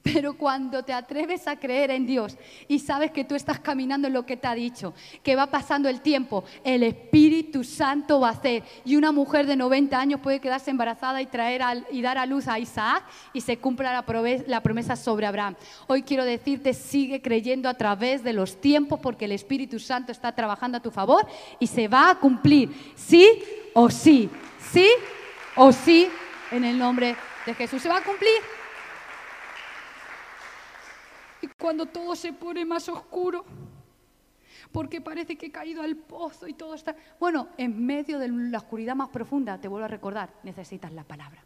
Pero 0.04 0.38
cuando 0.38 0.84
te 0.84 0.94
atreves 0.94 1.48
a 1.48 1.56
creer 1.56 1.90
en 1.90 2.06
Dios 2.06 2.38
y 2.68 2.78
sabes 2.78 3.10
que 3.10 3.24
tú 3.24 3.34
estás 3.34 3.60
caminando 3.60 4.08
en 4.08 4.14
lo 4.14 4.24
que 4.24 4.38
te 4.38 4.46
ha 4.46 4.54
dicho, 4.54 4.94
que 5.24 5.36
va 5.36 5.48
pasando 5.48 5.90
el 5.90 6.02
tiempo, 6.02 6.44
el 6.64 6.84
Espíritu 6.84 7.64
Santo 7.64 8.20
va 8.20 8.28
a 8.28 8.34
hacer. 8.34 8.62
Y 8.86 8.98
una 8.98 9.12
mujer 9.12 9.48
de 9.48 9.56
90 9.56 10.00
años 10.00 10.20
puede 10.20 10.40
quedarse 10.40 10.70
embarazada 10.70 11.24
y, 11.24 11.26
traer 11.26 11.64
y 11.90 12.04
dar 12.04 12.20
a 12.20 12.28
luz 12.28 12.48
a 12.48 12.60
Isaac 12.60 13.04
y 13.34 13.42
se 13.42 13.58
cumpla 13.58 13.92
la, 13.92 14.06
la 14.46 14.62
promesa 14.62 14.96
sobre 14.96 15.26
Abraham. 15.26 15.56
Hoy 15.88 16.04
quiero 16.04 16.24
decirte, 16.24 16.76
sigue 16.76 17.24
creyendo 17.24 17.68
a 17.68 17.74
través 17.74 18.24
de 18.24 18.34
los 18.34 18.62
tiempos 18.62 19.00
porque 19.00 19.26
el 19.26 19.32
Espíritu 19.32 19.80
Santo 19.80 20.12
está 20.12 20.36
trabajando 20.36 20.78
a 20.78 20.82
tu 20.84 20.92
favor 20.92 21.26
y 21.60 21.66
se 21.66 21.88
va 21.88 22.12
a 22.12 22.20
cumplir. 22.20 22.94
Sí 22.94 23.28
o 23.74 23.90
sí. 23.90 24.30
Sí 24.72 24.88
o 25.56 25.72
sí 25.72 26.10
en 26.52 26.64
el 26.64 26.78
nombre 26.78 27.16
de 27.46 27.54
Jesús. 27.54 27.82
Se 27.82 27.90
va 27.90 27.98
a 27.98 28.04
cumplir. 28.04 28.42
Y 31.42 31.48
cuando 31.60 31.86
todo 31.86 32.16
se 32.16 32.34
pone 32.34 32.66
más 32.66 32.88
oscuro, 32.90 33.46
porque 34.72 35.00
parece 35.02 35.38
que 35.38 35.48
he 35.48 35.52
caído 35.52 35.82
al 35.82 35.96
pozo 35.96 36.48
y 36.48 36.54
todo 36.54 36.76
está... 36.76 36.96
Bueno, 37.20 37.50
en 37.58 37.86
medio 37.86 38.20
de 38.20 38.28
la 38.28 38.58
oscuridad 38.58 38.96
más 38.96 39.10
profunda, 39.10 39.60
te 39.60 39.68
vuelvo 39.68 39.86
a 39.86 39.90
recordar, 39.90 40.34
necesitas 40.44 40.92
la 40.92 41.04
palabra. 41.04 41.44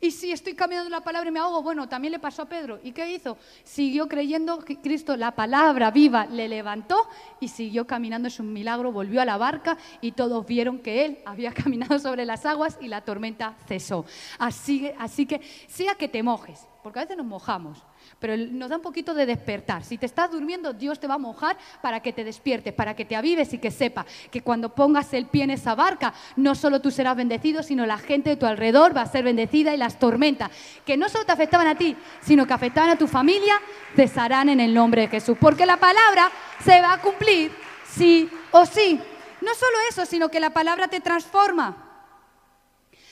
Y 0.00 0.10
si 0.10 0.32
estoy 0.32 0.54
cambiando 0.54 0.90
la 0.90 1.02
palabra 1.02 1.28
y 1.28 1.32
me 1.32 1.40
ahogo, 1.40 1.62
bueno, 1.62 1.88
también 1.88 2.12
le 2.12 2.18
pasó 2.18 2.42
a 2.42 2.48
Pedro. 2.48 2.80
¿Y 2.82 2.92
qué 2.92 3.12
hizo? 3.12 3.38
Siguió 3.62 4.08
creyendo 4.08 4.58
que 4.58 4.76
Cristo, 4.80 5.16
la 5.16 5.32
palabra 5.32 5.90
viva, 5.90 6.26
le 6.26 6.48
levantó 6.48 7.08
y 7.40 7.48
siguió 7.48 7.86
caminando. 7.86 8.28
Es 8.28 8.40
un 8.40 8.52
milagro, 8.52 8.92
volvió 8.92 9.20
a 9.20 9.24
la 9.24 9.36
barca 9.36 9.78
y 10.00 10.12
todos 10.12 10.46
vieron 10.46 10.78
que 10.78 11.04
él 11.04 11.18
había 11.24 11.52
caminado 11.54 11.98
sobre 11.98 12.24
las 12.24 12.44
aguas 12.46 12.78
y 12.80 12.88
la 12.88 13.02
tormenta 13.02 13.56
cesó. 13.66 14.04
Así, 14.38 14.90
así 14.98 15.26
que 15.26 15.40
sea 15.68 15.94
que 15.94 16.08
te 16.08 16.22
mojes, 16.22 16.66
porque 16.82 17.00
a 17.00 17.02
veces 17.02 17.16
nos 17.16 17.26
mojamos 17.26 17.82
pero 18.18 18.36
nos 18.36 18.70
da 18.70 18.76
un 18.76 18.82
poquito 18.82 19.14
de 19.14 19.26
despertar. 19.26 19.84
Si 19.84 19.98
te 19.98 20.06
estás 20.06 20.30
durmiendo, 20.30 20.72
Dios 20.72 20.98
te 20.98 21.06
va 21.06 21.14
a 21.14 21.18
mojar 21.18 21.56
para 21.82 22.00
que 22.00 22.12
te 22.12 22.24
despiertes, 22.24 22.72
para 22.72 22.94
que 22.94 23.04
te 23.04 23.16
avives 23.16 23.52
y 23.52 23.58
que 23.58 23.70
sepa 23.70 24.06
que 24.30 24.42
cuando 24.42 24.74
pongas 24.74 25.12
el 25.14 25.26
pie 25.26 25.44
en 25.44 25.50
esa 25.50 25.74
barca, 25.74 26.14
no 26.36 26.54
solo 26.54 26.80
tú 26.80 26.90
serás 26.90 27.16
bendecido, 27.16 27.62
sino 27.62 27.86
la 27.86 27.98
gente 27.98 28.30
de 28.30 28.36
tu 28.36 28.46
alrededor 28.46 28.96
va 28.96 29.02
a 29.02 29.06
ser 29.06 29.24
bendecida 29.24 29.74
y 29.74 29.76
las 29.76 29.98
tormentas, 29.98 30.50
que 30.84 30.96
no 30.96 31.08
solo 31.08 31.24
te 31.24 31.32
afectaban 31.32 31.66
a 31.66 31.74
ti, 31.74 31.96
sino 32.20 32.46
que 32.46 32.52
afectaban 32.52 32.90
a 32.90 32.96
tu 32.96 33.06
familia, 33.06 33.54
cesarán 33.94 34.48
en 34.48 34.60
el 34.60 34.74
nombre 34.74 35.02
de 35.02 35.08
Jesús. 35.08 35.36
Porque 35.40 35.66
la 35.66 35.76
palabra 35.76 36.30
se 36.64 36.80
va 36.80 36.94
a 36.94 37.00
cumplir 37.00 37.52
sí 37.86 38.28
o 38.50 38.66
sí. 38.66 39.00
No 39.40 39.54
solo 39.54 39.76
eso, 39.90 40.06
sino 40.06 40.30
que 40.30 40.40
la 40.40 40.50
palabra 40.50 40.88
te 40.88 41.00
transforma. 41.00 41.76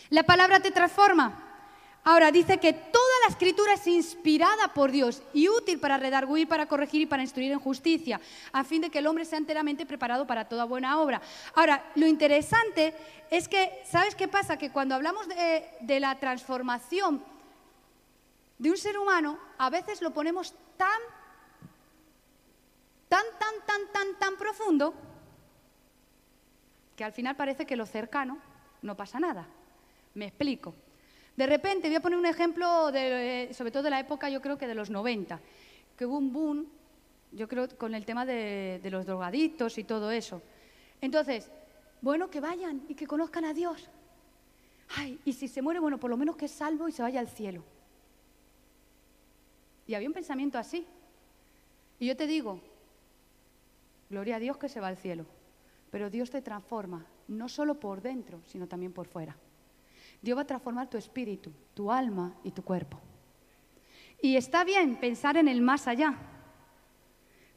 La 0.08 0.22
palabra 0.22 0.60
te 0.60 0.70
transforma. 0.70 1.41
Ahora 2.04 2.32
dice 2.32 2.58
que 2.58 2.72
toda 2.72 3.14
la 3.24 3.30
escritura 3.30 3.74
es 3.74 3.86
inspirada 3.86 4.74
por 4.74 4.90
Dios 4.90 5.22
y 5.32 5.48
útil 5.48 5.78
para 5.78 5.98
redarguir, 5.98 6.48
para 6.48 6.66
corregir 6.66 7.02
y 7.02 7.06
para 7.06 7.22
instruir 7.22 7.52
en 7.52 7.60
justicia, 7.60 8.20
a 8.52 8.64
fin 8.64 8.82
de 8.82 8.90
que 8.90 8.98
el 8.98 9.06
hombre 9.06 9.24
sea 9.24 9.38
enteramente 9.38 9.86
preparado 9.86 10.26
para 10.26 10.48
toda 10.48 10.64
buena 10.64 11.00
obra. 11.00 11.22
Ahora, 11.54 11.92
lo 11.94 12.06
interesante 12.06 12.92
es 13.30 13.46
que, 13.46 13.82
¿sabes 13.84 14.16
qué 14.16 14.26
pasa? 14.26 14.56
Que 14.56 14.72
cuando 14.72 14.96
hablamos 14.96 15.28
de, 15.28 16.00
la 16.00 16.18
transformación 16.18 17.22
de 18.58 18.70
un 18.70 18.76
ser 18.76 18.98
humano, 18.98 19.38
a 19.58 19.70
veces 19.70 20.02
lo 20.02 20.12
ponemos 20.12 20.54
tan, 20.76 21.00
tan, 23.08 23.24
tan, 23.38 23.54
tan, 23.64 23.92
tan, 23.92 24.18
tan 24.18 24.36
profundo, 24.36 24.92
que 26.96 27.04
al 27.04 27.12
final 27.12 27.36
parece 27.36 27.64
que 27.64 27.76
lo 27.76 27.86
cercano 27.86 28.38
no 28.82 28.96
pasa 28.96 29.20
nada. 29.20 29.46
Me 30.14 30.26
explico. 30.26 30.74
De 31.36 31.46
repente, 31.46 31.88
voy 31.88 31.96
a 31.96 32.00
poner 32.00 32.18
un 32.18 32.26
ejemplo, 32.26 32.90
eh, 32.94 33.48
sobre 33.54 33.70
todo 33.70 33.84
de 33.84 33.90
la 33.90 34.00
época, 34.00 34.28
yo 34.28 34.42
creo 34.42 34.58
que 34.58 34.66
de 34.66 34.74
los 34.74 34.90
90, 34.90 35.40
que 35.96 36.04
hubo 36.04 36.18
un 36.18 36.32
boom, 36.32 36.66
yo 37.32 37.48
creo, 37.48 37.68
con 37.78 37.94
el 37.94 38.04
tema 38.04 38.26
de, 38.26 38.80
los 38.90 39.06
drogadictos 39.06 39.78
y 39.78 39.84
todo 39.84 40.10
eso. 40.10 40.42
Entonces, 41.00 41.50
bueno, 42.02 42.28
que 42.28 42.40
vayan 42.40 42.82
y 42.88 42.94
que 42.94 43.06
conozcan 43.06 43.46
a 43.46 43.54
Dios. 43.54 43.88
Ay, 44.96 45.18
y 45.24 45.32
si 45.32 45.48
se 45.48 45.62
muere, 45.62 45.80
bueno, 45.80 45.98
por 45.98 46.10
lo 46.10 46.18
menos 46.18 46.36
que 46.36 46.44
es 46.44 46.52
salvo 46.52 46.86
y 46.88 46.92
se 46.92 47.02
vaya 47.02 47.20
al 47.20 47.28
cielo. 47.28 47.64
Y 49.86 49.94
había 49.94 50.08
un 50.08 50.14
pensamiento 50.14 50.58
así. 50.58 50.86
Y 51.98 52.06
yo 52.06 52.16
te 52.16 52.26
digo, 52.26 52.60
gloria 54.10 54.36
a 54.36 54.38
Dios 54.38 54.58
que 54.58 54.68
se 54.68 54.80
va 54.80 54.88
al 54.88 54.98
cielo. 54.98 55.24
Pero 55.90 56.10
Dios 56.10 56.30
te 56.30 56.42
transforma, 56.42 57.06
no 57.28 57.48
solo 57.48 57.80
por 57.80 58.02
dentro, 58.02 58.40
sino 58.46 58.66
también 58.66 58.92
por 58.92 59.06
fuera. 59.06 59.36
Dios 60.22 60.38
va 60.38 60.42
a 60.42 60.46
transformar 60.46 60.88
tu 60.88 60.96
espíritu, 60.96 61.52
tu 61.74 61.90
alma 61.90 62.34
y 62.44 62.52
tu 62.52 62.62
cuerpo. 62.62 62.98
Y 64.22 64.36
está 64.36 64.64
bien 64.64 64.96
pensar 64.96 65.36
en 65.36 65.48
el 65.48 65.60
más 65.60 65.88
allá, 65.88 66.16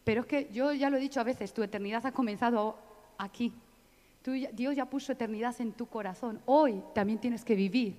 pero 0.03 0.21
es 0.21 0.27
que 0.27 0.49
yo 0.51 0.73
ya 0.73 0.89
lo 0.89 0.97
he 0.97 0.99
dicho 0.99 1.19
a 1.19 1.23
veces, 1.23 1.53
tu 1.53 1.63
eternidad 1.63 2.05
ha 2.05 2.11
comenzado 2.11 2.77
aquí. 3.17 3.53
Dios 4.53 4.75
ya 4.75 4.85
puso 4.89 5.11
eternidad 5.11 5.55
en 5.59 5.73
tu 5.73 5.85
corazón. 5.85 6.41
Hoy 6.45 6.81
también 6.93 7.19
tienes 7.19 7.45
que 7.45 7.55
vivir 7.55 7.95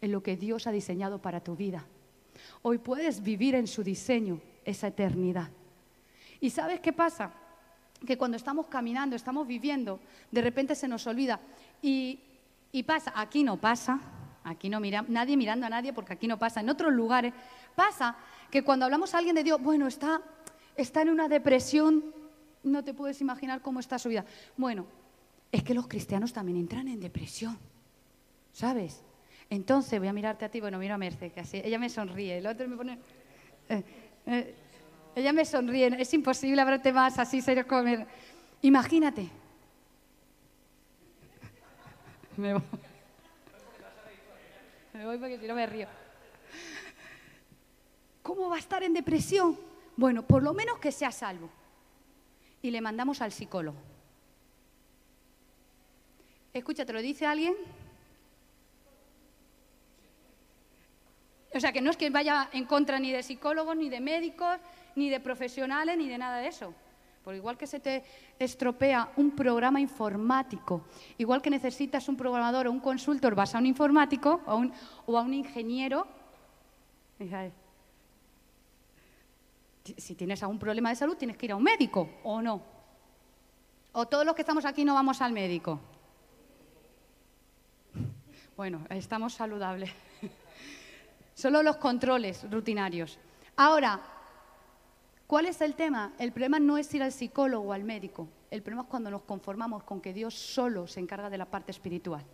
en 0.00 0.12
lo 0.12 0.22
que 0.22 0.36
Dios 0.36 0.66
ha 0.66 0.72
diseñado 0.72 1.20
para 1.20 1.40
tu 1.40 1.54
vida. 1.54 1.86
Hoy 2.62 2.78
puedes 2.78 3.22
vivir 3.22 3.54
en 3.54 3.66
su 3.66 3.82
diseño 3.84 4.40
esa 4.64 4.88
eternidad. 4.88 5.50
¿Y 6.40 6.50
sabes 6.50 6.80
qué 6.80 6.92
pasa? 6.92 7.32
Que 8.06 8.16
cuando 8.16 8.36
estamos 8.36 8.66
caminando, 8.66 9.14
estamos 9.14 9.46
viviendo, 9.46 10.00
de 10.30 10.40
repente 10.42 10.74
se 10.74 10.88
nos 10.88 11.06
olvida. 11.06 11.40
Y 11.82 12.20
y 12.72 12.82
pasa, 12.82 13.12
aquí 13.14 13.42
no 13.42 13.56
pasa, 13.56 14.00
aquí 14.44 14.68
no 14.68 14.80
mira, 14.80 15.04
nadie 15.08 15.36
mirando 15.36 15.66
a 15.66 15.68
nadie 15.68 15.92
porque 15.92 16.12
aquí 16.12 16.26
no 16.28 16.38
pasa. 16.38 16.60
En 16.60 16.68
otros 16.68 16.92
lugares 16.92 17.32
pasa 17.74 18.16
que 18.50 18.62
cuando 18.62 18.84
hablamos 18.84 19.14
a 19.14 19.18
alguien 19.18 19.34
de 19.34 19.44
Dios, 19.44 19.60
bueno, 19.62 19.86
está, 19.86 20.20
está 20.76 21.02
en 21.02 21.10
una 21.10 21.28
depresión, 21.28 22.04
no 22.62 22.84
te 22.84 22.94
puedes 22.94 23.20
imaginar 23.20 23.62
cómo 23.62 23.80
está 23.80 23.98
su 23.98 24.08
vida. 24.08 24.24
Bueno, 24.56 24.86
es 25.50 25.62
que 25.62 25.74
los 25.74 25.88
cristianos 25.88 26.32
también 26.32 26.58
entran 26.58 26.88
en 26.88 27.00
depresión, 27.00 27.58
¿sabes? 28.52 29.02
Entonces 29.48 29.98
voy 29.98 30.08
a 30.08 30.12
mirarte 30.12 30.44
a 30.44 30.48
ti, 30.48 30.60
bueno, 30.60 30.78
mira 30.78 30.94
a 30.94 30.98
Merce, 30.98 31.30
que 31.30 31.40
así, 31.40 31.60
ella 31.64 31.78
me 31.78 31.88
sonríe, 31.88 32.38
el 32.38 32.46
otro 32.46 32.68
me 32.68 32.76
pone... 32.76 32.98
Eh, 33.68 33.84
eh, 34.26 34.54
ella 35.16 35.32
me 35.32 35.44
sonríe, 35.44 35.88
es 35.98 36.14
imposible 36.14 36.62
hablarte 36.62 36.92
más 36.92 37.18
así, 37.18 37.40
serio 37.40 37.66
comer. 37.66 38.06
Imagínate, 38.62 39.28
me 42.40 42.54
voy. 42.54 42.62
Me 44.92 45.06
voy 45.06 45.18
porque 45.18 45.38
si 45.38 45.46
no 45.46 45.54
me 45.54 45.66
río. 45.66 45.86
¿Cómo 48.22 48.48
va 48.48 48.56
a 48.56 48.58
estar 48.58 48.82
en 48.82 48.92
depresión? 48.92 49.58
Bueno, 49.96 50.26
por 50.26 50.42
lo 50.42 50.52
menos 50.52 50.78
que 50.78 50.92
sea 50.92 51.12
salvo. 51.12 51.48
Y 52.62 52.70
le 52.70 52.80
mandamos 52.80 53.22
al 53.22 53.32
psicólogo. 53.32 53.78
Escucha, 56.52 56.84
¿te 56.84 56.92
lo 56.92 57.00
dice 57.00 57.26
alguien? 57.26 57.54
O 61.54 61.60
sea, 61.60 61.72
que 61.72 61.80
no 61.80 61.90
es 61.90 61.96
que 61.96 62.10
vaya 62.10 62.48
en 62.52 62.64
contra 62.64 62.98
ni 62.98 63.12
de 63.12 63.22
psicólogos, 63.22 63.76
ni 63.76 63.88
de 63.88 64.00
médicos, 64.00 64.58
ni 64.96 65.08
de 65.08 65.20
profesionales, 65.20 65.96
ni 65.96 66.08
de 66.08 66.18
nada 66.18 66.38
de 66.38 66.48
eso. 66.48 66.74
Por 67.24 67.34
igual 67.34 67.58
que 67.58 67.66
se 67.66 67.80
te 67.80 68.02
estropea 68.38 69.12
un 69.16 69.32
programa 69.32 69.80
informático, 69.80 70.86
igual 71.18 71.42
que 71.42 71.50
necesitas 71.50 72.08
un 72.08 72.16
programador 72.16 72.66
o 72.66 72.72
un 72.72 72.80
consultor 72.80 73.34
basado 73.34 73.60
en 73.60 73.66
informático 73.66 74.40
o, 74.46 74.64
o 75.06 75.18
a 75.18 75.22
un 75.22 75.34
ingeniero, 75.34 76.06
si 79.96 80.14
tienes 80.14 80.42
algún 80.42 80.58
problema 80.58 80.88
de 80.88 80.96
salud 80.96 81.16
tienes 81.16 81.36
que 81.36 81.46
ir 81.46 81.52
a 81.52 81.56
un 81.56 81.62
médico 81.62 82.08
o 82.24 82.40
no. 82.40 82.62
O 83.92 84.06
todos 84.06 84.24
los 84.24 84.34
que 84.34 84.42
estamos 84.42 84.64
aquí 84.64 84.84
no 84.84 84.94
vamos 84.94 85.20
al 85.20 85.32
médico. 85.32 85.80
Bueno, 88.56 88.86
estamos 88.90 89.34
saludables. 89.34 89.90
Solo 91.34 91.62
los 91.62 91.76
controles 91.76 92.48
rutinarios. 92.50 93.18
Ahora, 93.56 94.00
¿Cuál 95.30 95.46
es 95.46 95.60
el 95.60 95.76
tema? 95.76 96.12
El 96.18 96.32
problema 96.32 96.58
no 96.58 96.76
es 96.76 96.92
ir 96.92 97.04
al 97.04 97.12
psicólogo 97.12 97.68
o 97.68 97.72
al 97.72 97.84
médico. 97.84 98.26
El 98.50 98.62
problema 98.62 98.82
es 98.82 98.88
cuando 98.88 99.12
nos 99.12 99.22
conformamos 99.22 99.84
con 99.84 100.00
que 100.00 100.12
Dios 100.12 100.34
solo 100.34 100.88
se 100.88 100.98
encarga 100.98 101.30
de 101.30 101.38
la 101.38 101.44
parte 101.44 101.70
espiritual. 101.70 102.24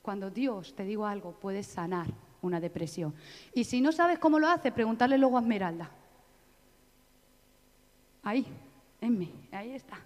Cuando 0.00 0.30
Dios, 0.30 0.74
te 0.74 0.84
digo 0.84 1.04
algo, 1.04 1.32
puede 1.32 1.62
sanar 1.62 2.06
una 2.40 2.60
depresión. 2.60 3.14
Y 3.52 3.64
si 3.64 3.82
no 3.82 3.92
sabes 3.92 4.18
cómo 4.18 4.38
lo 4.38 4.48
hace, 4.48 4.72
preguntarle 4.72 5.18
luego 5.18 5.36
a 5.36 5.42
Esmeralda. 5.42 5.90
Ahí, 8.22 8.46
en 9.02 9.18
mí, 9.18 9.30
ahí 9.52 9.72
está. 9.72 9.98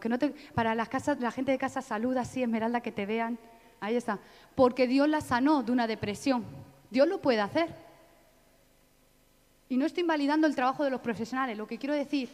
que 0.00 0.08
no 0.08 0.16
para 0.54 0.74
las 0.74 0.88
casas, 0.88 1.20
la 1.20 1.32
gente 1.32 1.52
de 1.52 1.58
casa 1.58 1.82
saluda 1.82 2.22
así, 2.22 2.42
Esmeralda, 2.42 2.80
que 2.80 2.92
te 2.92 3.04
vean. 3.04 3.38
Ahí 3.78 3.94
está. 3.94 4.18
Porque 4.54 4.86
Dios 4.86 5.06
la 5.06 5.20
sanó 5.20 5.62
de 5.62 5.70
una 5.70 5.86
depresión. 5.86 6.46
Dios 6.90 7.06
lo 7.06 7.20
puede 7.20 7.42
hacer. 7.42 7.89
Y 9.70 9.76
no 9.76 9.86
estoy 9.86 10.02
invalidando 10.02 10.46
el 10.46 10.54
trabajo 10.54 10.84
de 10.84 10.90
los 10.90 11.00
profesionales, 11.00 11.56
lo 11.56 11.66
que 11.66 11.78
quiero 11.78 11.94
decir 11.94 12.28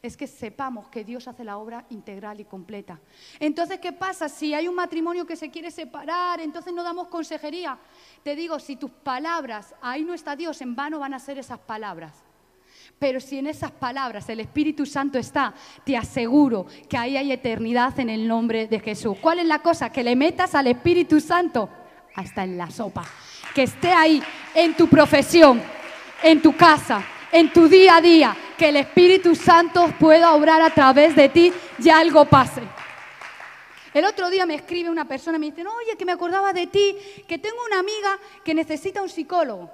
es 0.00 0.16
que 0.16 0.28
sepamos 0.28 0.86
que 0.88 1.02
Dios 1.02 1.26
hace 1.26 1.42
la 1.42 1.58
obra 1.58 1.84
integral 1.90 2.38
y 2.38 2.44
completa. 2.44 3.00
Entonces, 3.40 3.80
¿qué 3.80 3.92
pasa? 3.92 4.28
Si 4.28 4.54
hay 4.54 4.68
un 4.68 4.76
matrimonio 4.76 5.26
que 5.26 5.34
se 5.34 5.50
quiere 5.50 5.72
separar, 5.72 6.40
entonces 6.40 6.72
no 6.72 6.84
damos 6.84 7.08
consejería. 7.08 7.76
Te 8.22 8.36
digo, 8.36 8.60
si 8.60 8.76
tus 8.76 8.92
palabras, 8.92 9.74
ahí 9.82 10.04
no 10.04 10.14
está 10.14 10.36
Dios, 10.36 10.60
en 10.62 10.76
vano 10.76 11.00
van 11.00 11.14
a 11.14 11.18
ser 11.18 11.36
esas 11.36 11.58
palabras. 11.58 12.12
Pero 13.00 13.18
si 13.18 13.38
en 13.38 13.48
esas 13.48 13.72
palabras 13.72 14.28
el 14.28 14.38
Espíritu 14.38 14.86
Santo 14.86 15.18
está, 15.18 15.54
te 15.84 15.96
aseguro 15.96 16.66
que 16.88 16.96
ahí 16.96 17.16
hay 17.16 17.32
eternidad 17.32 17.98
en 17.98 18.10
el 18.10 18.28
nombre 18.28 18.68
de 18.68 18.78
Jesús. 18.78 19.18
¿Cuál 19.20 19.40
es 19.40 19.46
la 19.46 19.58
cosa? 19.58 19.90
Que 19.90 20.04
le 20.04 20.14
metas 20.14 20.54
al 20.54 20.68
Espíritu 20.68 21.20
Santo 21.20 21.68
hasta 22.14 22.44
en 22.44 22.56
la 22.56 22.70
sopa. 22.70 23.04
Que 23.52 23.64
esté 23.64 23.90
ahí 23.92 24.22
en 24.54 24.76
tu 24.76 24.88
profesión, 24.88 25.60
en 26.22 26.42
tu 26.42 26.56
casa, 26.56 27.04
en 27.32 27.52
tu 27.52 27.68
día 27.68 27.96
a 27.96 28.00
día. 28.00 28.36
Que 28.56 28.70
el 28.70 28.76
Espíritu 28.76 29.34
Santo 29.34 29.92
pueda 29.98 30.34
obrar 30.34 30.60
a 30.62 30.70
través 30.70 31.14
de 31.14 31.28
ti 31.28 31.52
y 31.78 31.88
algo 31.90 32.24
pase. 32.24 32.62
El 33.94 34.04
otro 34.04 34.28
día 34.30 34.46
me 34.46 34.54
escribe 34.54 34.90
una 34.90 35.06
persona 35.06 35.38
me 35.38 35.46
dice, 35.46 35.66
oye, 35.66 35.96
que 35.96 36.04
me 36.04 36.12
acordaba 36.12 36.52
de 36.52 36.66
ti, 36.66 36.96
que 37.26 37.38
tengo 37.38 37.56
una 37.66 37.78
amiga 37.78 38.18
que 38.44 38.54
necesita 38.54 39.02
un 39.02 39.08
psicólogo. 39.08 39.70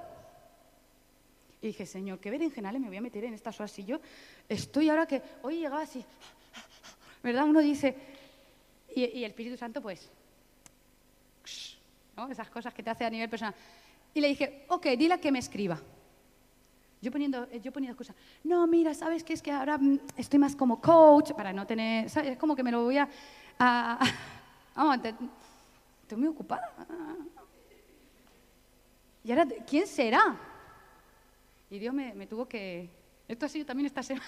Y 1.61 1.67
dije, 1.67 1.85
Señor, 1.85 2.19
qué 2.19 2.29
berenjenales 2.29 2.79
me 2.79 2.87
voy 2.87 2.97
a 2.97 3.01
meter 3.01 3.23
en 3.23 3.33
estas 3.33 3.59
horas. 3.59 3.77
Y 3.79 3.85
yo 3.85 3.99
estoy 4.47 4.89
ahora 4.89 5.05
que 5.05 5.21
hoy 5.41 5.57
llegaba 5.57 5.81
así, 5.81 6.03
¿verdad? 7.23 7.45
Uno 7.45 7.59
dice, 7.59 7.95
y, 8.95 9.03
el 9.03 9.31
Espíritu 9.31 9.57
Santo, 9.57 9.81
pues, 9.81 10.09
esas 12.29 12.49
cosas 12.49 12.73
que 12.73 12.81
te 12.81 12.89
hace 12.89 13.03
a 13.03 13.09
nivel 13.09 13.29
personal. 13.29 13.53
Y 14.13 14.21
le 14.21 14.29
dije, 14.29 14.65
ok, 14.69 14.85
dile 14.97 15.19
que 15.19 15.31
me 15.31 15.39
escriba. 15.39 15.79
Yo 17.01 17.11
poniendo, 17.11 17.49
yo 17.51 17.71
poniendo 17.71 17.97
cosas, 17.97 18.15
no, 18.43 18.65
mira, 18.67 18.93
¿sabes 18.93 19.23
qué? 19.23 19.33
Es 19.33 19.41
que 19.41 19.51
ahora 19.51 19.77
mm, 19.77 19.99
estoy 20.17 20.39
más 20.39 20.55
como 20.55 20.81
coach, 20.81 21.33
para 21.33 21.53
no 21.53 21.65
tener, 21.67 22.09
¿sabes? 22.09 22.31
Es 22.31 22.37
como 22.37 22.55
que 22.55 22.63
me 22.63 22.71
lo 22.71 22.83
voy 22.83 22.97
a... 22.97 23.07
vamos, 24.75 24.99
estoy 26.01 26.17
muy 26.17 26.27
ocupada. 26.27 26.73
Y 29.23 29.31
ahora, 29.31 29.47
¿quién 29.67 29.87
será? 29.87 30.37
Y 31.69 31.79
Dios 31.79 31.93
me, 31.93 32.27
tuvo 32.27 32.47
que... 32.47 32.89
Esto 33.27 33.47
ha 33.47 33.49
sido 33.49 33.65
también 33.65 33.87
esta 33.87 34.03
semana. 34.03 34.27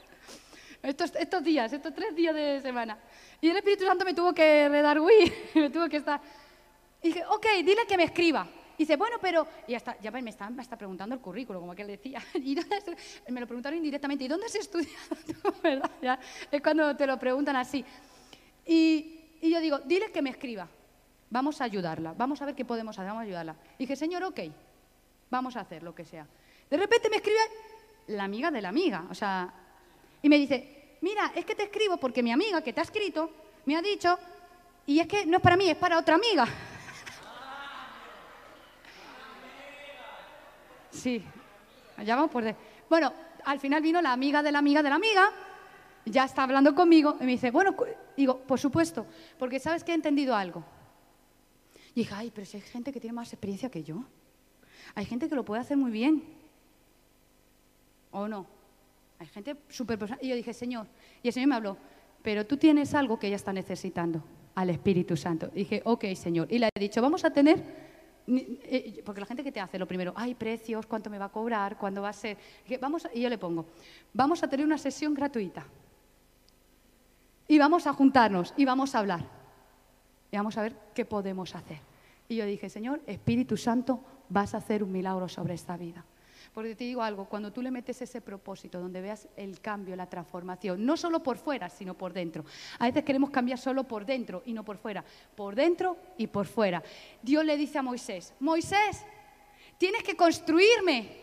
estos, 0.82 1.14
estos 1.16 1.42
días, 1.42 1.72
estos 1.72 1.94
tres 1.94 2.14
días 2.14 2.34
de 2.34 2.60
semana. 2.60 2.98
Y 3.40 3.48
el 3.48 3.56
Espíritu 3.56 3.86
Santo 3.86 4.04
me 4.04 4.12
tuvo 4.12 4.34
que 4.34 4.68
redarguir, 4.68 5.32
me 5.54 5.70
tuvo 5.70 5.88
que 5.88 5.96
estar... 5.96 6.20
Y 7.02 7.08
dije, 7.08 7.24
ok, 7.26 7.46
dile 7.64 7.86
que 7.88 7.96
me 7.96 8.04
escriba. 8.04 8.46
Y 8.76 8.82
dice, 8.82 8.96
bueno, 8.96 9.16
pero... 9.20 9.46
Y 9.66 9.74
hasta, 9.74 9.98
ya 10.00 10.10
me 10.10 10.30
está, 10.30 10.76
preguntando 10.76 11.14
el 11.14 11.20
currículo, 11.20 11.60
como 11.60 11.72
aquel 11.72 11.86
decía. 11.86 12.22
¿Y 12.34 12.54
dónde 12.54 12.76
me 13.28 13.40
lo 13.40 13.46
preguntaron 13.46 13.78
indirectamente. 13.78 14.24
¿Y 14.24 14.28
dónde 14.28 14.46
has 14.46 14.54
estudiado 14.54 14.94
¿Verdad? 15.62 15.90
Ya, 16.02 16.18
es 16.50 16.62
cuando 16.62 16.94
te 16.96 17.06
lo 17.06 17.18
preguntan 17.18 17.56
así. 17.56 17.84
Y, 18.64 19.38
y, 19.40 19.50
yo 19.50 19.60
digo, 19.60 19.78
dile 19.80 20.10
que 20.12 20.22
me 20.22 20.30
escriba. 20.30 20.68
Vamos 21.30 21.60
a 21.60 21.64
ayudarla. 21.64 22.14
Vamos 22.16 22.40
a 22.42 22.46
ver 22.46 22.54
qué 22.54 22.64
podemos 22.64 22.98
hacer. 22.98 23.08
Vamos 23.08 23.22
a 23.22 23.24
ayudarla. 23.24 23.56
Y 23.78 23.84
dije, 23.84 23.96
señor, 23.96 24.22
ok. 24.24 24.40
Vamos 25.30 25.56
a 25.56 25.60
hacer 25.60 25.82
lo 25.82 25.94
que 25.94 26.04
sea. 26.04 26.26
De 26.70 26.76
repente 26.76 27.08
me 27.08 27.16
escribe 27.16 27.38
la 28.08 28.24
amiga 28.24 28.50
de 28.50 28.62
la 28.62 28.68
amiga, 28.68 29.06
o 29.10 29.14
sea, 29.14 29.52
y 30.22 30.28
me 30.28 30.38
dice, 30.38 30.98
mira, 31.00 31.32
es 31.34 31.44
que 31.44 31.54
te 31.54 31.64
escribo 31.64 31.96
porque 31.96 32.22
mi 32.22 32.32
amiga 32.32 32.62
que 32.62 32.72
te 32.72 32.80
ha 32.80 32.84
escrito 32.84 33.30
me 33.64 33.76
ha 33.76 33.82
dicho, 33.82 34.18
y 34.86 35.00
es 35.00 35.06
que 35.06 35.26
no 35.26 35.38
es 35.38 35.42
para 35.42 35.56
mí, 35.56 35.68
es 35.68 35.76
para 35.76 35.98
otra 35.98 36.14
amiga. 36.14 36.46
Sí, 41.06 41.22
allá 41.98 42.16
vamos 42.16 42.32
por... 42.32 42.42
De... 42.42 42.56
Bueno, 42.90 43.12
al 43.44 43.60
final 43.60 43.80
vino 43.80 44.02
la 44.02 44.12
amiga 44.12 44.42
de 44.42 44.50
la 44.50 44.58
amiga 44.58 44.82
de 44.82 44.88
la 44.90 44.96
amiga, 44.96 45.30
ya 46.04 46.24
está 46.24 46.42
hablando 46.42 46.74
conmigo, 46.74 47.16
y 47.20 47.24
me 47.26 47.30
dice, 47.30 47.52
bueno, 47.52 47.76
digo, 48.16 48.38
por 48.38 48.58
supuesto, 48.58 49.06
porque 49.38 49.60
sabes 49.60 49.84
que 49.84 49.92
he 49.92 49.94
entendido 49.94 50.34
algo. 50.34 50.64
Y 51.94 52.00
dije, 52.00 52.12
ay, 52.12 52.32
pero 52.34 52.44
si 52.44 52.56
hay 52.56 52.62
gente 52.64 52.92
que 52.92 52.98
tiene 52.98 53.14
más 53.14 53.32
experiencia 53.32 53.70
que 53.70 53.84
yo. 53.84 54.02
Hay 54.96 55.04
gente 55.04 55.28
que 55.28 55.36
lo 55.36 55.44
puede 55.44 55.60
hacer 55.60 55.76
muy 55.76 55.92
bien. 55.92 56.24
¿O 58.10 58.26
no? 58.26 58.44
Hay 59.20 59.28
gente 59.28 59.56
súper... 59.68 59.96
Y 60.20 60.26
yo 60.26 60.34
dije, 60.34 60.52
Señor, 60.52 60.88
y 61.22 61.28
el 61.28 61.32
Señor 61.32 61.50
me 61.50 61.54
habló, 61.54 61.76
pero 62.20 62.44
tú 62.46 62.56
tienes 62.56 62.94
algo 62.94 63.16
que 63.16 63.28
ella 63.28 63.36
está 63.36 63.52
necesitando, 63.52 64.24
al 64.56 64.70
Espíritu 64.70 65.16
Santo. 65.16 65.52
Y 65.54 65.58
dije, 65.58 65.82
ok, 65.84 66.04
Señor. 66.16 66.48
Y 66.50 66.58
le 66.58 66.68
he 66.74 66.80
dicho, 66.80 67.00
vamos 67.00 67.24
a 67.24 67.30
tener... 67.30 67.85
Eh, 68.28 69.02
porque 69.04 69.20
la 69.20 69.26
gente 69.26 69.44
que 69.44 69.52
te 69.52 69.60
hace 69.60 69.78
lo 69.78 69.86
primero, 69.86 70.12
hay 70.16 70.34
precios, 70.34 70.86
cuánto 70.86 71.10
me 71.10 71.18
va 71.18 71.26
a 71.26 71.32
cobrar, 71.32 71.78
cuándo 71.78 72.02
va 72.02 72.08
a 72.08 72.12
ser. 72.12 72.36
Vamos 72.80 73.06
y 73.14 73.20
yo 73.20 73.28
le 73.28 73.38
pongo, 73.38 73.66
vamos 74.12 74.42
a 74.42 74.48
tener 74.48 74.66
una 74.66 74.78
sesión 74.78 75.14
gratuita. 75.14 75.64
Y 77.48 77.58
vamos 77.58 77.86
a 77.86 77.92
juntarnos 77.92 78.52
y 78.56 78.64
vamos 78.64 78.94
a 78.94 78.98
hablar. 78.98 79.24
Y 80.32 80.36
vamos 80.36 80.58
a 80.58 80.62
ver 80.62 80.76
qué 80.94 81.04
podemos 81.04 81.54
hacer. 81.54 81.78
Y 82.28 82.36
yo 82.36 82.44
dije, 82.44 82.68
Señor, 82.68 83.00
Espíritu 83.06 83.56
Santo, 83.56 84.00
vas 84.28 84.54
a 84.54 84.58
hacer 84.58 84.82
un 84.82 84.90
milagro 84.90 85.28
sobre 85.28 85.54
esta 85.54 85.76
vida. 85.76 86.04
Porque 86.56 86.74
te 86.74 86.84
digo 86.84 87.02
algo, 87.02 87.26
cuando 87.26 87.52
tú 87.52 87.60
le 87.60 87.70
metes 87.70 88.00
ese 88.00 88.22
propósito, 88.22 88.80
donde 88.80 89.02
veas 89.02 89.28
el 89.36 89.60
cambio, 89.60 89.94
la 89.94 90.08
transformación, 90.08 90.86
no 90.86 90.96
solo 90.96 91.22
por 91.22 91.36
fuera, 91.36 91.68
sino 91.68 91.92
por 91.92 92.14
dentro. 92.14 92.46
A 92.78 92.86
veces 92.86 93.04
queremos 93.04 93.28
cambiar 93.28 93.58
solo 93.58 93.84
por 93.84 94.06
dentro 94.06 94.42
y 94.46 94.54
no 94.54 94.64
por 94.64 94.78
fuera, 94.78 95.04
por 95.34 95.54
dentro 95.54 95.98
y 96.16 96.28
por 96.28 96.46
fuera. 96.46 96.82
Dios 97.20 97.44
le 97.44 97.58
dice 97.58 97.76
a 97.76 97.82
Moisés, 97.82 98.32
Moisés, 98.40 99.04
tienes 99.76 100.02
que 100.02 100.16
construirme 100.16 101.18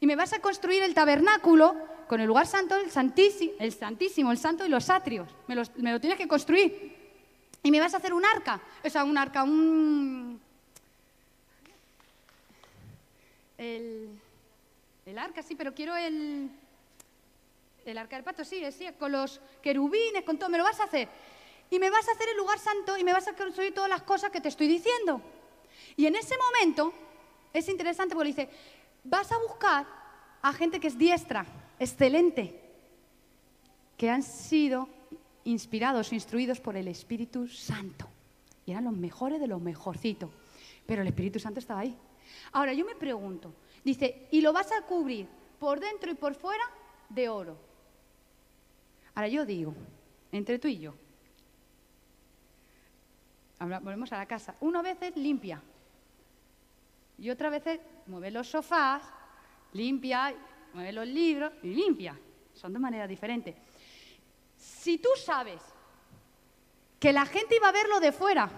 y 0.00 0.06
me 0.08 0.16
vas 0.16 0.32
a 0.32 0.40
construir 0.40 0.82
el 0.82 0.94
tabernáculo 0.94 1.76
con 2.08 2.20
el 2.20 2.26
lugar 2.26 2.48
santo, 2.48 2.74
el 2.74 2.90
santísimo, 2.90 3.52
el 3.60 3.72
santísimo, 3.72 4.32
el 4.32 4.38
santo 4.38 4.66
y 4.66 4.68
los 4.68 4.90
atrios. 4.90 5.28
Me, 5.46 5.54
me 5.76 5.92
lo 5.92 6.00
tienes 6.00 6.18
que 6.18 6.26
construir. 6.26 6.92
Y 7.62 7.70
me 7.70 7.78
vas 7.78 7.94
a 7.94 7.98
hacer 7.98 8.12
un 8.12 8.24
arca, 8.24 8.60
o 8.84 8.90
sea, 8.90 9.04
un 9.04 9.16
arca, 9.16 9.44
un, 9.44 10.40
el, 13.58 14.25
el 15.06 15.18
arca, 15.18 15.40
sí, 15.40 15.54
pero 15.54 15.72
quiero 15.72 15.96
el, 15.96 16.50
el 17.84 17.98
arca 17.98 18.16
del 18.16 18.24
pato, 18.24 18.44
sí, 18.44 18.60
sí, 18.72 18.86
con 18.98 19.12
los 19.12 19.40
querubines, 19.62 20.24
con 20.24 20.36
todo, 20.36 20.50
me 20.50 20.58
lo 20.58 20.64
vas 20.64 20.80
a 20.80 20.84
hacer. 20.84 21.08
Y 21.70 21.78
me 21.78 21.90
vas 21.90 22.08
a 22.08 22.12
hacer 22.12 22.28
el 22.28 22.36
lugar 22.36 22.58
santo 22.58 22.96
y 22.98 23.04
me 23.04 23.12
vas 23.12 23.28
a 23.28 23.34
construir 23.34 23.72
todas 23.72 23.88
las 23.88 24.02
cosas 24.02 24.30
que 24.30 24.40
te 24.40 24.48
estoy 24.48 24.66
diciendo. 24.66 25.22
Y 25.96 26.06
en 26.06 26.16
ese 26.16 26.34
momento 26.36 26.92
es 27.52 27.68
interesante 27.68 28.16
porque 28.16 28.28
dice, 28.28 28.48
vas 29.04 29.30
a 29.30 29.38
buscar 29.38 29.86
a 30.42 30.52
gente 30.52 30.80
que 30.80 30.88
es 30.88 30.98
diestra, 30.98 31.46
excelente, 31.78 32.60
que 33.96 34.10
han 34.10 34.24
sido 34.24 34.88
inspirados, 35.44 36.12
instruidos 36.12 36.58
por 36.58 36.76
el 36.76 36.88
Espíritu 36.88 37.46
Santo. 37.46 38.08
Y 38.64 38.72
eran 38.72 38.84
los 38.84 38.96
mejores 38.96 39.40
de 39.40 39.46
los 39.46 39.60
mejorcitos. 39.60 40.30
Pero 40.84 41.02
el 41.02 41.08
Espíritu 41.08 41.38
Santo 41.38 41.60
estaba 41.60 41.80
ahí. 41.80 41.96
Ahora, 42.52 42.72
yo 42.72 42.84
me 42.84 42.96
pregunto, 42.96 43.54
dice, 43.86 44.26
y 44.32 44.40
lo 44.40 44.52
vas 44.52 44.72
a 44.72 44.82
cubrir 44.82 45.28
por 45.60 45.78
dentro 45.78 46.10
y 46.10 46.14
por 46.14 46.34
fuera 46.34 46.64
de 47.08 47.28
oro. 47.28 47.56
Ahora 49.14 49.28
yo 49.28 49.46
digo, 49.46 49.74
entre 50.32 50.58
tú 50.58 50.66
y 50.66 50.78
yo, 50.78 50.92
volvemos 53.60 54.12
a 54.12 54.18
la 54.18 54.26
casa, 54.26 54.56
una 54.60 54.82
vez 54.82 55.00
es 55.00 55.16
limpia 55.16 55.62
y 57.16 57.30
otra 57.30 57.48
vez 57.48 57.80
mueve 58.06 58.32
los 58.32 58.48
sofás, 58.48 59.04
limpia, 59.72 60.34
mueve 60.74 60.92
los 60.92 61.06
libros 61.06 61.52
y 61.62 61.68
limpia. 61.68 62.18
Son 62.54 62.72
de 62.72 62.80
manera 62.80 63.06
diferente. 63.06 63.54
Si 64.56 64.98
tú 64.98 65.10
sabes 65.14 65.62
que 66.98 67.12
la 67.12 67.24
gente 67.24 67.54
iba 67.54 67.68
a 67.68 67.72
verlo 67.72 68.00
de 68.00 68.10
fuera, 68.10 68.50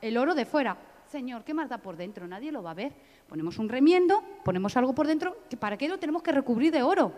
el 0.00 0.16
oro 0.16 0.34
de 0.34 0.46
fuera, 0.46 0.76
Señor, 1.10 1.44
¿qué 1.44 1.54
más 1.54 1.68
da 1.68 1.78
por 1.78 1.96
dentro? 1.96 2.26
Nadie 2.26 2.50
lo 2.50 2.62
va 2.62 2.72
a 2.72 2.74
ver. 2.74 2.92
Ponemos 3.28 3.58
un 3.58 3.68
remiendo, 3.68 4.22
ponemos 4.44 4.76
algo 4.76 4.94
por 4.94 5.06
dentro, 5.06 5.36
¿para 5.58 5.76
qué 5.76 5.88
lo 5.88 5.98
tenemos 5.98 6.22
que 6.22 6.32
recubrir 6.32 6.72
de 6.72 6.82
oro? 6.82 7.12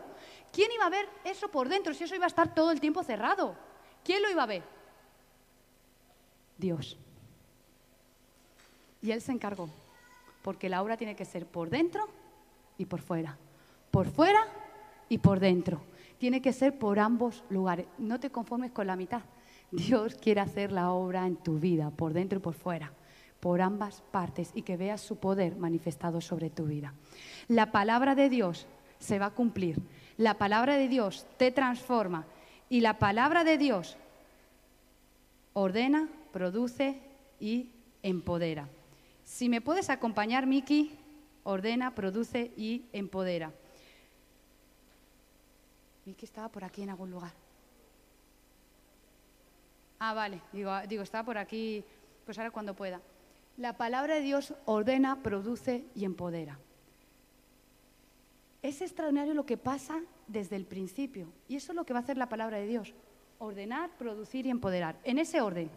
¿Quién 0.53 0.71
iba 0.75 0.87
a 0.87 0.91
ver 0.91 1.07
eso 1.25 1.49
por 1.49 1.69
dentro 1.69 1.95
si 1.95 2.05
eso 2.05 2.15
iba 2.15 2.25
a 2.25 2.29
estar 2.29 2.55
todo 2.55 2.71
el 2.71 2.81
tiempo 2.81 3.03
cerrado? 3.03 3.57
¿Quién 4.05 4.23
lo 4.23 4.31
iba 4.31 4.43
a 4.43 4.47
ver? 4.47 4.63
Dios. 6.57 6.97
Y 9.01 9.11
Él 9.11 9.21
se 9.21 9.33
encargó, 9.33 9.69
porque 10.43 10.69
la 10.69 10.83
obra 10.83 10.97
tiene 10.97 11.17
que 11.17 11.25
ser 11.25 11.47
por 11.47 11.71
dentro 11.71 12.09
y 12.77 12.85
por 12.85 13.01
fuera. 13.01 13.37
Por 13.91 14.07
fuera 14.07 14.47
y 15.09 15.19
por 15.19 15.41
dentro. 15.41 15.81
Tiene 16.19 16.43
que 16.43 16.53
ser 16.53 16.79
por 16.79 16.99
ambos 16.99 17.45
lugares. 17.49 17.87
No 17.97 18.19
te 18.21 18.31
conformes 18.31 18.73
con 18.73 18.87
la 18.87 18.97
mitad. 18.97 19.23
Dios 19.71 20.15
quiere 20.15 20.41
hacer 20.41 20.73
la 20.73 20.91
obra 20.93 21.27
en 21.27 21.37
tu 21.37 21.59
vida, 21.59 21.91
por 21.91 22.13
dentro 22.13 22.39
y 22.39 22.43
por 22.43 22.55
fuera 22.55 22.93
por 23.41 23.61
ambas 23.61 24.03
partes 24.11 24.51
y 24.55 24.63
que 24.63 24.77
veas 24.77 25.01
su 25.01 25.17
poder 25.17 25.57
manifestado 25.57 26.21
sobre 26.21 26.51
tu 26.51 26.67
vida. 26.67 26.95
La 27.47 27.71
palabra 27.73 28.15
de 28.15 28.29
Dios 28.29 28.67
se 28.99 29.19
va 29.19 29.27
a 29.27 29.35
cumplir. 29.35 29.81
La 30.17 30.35
palabra 30.35 30.77
de 30.77 30.89
Dios 30.89 31.27
te 31.37 31.51
transforma 31.51 32.27
y 32.69 32.81
la 32.81 32.99
palabra 32.99 33.45
de 33.45 33.59
Dios 33.59 33.97
ordena, 35.53 36.09
produce 36.33 37.01
y 37.41 37.71
empodera. 38.03 38.69
Si 39.25 39.49
me 39.49 39.61
puedes 39.61 39.91
acompañar, 39.91 40.47
Miki, 40.47 40.97
ordena, 41.45 41.95
produce 41.95 42.53
y 42.57 42.87
empodera. 42.93 43.53
Que 46.17 46.25
estaba 46.25 46.49
por 46.49 46.65
aquí 46.65 46.83
en 46.83 46.91
algún 46.91 47.11
lugar. 47.11 47.33
Ah, 49.99 50.15
vale, 50.15 50.41
digo, 50.53 50.73
digo, 50.89 51.03
estaba 51.03 51.25
por 51.25 51.37
aquí, 51.37 51.85
pues 52.25 52.39
ahora 52.39 52.51
cuando 52.51 52.75
pueda. 52.75 53.01
La 53.59 53.77
palabra 53.77 54.15
de 54.15 54.21
Dios 54.21 54.55
ordena, 54.67 55.21
produce 55.21 55.85
y 55.97 56.05
empodera. 56.05 56.61
Es 58.63 58.81
extraordinario 58.81 59.35
lo 59.35 59.45
que 59.45 59.57
pasa 59.57 60.01
desde 60.29 60.55
el 60.55 60.65
principio. 60.65 61.29
Y 61.49 61.57
eso 61.57 61.73
es 61.73 61.77
lo 61.77 61.85
que 61.85 61.93
va 61.93 61.99
a 61.99 62.03
hacer 62.03 62.17
la 62.17 62.29
palabra 62.29 62.59
de 62.59 62.69
Dios. 62.69 62.95
Ordenar, 63.41 63.91
producir 63.99 64.47
y 64.47 64.51
empoderar. 64.51 65.01
En 65.03 65.19
ese 65.19 65.41
orden. 65.41 65.69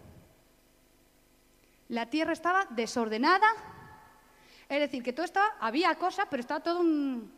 La 1.90 2.08
tierra 2.08 2.34
estaba 2.34 2.68
desordenada. 2.70 3.48
Es 4.70 4.80
decir, 4.80 5.02
que 5.02 5.12
todo 5.12 5.26
estaba, 5.26 5.48
había 5.60 5.96
cosas, 5.96 6.28
pero 6.30 6.42
estaba 6.42 6.60
todo 6.60 6.82
un, 6.82 7.34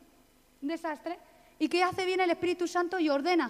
desastre. 0.59 1.19
¿Y 1.57 1.69
qué 1.69 1.83
hace 1.83 2.05
bien 2.05 2.19
el 2.19 2.29
Espíritu 2.29 2.67
Santo? 2.67 2.99
Y 2.99 3.09
ordena. 3.09 3.49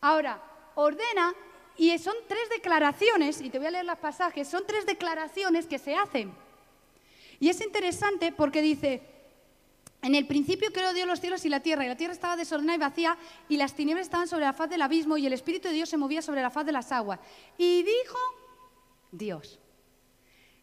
Ahora, 0.00 0.42
ordena 0.74 1.32
y 1.76 1.96
son 1.98 2.14
tres 2.28 2.48
declaraciones, 2.50 3.40
y 3.40 3.50
te 3.50 3.58
voy 3.58 3.68
a 3.68 3.70
leer 3.70 3.84
los 3.84 3.98
pasajes, 3.98 4.48
son 4.48 4.64
tres 4.66 4.86
declaraciones 4.86 5.66
que 5.66 5.78
se 5.78 5.94
hacen. 5.94 6.32
Y 7.38 7.48
es 7.48 7.60
interesante 7.60 8.32
porque 8.32 8.60
dice, 8.60 9.02
en 10.02 10.14
el 10.14 10.26
principio 10.26 10.72
creó 10.72 10.92
Dios 10.92 11.06
los 11.06 11.20
cielos 11.20 11.44
y 11.44 11.48
la 11.48 11.60
tierra, 11.60 11.84
y 11.84 11.88
la 11.88 11.96
tierra 11.96 12.12
estaba 12.12 12.36
desordenada 12.36 12.76
y 12.76 12.80
vacía, 12.80 13.18
y 13.48 13.56
las 13.56 13.74
tinieblas 13.74 14.06
estaban 14.06 14.28
sobre 14.28 14.44
la 14.44 14.52
faz 14.52 14.70
del 14.70 14.82
abismo, 14.82 15.16
y 15.16 15.26
el 15.26 15.32
Espíritu 15.32 15.68
de 15.68 15.74
Dios 15.74 15.88
se 15.88 15.96
movía 15.96 16.22
sobre 16.22 16.42
la 16.42 16.50
faz 16.50 16.66
de 16.66 16.72
las 16.72 16.92
aguas. 16.92 17.20
Y 17.58 17.82
dijo 17.82 18.18
Dios, 19.12 19.58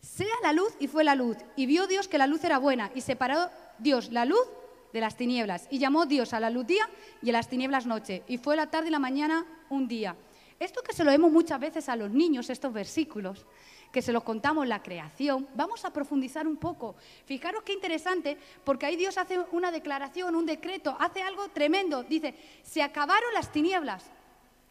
sea 0.01 0.33
la 0.43 0.53
luz, 0.53 0.73
y 0.79 0.87
fue 0.87 1.03
la 1.03 1.15
luz. 1.15 1.37
Y 1.55 1.65
vio 1.65 1.87
Dios 1.87 2.07
que 2.07 2.17
la 2.17 2.27
luz 2.27 2.43
era 2.43 2.57
buena, 2.57 2.91
y 2.95 3.01
separó 3.01 3.49
Dios 3.79 4.11
la 4.11 4.25
luz 4.25 4.47
de 4.93 5.01
las 5.01 5.17
tinieblas. 5.17 5.67
Y 5.69 5.79
llamó 5.79 6.05
Dios 6.05 6.33
a 6.33 6.39
la 6.39 6.49
luz 6.49 6.65
día 6.65 6.89
y 7.21 7.29
a 7.29 7.33
las 7.33 7.49
tinieblas 7.49 7.85
noche. 7.85 8.23
Y 8.27 8.37
fue 8.37 8.55
la 8.55 8.71
tarde 8.71 8.87
y 8.87 8.91
la 8.91 8.99
mañana 8.99 9.45
un 9.69 9.87
día. 9.87 10.15
Esto 10.59 10.81
que 10.81 10.93
se 10.93 11.03
lo 11.03 11.11
vemos 11.11 11.31
muchas 11.31 11.59
veces 11.59 11.87
a 11.89 11.95
los 11.95 12.09
niños, 12.09 12.49
estos 12.49 12.73
versículos, 12.73 13.45
que 13.91 14.01
se 14.01 14.11
los 14.11 14.23
contamos 14.23 14.67
la 14.67 14.81
creación, 14.81 15.47
vamos 15.55 15.85
a 15.85 15.93
profundizar 15.93 16.47
un 16.47 16.57
poco. 16.57 16.95
Fijaros 17.25 17.63
qué 17.63 17.73
interesante, 17.73 18.37
porque 18.63 18.85
ahí 18.85 18.95
Dios 18.95 19.17
hace 19.17 19.39
una 19.51 19.71
declaración, 19.71 20.35
un 20.35 20.45
decreto, 20.45 20.97
hace 20.99 21.21
algo 21.21 21.47
tremendo. 21.49 22.03
Dice, 22.03 22.35
se 22.63 22.81
acabaron 22.81 23.33
las 23.33 23.51
tinieblas 23.51 24.05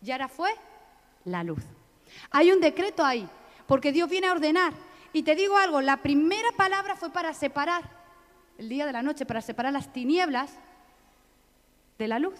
y 0.02 0.10
ahora 0.10 0.28
fue 0.28 0.50
la 1.24 1.42
luz. 1.42 1.62
Hay 2.30 2.52
un 2.52 2.60
decreto 2.60 3.04
ahí, 3.04 3.28
porque 3.66 3.92
Dios 3.92 4.08
viene 4.08 4.26
a 4.26 4.32
ordenar. 4.32 4.72
Y 5.12 5.22
te 5.22 5.34
digo 5.34 5.56
algo, 5.56 5.80
la 5.80 5.98
primera 5.98 6.50
palabra 6.56 6.96
fue 6.96 7.10
para 7.10 7.32
separar, 7.32 7.88
el 8.58 8.68
día 8.68 8.86
de 8.86 8.92
la 8.92 9.02
noche, 9.02 9.24
para 9.24 9.40
separar 9.40 9.72
las 9.72 9.92
tinieblas 9.92 10.52
de 11.98 12.08
la 12.08 12.18
luz. 12.18 12.38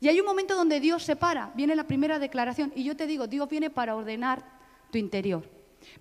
Y 0.00 0.08
hay 0.08 0.18
un 0.18 0.26
momento 0.26 0.54
donde 0.56 0.80
Dios 0.80 1.02
se 1.02 1.14
para, 1.14 1.52
viene 1.54 1.76
la 1.76 1.84
primera 1.84 2.18
declaración, 2.18 2.72
y 2.74 2.84
yo 2.84 2.96
te 2.96 3.06
digo, 3.06 3.26
Dios 3.26 3.48
viene 3.48 3.68
para 3.68 3.94
ordenar 3.94 4.42
tu 4.90 4.96
interior, 4.96 5.44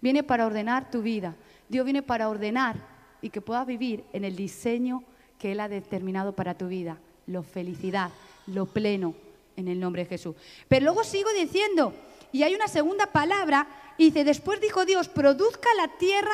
viene 0.01 0.23
para 0.23 0.45
ordenar 0.45 0.89
tu 0.89 1.01
vida, 1.01 1.35
Dios 1.67 1.83
viene 1.83 2.01
para 2.01 2.29
ordenar 2.29 2.77
y 3.21 3.29
que 3.29 3.41
puedas 3.41 3.67
vivir 3.67 4.05
en 4.13 4.23
el 4.23 4.37
diseño 4.37 5.03
que 5.37 5.51
Él 5.51 5.59
ha 5.59 5.67
determinado 5.67 6.33
para 6.33 6.57
tu 6.57 6.69
vida, 6.69 6.97
lo 7.27 7.43
felicidad, 7.43 8.09
lo 8.47 8.65
pleno, 8.65 9.15
en 9.57 9.67
el 9.67 9.79
nombre 9.79 10.03
de 10.03 10.09
Jesús. 10.09 10.35
Pero 10.69 10.85
luego 10.85 11.03
sigo 11.03 11.29
diciendo, 11.37 11.93
y 12.31 12.43
hay 12.43 12.55
una 12.55 12.69
segunda 12.69 13.07
palabra, 13.07 13.67
y 13.97 14.05
dice, 14.05 14.23
después 14.23 14.61
dijo 14.61 14.85
Dios, 14.85 15.09
produzca 15.09 15.67
la 15.75 15.97
tierra 15.97 16.31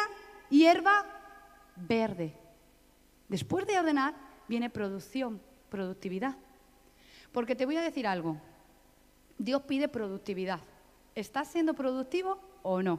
hierba 0.49 1.05
verde. 1.75 2.33
Después 3.27 3.65
de 3.65 3.79
ordenar 3.79 4.13
viene 4.47 4.69
producción, 4.69 5.41
productividad. 5.69 6.35
Porque 7.35 7.53
te 7.53 7.65
voy 7.65 7.75
a 7.75 7.81
decir 7.81 8.07
algo. 8.07 8.37
Dios 9.37 9.63
pide 9.63 9.89
productividad. 9.89 10.61
¿Estás 11.15 11.49
siendo 11.49 11.73
productivo 11.73 12.39
o 12.63 12.81
no? 12.81 12.97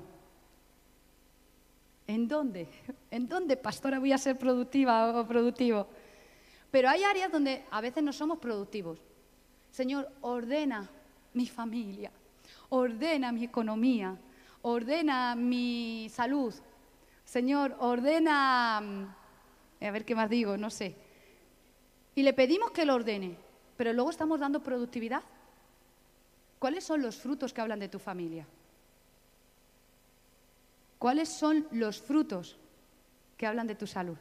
¿En 2.06 2.28
dónde? 2.28 2.68
¿En 3.10 3.30
dónde, 3.30 3.56
pastora, 3.56 3.98
voy 3.98 4.12
a 4.12 4.18
ser 4.18 4.36
productiva 4.36 5.18
o 5.18 5.26
productivo? 5.26 5.88
Pero 6.70 6.90
hay 6.90 7.02
áreas 7.02 7.32
donde 7.32 7.64
a 7.70 7.80
veces 7.80 8.02
no 8.02 8.12
somos 8.12 8.38
productivos. 8.38 8.98
Señor, 9.70 10.06
ordena 10.20 10.86
mi 11.32 11.46
familia, 11.46 12.10
ordena 12.68 13.32
mi 13.32 13.44
economía, 13.44 14.18
ordena 14.60 15.34
mi 15.34 16.10
salud. 16.12 16.52
Señor, 17.24 17.74
ordena... 17.78 18.82
Mm, 18.82 19.84
a 19.86 19.90
ver 19.92 20.04
qué 20.04 20.14
más 20.14 20.28
digo, 20.28 20.58
no 20.58 20.68
sé. 20.68 20.94
Y 22.14 22.22
le 22.22 22.34
pedimos 22.34 22.70
que 22.72 22.84
lo 22.84 22.96
ordene 22.96 23.45
pero 23.76 23.92
luego 23.92 24.10
estamos 24.10 24.40
dando 24.40 24.62
productividad. 24.62 25.22
¿Cuáles 26.58 26.84
son 26.84 27.02
los 27.02 27.16
frutos 27.16 27.52
que 27.52 27.60
hablan 27.60 27.78
de 27.78 27.88
tu 27.88 27.98
familia? 27.98 28.46
¿Cuáles 30.98 31.28
son 31.28 31.66
los 31.72 32.00
frutos 32.00 32.56
que 33.36 33.46
hablan 33.46 33.66
de 33.66 33.74
tu 33.74 33.86
salud? 33.86 34.16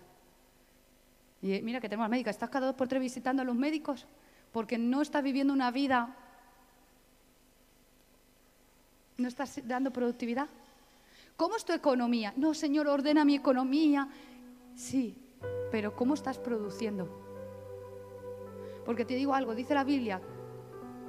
Y 1.41 1.53
eh, 1.53 1.61
mira 1.61 1.79
que 1.79 1.87
tenemos 1.87 2.09
médica, 2.09 2.29
¿estás 2.29 2.49
cada 2.49 2.67
dos 2.67 2.75
por 2.75 2.87
tres 2.87 3.01
visitando 3.01 3.41
a 3.41 3.45
los 3.45 3.55
médicos? 3.55 4.05
Porque 4.51 4.77
no 4.77 5.01
estás 5.01 5.23
viviendo 5.23 5.53
una 5.53 5.71
vida, 5.71 6.15
no 9.17 9.27
estás 9.27 9.65
dando 9.65 9.91
productividad. 9.91 10.47
¿Cómo 11.37 11.55
es 11.55 11.65
tu 11.65 11.73
economía? 11.73 12.33
No, 12.37 12.53
Señor, 12.53 12.87
ordena 12.87 13.25
mi 13.25 13.35
economía. 13.35 14.07
Sí, 14.75 15.15
pero 15.71 15.95
¿cómo 15.95 16.13
estás 16.13 16.37
produciendo? 16.37 17.34
Porque 18.85 19.05
te 19.05 19.15
digo 19.15 19.33
algo, 19.33 19.55
dice 19.55 19.73
la 19.73 19.83
Biblia, 19.83 20.21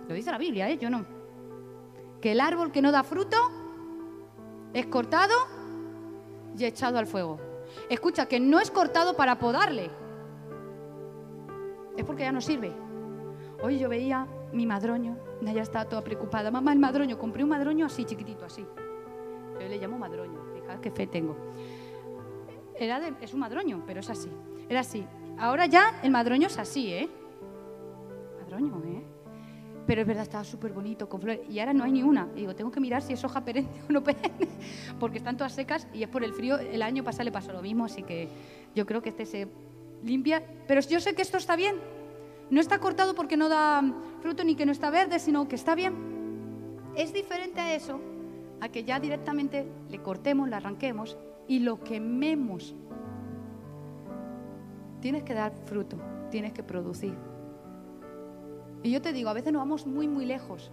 lo 0.08 0.14
dice 0.14 0.30
la 0.30 0.38
Biblia, 0.38 0.70
¿eh? 0.70 0.78
yo 0.78 0.88
no, 0.88 1.04
que 2.20 2.32
el 2.32 2.40
árbol 2.40 2.72
que 2.72 2.80
no 2.80 2.90
da 2.90 3.02
fruto 3.02 3.36
es 4.72 4.86
cortado 4.86 5.34
y 6.56 6.64
echado 6.64 6.98
al 6.98 7.06
fuego. 7.06 7.38
Escucha, 7.90 8.26
que 8.26 8.40
no 8.40 8.60
es 8.60 8.70
cortado 8.70 9.16
para 9.16 9.38
podarle, 9.38 9.90
es 11.96 12.04
porque 12.04 12.22
ya 12.22 12.32
no 12.32 12.40
sirve. 12.40 12.72
Hoy 13.62 13.78
yo 13.78 13.88
veía 13.88 14.26
mi 14.52 14.66
madroño, 14.66 15.16
ya 15.42 15.62
estaba 15.62 15.86
toda 15.86 16.02
preocupada. 16.02 16.50
Mamá, 16.50 16.72
el 16.72 16.78
madroño, 16.78 17.18
compré 17.18 17.42
un 17.42 17.50
madroño 17.50 17.86
así, 17.86 18.04
chiquitito, 18.04 18.44
así. 18.44 18.66
Yo 19.60 19.68
le 19.68 19.78
llamo 19.78 19.98
madroño, 19.98 20.38
fíjate 20.54 20.80
qué 20.80 20.90
fe 20.90 21.06
tengo. 21.06 21.36
Era 22.78 23.00
es 23.20 23.32
un 23.32 23.40
madroño, 23.40 23.82
pero 23.86 24.00
es 24.00 24.10
así. 24.10 24.30
Era 24.68 24.80
así. 24.80 25.06
Ahora 25.38 25.66
ya 25.66 26.00
el 26.02 26.10
madroño 26.10 26.46
es 26.46 26.58
así, 26.58 26.92
¿eh? 26.92 27.08
¿Eh? 28.58 29.04
Pero 29.86 30.00
es 30.00 30.06
verdad, 30.06 30.24
estaba 30.24 30.44
súper 30.44 30.72
bonito, 30.72 31.08
con 31.08 31.20
flores. 31.20 31.48
Y 31.48 31.60
ahora 31.60 31.72
no 31.72 31.84
hay 31.84 31.92
ni 31.92 32.02
una. 32.02 32.26
digo, 32.34 32.54
tengo 32.54 32.70
que 32.70 32.80
mirar 32.80 33.02
si 33.02 33.12
es 33.12 33.24
hoja 33.24 33.44
perenne 33.44 33.68
o 33.88 33.92
no 33.92 34.02
perenne, 34.02 34.48
porque 34.98 35.18
están 35.18 35.36
todas 35.36 35.52
secas 35.52 35.86
y 35.94 36.02
es 36.02 36.08
por 36.08 36.24
el 36.24 36.32
frío. 36.32 36.58
El 36.58 36.82
año 36.82 37.04
pasado 37.04 37.24
le 37.24 37.32
pasó 37.32 37.52
lo 37.52 37.62
mismo, 37.62 37.84
así 37.84 38.02
que 38.02 38.28
yo 38.74 38.84
creo 38.84 39.00
que 39.00 39.10
este 39.10 39.26
se 39.26 39.48
limpia. 40.02 40.42
Pero 40.66 40.80
yo 40.80 41.00
sé 41.00 41.14
que 41.14 41.22
esto 41.22 41.38
está 41.38 41.54
bien. 41.54 41.76
No 42.50 42.60
está 42.60 42.78
cortado 42.78 43.14
porque 43.14 43.36
no 43.36 43.48
da 43.48 43.82
fruto 44.20 44.44
ni 44.44 44.54
que 44.54 44.66
no 44.66 44.72
está 44.72 44.90
verde, 44.90 45.18
sino 45.18 45.46
que 45.48 45.54
está 45.54 45.74
bien. 45.74 45.94
Es 46.96 47.12
diferente 47.12 47.60
a 47.60 47.74
eso, 47.74 48.00
a 48.60 48.68
que 48.68 48.84
ya 48.84 48.98
directamente 48.98 49.66
le 49.88 50.00
cortemos, 50.00 50.48
le 50.48 50.56
arranquemos 50.56 51.16
y 51.46 51.60
lo 51.60 51.82
quememos. 51.82 52.74
Tienes 55.00 55.22
que 55.22 55.34
dar 55.34 55.52
fruto, 55.66 55.98
tienes 56.30 56.52
que 56.52 56.62
producir. 56.62 57.14
Y 58.82 58.90
yo 58.90 59.02
te 59.02 59.12
digo, 59.12 59.30
a 59.30 59.32
veces 59.32 59.52
nos 59.52 59.60
vamos 59.60 59.86
muy, 59.86 60.08
muy 60.08 60.26
lejos. 60.26 60.70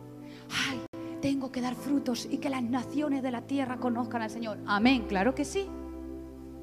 Ay, 0.69 0.81
tengo 1.21 1.51
que 1.51 1.61
dar 1.61 1.75
frutos 1.75 2.27
y 2.29 2.37
que 2.37 2.49
las 2.49 2.63
naciones 2.63 3.23
de 3.23 3.31
la 3.31 3.41
tierra 3.41 3.77
conozcan 3.77 4.21
al 4.21 4.29
Señor. 4.29 4.59
Amén, 4.65 5.05
claro 5.07 5.33
que 5.33 5.45
sí. 5.45 5.69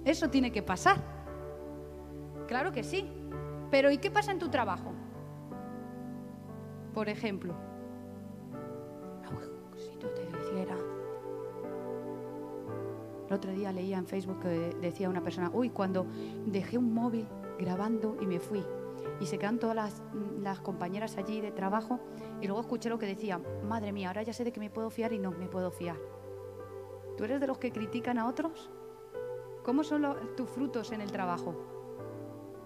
Eso 0.05 0.30
tiene 0.30 0.53
que 0.53 0.62
pasar. 0.62 0.99
Claro 2.47 2.72
que 2.72 2.82
sí. 2.82 3.07
Pero 3.70 3.91
¿y 3.91 3.99
qué 3.99 4.11
pasa 4.11 4.32
en 4.32 4.38
tu 4.38 4.49
trabajo? 4.49 4.93
Por 6.93 7.09
ejemplo, 7.09 7.55
si 9.76 9.99
yo 9.99 10.09
te 10.11 10.26
dijera. 10.26 10.76
El 13.28 13.34
otro 13.34 13.53
día 13.53 13.72
leía 13.72 13.97
en 13.97 14.07
Facebook 14.07 14.41
que 14.41 14.76
decía 14.80 15.09
una 15.09 15.22
persona, 15.22 15.51
uy, 15.53 15.70
cuando 15.70 16.07
dejé 16.47 16.78
un 16.78 16.93
móvil 16.93 17.26
grabando 17.59 18.16
y 18.20 18.26
me 18.26 18.41
fui 18.41 18.64
y 19.20 19.26
se 19.26 19.38
quedan 19.38 19.58
todas 19.58 20.02
las, 20.40 20.60
compañeras 20.60 21.16
allí 21.16 21.40
de 21.40 21.52
trabajo 21.52 22.00
y 22.40 22.46
luego 22.46 22.60
escuché 22.60 22.88
lo 22.88 22.98
que 22.98 23.06
decía, 23.06 23.40
madre 23.62 23.92
mía, 23.92 24.08
ahora 24.08 24.22
ya 24.22 24.32
sé 24.32 24.44
de 24.44 24.52
que 24.52 24.60
me 24.60 24.70
puedo 24.70 24.90
fiar 24.90 25.12
y 25.12 25.18
no 25.18 25.30
me 25.30 25.46
puedo 25.46 25.70
fiar. 25.70 25.96
¿Tú 27.16 27.24
eres 27.24 27.40
de 27.40 27.46
los 27.46 27.58
que 27.58 27.70
critican 27.70 28.18
a 28.18 28.26
otros? 28.26 28.70
¿Cómo 29.62 29.84
son 29.84 30.06
tus 30.36 30.48
frutos 30.48 30.90
en 30.92 31.02
el 31.02 31.12
trabajo? 31.12 31.54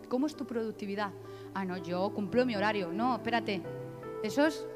¿Cómo 0.08 0.26
es 0.26 0.36
tu 0.36 0.46
productividad? 0.46 1.12
Ah, 1.54 1.64
no, 1.64 1.76
yo 1.76 2.12
cumplo 2.14 2.46
mi 2.46 2.54
horario. 2.54 2.92
No, 2.92 3.16
espérate. 3.16 3.62
Eso 4.22 4.46
es... 4.46 4.66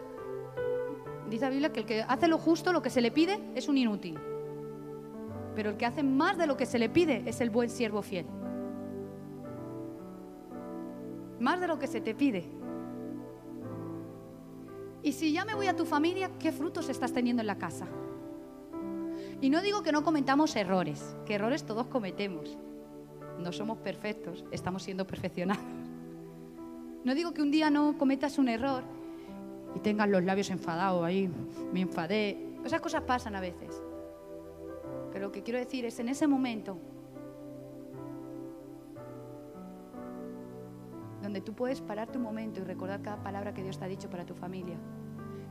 Dice 1.31 1.45
la 1.45 1.51
Biblia 1.51 1.73
que 1.73 1.81
el 1.81 1.87
que 1.87 2.03
hace 2.03 2.27
lo 2.27 2.39
justo, 2.39 2.73
lo 2.73 2.83
que 2.83 2.91
se 2.91 3.01
le 3.01 3.13
pide, 3.13 3.39
es 3.55 3.69
un 3.69 3.79
inútil. 3.79 4.19
Pero 5.55 5.71
el 5.71 5.77
que 5.77 5.87
hace 5.87 6.03
más 6.03 6.39
de 6.39 6.47
lo 6.47 6.57
que 6.57 6.67
se 6.67 6.79
le 6.79 6.89
pide 6.89 7.23
es 7.27 7.41
el 7.41 7.51
buen 7.51 7.71
siervo 7.71 8.03
fiel. 8.03 8.27
Más 11.41 11.61
de 11.61 11.67
lo 11.67 11.79
que 11.79 11.87
se 11.87 12.01
te 12.01 12.15
pide. 12.15 12.49
Y 15.03 15.13
si 15.13 15.33
ya 15.33 15.45
me 15.45 15.55
voy 15.55 15.69
a 15.69 15.77
tu 15.77 15.85
familia, 15.85 16.31
¿qué 16.39 16.53
frutos 16.53 16.89
estás 16.89 17.13
teniendo 17.13 17.41
en 17.41 17.47
la 17.47 17.59
casa? 17.59 17.87
Y 19.41 19.51
no 19.51 19.61
digo 19.63 19.83
que 19.83 19.93
no 19.93 20.03
cometamos 20.03 20.57
errores, 20.57 21.17
que 21.25 21.35
errores 21.35 21.65
todos 21.65 21.87
cometemos. 21.87 22.59
No 23.39 23.53
somos 23.53 23.79
perfectos, 23.79 24.45
estamos 24.51 24.83
siendo 24.83 25.07
perfeccionados. 25.07 25.65
No 27.05 27.15
digo 27.15 27.33
que 27.33 27.43
un 27.43 27.51
día 27.51 27.71
no 27.71 27.97
cometas 27.97 28.39
un 28.39 28.49
error 28.49 28.83
y 29.77 29.81
tengas 29.81 30.09
los 30.09 30.25
labios 30.25 30.51
enfadados 30.51 31.05
ahí, 31.05 31.31
me 31.73 31.81
enfadé. 31.81 32.57
Esas 32.65 32.81
cosas 32.81 33.03
pasan 33.03 33.37
a 33.37 33.41
veces. 33.41 33.81
Pero 35.13 35.27
lo 35.27 35.33
que 35.33 35.43
quiero 35.43 35.59
decir 35.59 35.85
es, 35.85 36.01
en 36.01 36.09
ese 36.09 36.27
momento, 36.27 36.77
donde 41.29 41.43
tú 41.43 41.53
puedes 41.53 41.83
parar 41.83 42.11
tu 42.11 42.19
momento 42.19 42.61
y 42.61 42.65
recordar 42.65 43.03
cada 43.03 43.23
palabra 43.23 43.53
que 43.53 43.63
Dios 43.63 43.79
te 43.79 43.85
ha 43.85 43.89
dicho 43.89 44.09
para 44.09 44.25
tu 44.25 44.33
familia, 44.33 44.79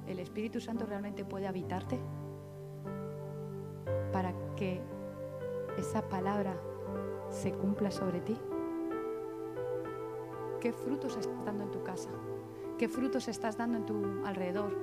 ¿el 0.08 0.18
Espíritu 0.18 0.60
Santo 0.60 0.88
realmente 0.88 1.24
puede 1.24 1.46
habitarte? 1.46 2.00
Para 4.12 4.34
que 4.56 4.82
esa 5.78 6.02
palabra 6.10 6.60
se 7.30 7.52
cumpla 7.52 7.92
sobre 7.92 8.22
ti. 8.22 8.36
¿Qué 10.60 10.74
frutos 10.74 11.16
estás 11.16 11.46
dando 11.46 11.66
en 11.66 11.70
tu 11.70 11.84
casa? 11.84 12.10
¿Qué 12.80 12.90
frutos 12.90 13.28
estás 13.28 13.56
dando 13.56 13.78
en 13.78 13.86
tu 13.86 14.26
alrededor? 14.26 14.76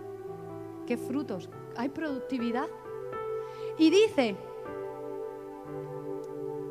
¿Qué 0.86 0.96
frutos? 0.96 1.50
¿Hay 1.76 1.88
productividad? 1.88 2.68
Y 3.78 3.90
dice, 3.90 4.36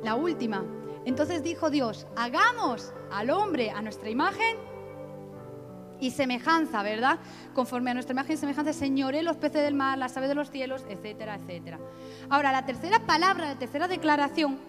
la 0.01 0.15
última, 0.15 0.63
entonces 1.03 1.43
dijo 1.43 1.69
Dios, 1.69 2.07
hagamos 2.15 2.93
al 3.13 3.29
hombre 3.29 3.71
a 3.71 3.81
nuestra 3.81 4.09
imagen 4.09 4.57
y 5.99 6.11
semejanza, 6.11 6.83
¿verdad? 6.83 7.19
Conforme 7.53 7.91
a 7.91 7.93
nuestra 7.93 8.13
imagen 8.13 8.33
y 8.33 8.37
semejanza, 8.37 8.73
señoré 8.73 9.23
los 9.23 9.37
peces 9.37 9.63
del 9.63 9.75
mar, 9.75 9.97
las 9.97 10.17
aves 10.17 10.29
de 10.29 10.35
los 10.35 10.49
cielos, 10.49 10.85
etcétera, 10.89 11.35
etcétera. 11.35 11.79
Ahora, 12.29 12.51
la 12.51 12.65
tercera 12.65 12.99
palabra, 12.99 13.45
la 13.45 13.59
tercera 13.59 13.87
declaración, 13.87 14.59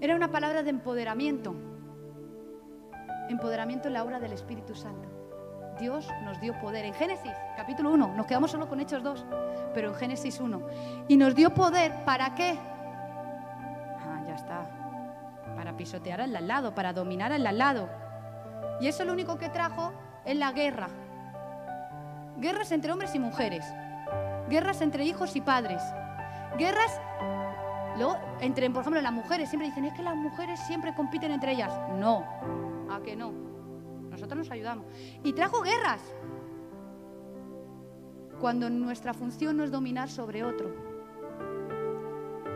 era 0.00 0.14
una 0.14 0.30
palabra 0.30 0.62
de 0.62 0.70
empoderamiento 0.70 1.54
empoderamiento 3.28 3.88
en 3.88 3.94
la 3.94 4.04
obra 4.04 4.20
del 4.20 4.32
Espíritu 4.32 4.74
Santo. 4.74 5.08
Dios 5.78 6.08
nos 6.24 6.40
dio 6.40 6.58
poder. 6.60 6.84
En 6.84 6.94
Génesis, 6.94 7.32
capítulo 7.56 7.90
1, 7.92 8.14
nos 8.14 8.26
quedamos 8.26 8.50
solo 8.50 8.68
con 8.68 8.80
Hechos 8.80 9.02
2, 9.02 9.24
pero 9.74 9.88
en 9.88 9.94
Génesis 9.94 10.40
1. 10.40 10.60
Y 11.08 11.16
nos 11.16 11.34
dio 11.34 11.52
poder 11.52 12.04
para 12.04 12.34
qué? 12.34 12.56
Ah, 13.98 14.22
ya 14.26 14.34
está. 14.34 14.68
Pisotear 15.76 16.20
al 16.20 16.46
lado, 16.46 16.74
para 16.74 16.92
dominar 16.92 17.32
al 17.32 17.58
lado. 17.58 17.88
Y 18.80 18.88
eso 18.88 19.04
lo 19.04 19.12
único 19.12 19.38
que 19.38 19.48
trajo 19.48 19.92
es 20.24 20.36
la 20.36 20.52
guerra. 20.52 20.88
Guerras 22.38 22.72
entre 22.72 22.92
hombres 22.92 23.14
y 23.14 23.18
mujeres. 23.18 23.64
Guerras 24.48 24.80
entre 24.80 25.04
hijos 25.04 25.36
y 25.36 25.40
padres. 25.40 25.82
Guerras 26.58 27.00
luego, 27.96 28.18
entre, 28.40 28.68
por 28.70 28.80
ejemplo, 28.80 29.00
las 29.00 29.12
mujeres. 29.12 29.48
Siempre 29.48 29.68
dicen, 29.68 29.84
es 29.84 29.94
que 29.94 30.02
las 30.02 30.16
mujeres 30.16 30.60
siempre 30.60 30.94
compiten 30.94 31.32
entre 31.32 31.52
ellas. 31.52 31.72
No, 31.98 32.24
¿A 32.90 33.00
que 33.00 33.16
no? 33.16 33.32
Nosotros 34.10 34.38
nos 34.38 34.50
ayudamos. 34.50 34.86
Y 35.22 35.32
trajo 35.32 35.62
guerras. 35.62 36.00
Cuando 38.40 38.68
nuestra 38.70 39.14
función 39.14 39.56
no 39.56 39.64
es 39.64 39.70
dominar 39.70 40.08
sobre 40.08 40.44
otro. 40.44 40.93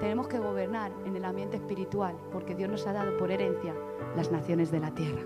Tenemos 0.00 0.28
que 0.28 0.38
gobernar 0.38 0.92
en 1.04 1.16
el 1.16 1.24
ambiente 1.24 1.56
espiritual, 1.56 2.16
porque 2.32 2.54
Dios 2.54 2.70
nos 2.70 2.86
ha 2.86 2.92
dado 2.92 3.16
por 3.16 3.30
herencia 3.30 3.74
las 4.16 4.30
naciones 4.30 4.70
de 4.70 4.80
la 4.80 4.94
tierra. 4.94 5.22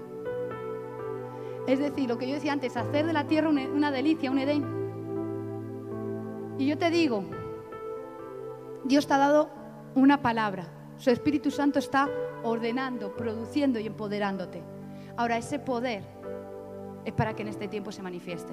Es 1.66 1.78
decir, 1.78 2.08
lo 2.08 2.18
que 2.18 2.26
yo 2.26 2.34
decía 2.34 2.52
antes, 2.52 2.76
hacer 2.76 3.06
de 3.06 3.12
la 3.12 3.26
tierra 3.26 3.48
una, 3.48 3.90
delicia, 3.90 4.30
un 4.30 4.38
Edén. 4.38 4.64
Y 6.58 6.66
yo 6.66 6.76
te 6.76 6.90
digo, 6.90 7.24
Dios 8.84 9.06
te 9.06 9.14
ha 9.14 9.18
dado 9.18 9.50
una 9.94 10.22
palabra. 10.22 10.66
Su 10.96 11.10
Espíritu 11.10 11.50
Santo 11.50 11.78
está 11.78 12.08
ordenando, 12.42 13.14
produciendo 13.14 13.78
y 13.78 13.86
empoderándote. 13.86 14.62
Ahora, 15.16 15.36
ese 15.36 15.58
poder 15.58 16.02
es 17.04 17.12
para 17.12 17.34
que 17.34 17.42
en 17.42 17.48
este 17.48 17.68
tiempo 17.68 17.92
se 17.92 18.02
manifieste. 18.02 18.52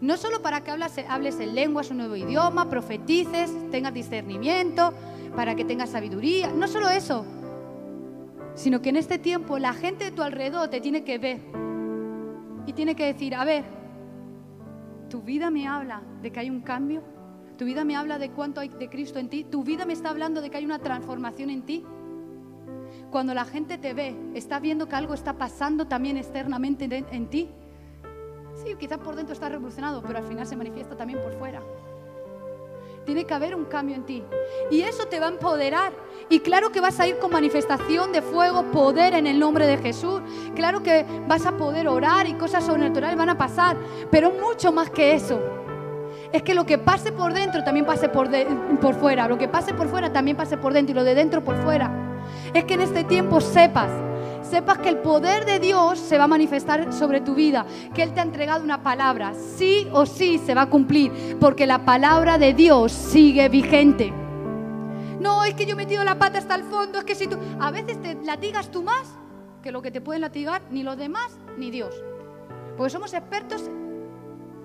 No 0.00 0.16
solo 0.16 0.42
para 0.42 0.62
que 0.62 0.70
hables, 0.70 1.40
en 1.40 1.54
lenguas, 1.54 1.90
un 1.90 1.98
nuevo 1.98 2.16
idioma, 2.16 2.68
profetices, 2.68 3.50
tengas 3.70 3.94
discernimiento, 3.94 4.92
para 5.36 5.54
que 5.54 5.64
tengas 5.66 5.90
sabiduría, 5.90 6.50
no 6.50 6.66
solo 6.66 6.88
eso, 6.88 7.24
sino 8.54 8.80
que 8.80 8.88
en 8.88 8.96
este 8.96 9.18
tiempo 9.18 9.58
la 9.58 9.74
gente 9.74 10.06
de 10.06 10.10
tu 10.10 10.22
alrededor 10.22 10.68
te 10.68 10.80
tiene 10.80 11.04
que 11.04 11.18
ver 11.18 11.40
y 12.66 12.72
tiene 12.72 12.96
que 12.96 13.04
decir, 13.04 13.34
a 13.34 13.44
ver, 13.44 13.64
tu 15.10 15.20
vida 15.20 15.50
me 15.50 15.68
habla 15.68 16.02
de 16.22 16.32
que 16.32 16.40
hay 16.40 16.50
un 16.50 16.62
cambio, 16.62 17.02
tu 17.58 17.66
vida 17.66 17.84
me 17.84 17.96
habla 17.96 18.18
de 18.18 18.30
cuánto 18.30 18.60
hay 18.60 18.68
de 18.68 18.88
Cristo 18.88 19.18
en 19.18 19.28
ti, 19.28 19.44
tu 19.44 19.62
vida 19.62 19.84
me 19.84 19.92
está 19.92 20.08
hablando 20.08 20.40
de 20.40 20.50
que 20.50 20.56
hay 20.56 20.64
una 20.64 20.78
transformación 20.78 21.50
en 21.50 21.62
ti. 21.62 21.84
Cuando 23.10 23.34
la 23.34 23.44
gente 23.44 23.78
te 23.78 23.94
ve, 23.94 24.16
está 24.34 24.58
viendo 24.58 24.88
que 24.88 24.96
algo 24.96 25.14
está 25.14 25.34
pasando 25.34 25.86
también 25.86 26.16
externamente 26.16 26.84
en, 26.84 27.28
ti. 27.28 27.50
Sí, 28.64 28.74
quizás 28.78 28.98
por 28.98 29.14
dentro 29.14 29.34
está 29.34 29.48
revolucionado, 29.48 30.02
pero 30.02 30.18
al 30.18 30.24
final 30.24 30.46
se 30.46 30.56
manifiesta 30.56 30.96
también 30.96 31.20
por 31.20 31.32
fuera. 31.34 31.62
Tiene 33.06 33.24
que 33.24 33.34
haber 33.34 33.54
un 33.54 33.66
cambio 33.66 33.94
en 33.94 34.04
ti. 34.04 34.24
Y 34.68 34.82
eso 34.82 35.06
te 35.06 35.20
va 35.20 35.26
a 35.26 35.30
empoderar. 35.30 35.92
Y 36.28 36.40
claro 36.40 36.72
que 36.72 36.80
vas 36.80 36.98
a 36.98 37.06
ir 37.06 37.18
con 37.18 37.30
manifestación 37.30 38.10
de 38.10 38.20
fuego, 38.20 38.64
poder 38.72 39.14
en 39.14 39.28
el 39.28 39.38
nombre 39.38 39.64
de 39.64 39.78
Jesús. 39.78 40.20
Claro 40.56 40.82
que 40.82 41.06
vas 41.28 41.46
a 41.46 41.56
poder 41.56 41.86
orar 41.86 42.26
y 42.26 42.34
cosas 42.34 42.64
sobrenaturales 42.64 43.16
van 43.16 43.28
a 43.28 43.38
pasar. 43.38 43.76
Pero 44.10 44.32
mucho 44.32 44.72
más 44.72 44.90
que 44.90 45.14
eso. 45.14 45.40
Es 46.32 46.42
que 46.42 46.52
lo 46.52 46.66
que 46.66 46.78
pase 46.78 47.12
por 47.12 47.32
dentro 47.32 47.62
también 47.62 47.86
pase 47.86 48.08
por, 48.08 48.28
por 48.80 48.96
fuera. 48.96 49.28
Lo 49.28 49.38
que 49.38 49.46
pase 49.46 49.72
por 49.72 49.86
fuera 49.86 50.12
también 50.12 50.36
pase 50.36 50.56
por 50.56 50.72
dentro. 50.72 50.90
Y 50.90 50.96
lo 50.96 51.04
de 51.04 51.14
dentro 51.14 51.44
por 51.44 51.62
fuera 51.62 51.88
es 52.52 52.64
que 52.64 52.74
en 52.74 52.80
este 52.80 53.04
tiempo 53.04 53.40
sepas, 53.40 53.90
sepas 54.46 54.78
que 54.78 54.88
el 54.88 54.98
poder 54.98 55.44
de 55.44 55.58
Dios 55.58 55.98
se 55.98 56.18
va 56.18 56.24
a 56.24 56.28
manifestar 56.28 56.92
sobre 56.92 57.20
tu 57.20 57.34
vida, 57.34 57.66
que 57.94 58.02
Él 58.02 58.12
te 58.12 58.20
ha 58.20 58.22
entregado 58.22 58.64
una 58.64 58.82
palabra, 58.82 59.34
sí 59.34 59.88
o 59.92 60.06
sí 60.06 60.38
se 60.38 60.54
va 60.54 60.62
a 60.62 60.70
cumplir, 60.70 61.36
porque 61.40 61.66
la 61.66 61.84
palabra 61.84 62.38
de 62.38 62.54
Dios 62.54 62.92
sigue 62.92 63.48
vigente. 63.48 64.12
No, 65.20 65.44
es 65.44 65.54
que 65.54 65.66
yo 65.66 65.72
he 65.72 65.76
metido 65.76 66.04
la 66.04 66.18
pata 66.18 66.38
hasta 66.38 66.54
el 66.54 66.64
fondo, 66.64 66.98
es 66.98 67.04
que 67.04 67.14
si 67.14 67.26
tú... 67.26 67.36
A 67.58 67.70
veces 67.70 68.00
te 68.00 68.14
latigas 68.14 68.70
tú 68.70 68.82
más 68.82 69.16
que 69.62 69.72
lo 69.72 69.82
que 69.82 69.90
te 69.90 70.00
pueden 70.00 70.20
latigar 70.20 70.62
ni 70.70 70.82
los 70.82 70.96
demás 70.96 71.38
ni 71.58 71.70
Dios. 71.70 71.94
Porque 72.76 72.90
somos 72.90 73.12
expertos 73.14 73.70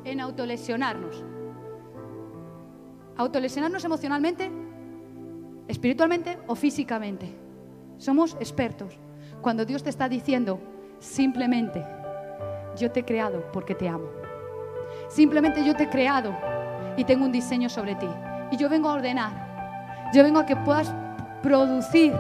en 0.03 0.19
autolesionarnos. 0.19 1.23
Autolesionarnos 3.17 3.83
emocionalmente, 3.83 4.51
espiritualmente 5.67 6.37
o 6.47 6.55
físicamente. 6.55 7.33
Somos 7.97 8.35
expertos. 8.39 8.99
Cuando 9.41 9.65
Dios 9.65 9.81
te 9.83 9.89
está 9.89 10.07
diciendo, 10.07 10.59
simplemente, 10.99 11.83
yo 12.77 12.91
te 12.91 13.01
he 13.01 13.05
creado 13.05 13.43
porque 13.51 13.73
te 13.73 13.87
amo. 13.87 14.07
Simplemente 15.09 15.65
yo 15.65 15.75
te 15.75 15.83
he 15.83 15.89
creado 15.89 16.33
y 16.95 17.03
tengo 17.03 17.25
un 17.25 17.31
diseño 17.31 17.69
sobre 17.69 17.95
ti. 17.95 18.07
Y 18.51 18.57
yo 18.57 18.69
vengo 18.69 18.89
a 18.89 18.93
ordenar. 18.93 20.11
Yo 20.13 20.23
vengo 20.23 20.39
a 20.39 20.45
que 20.45 20.55
puedas 20.55 20.93
producir. 21.41 22.13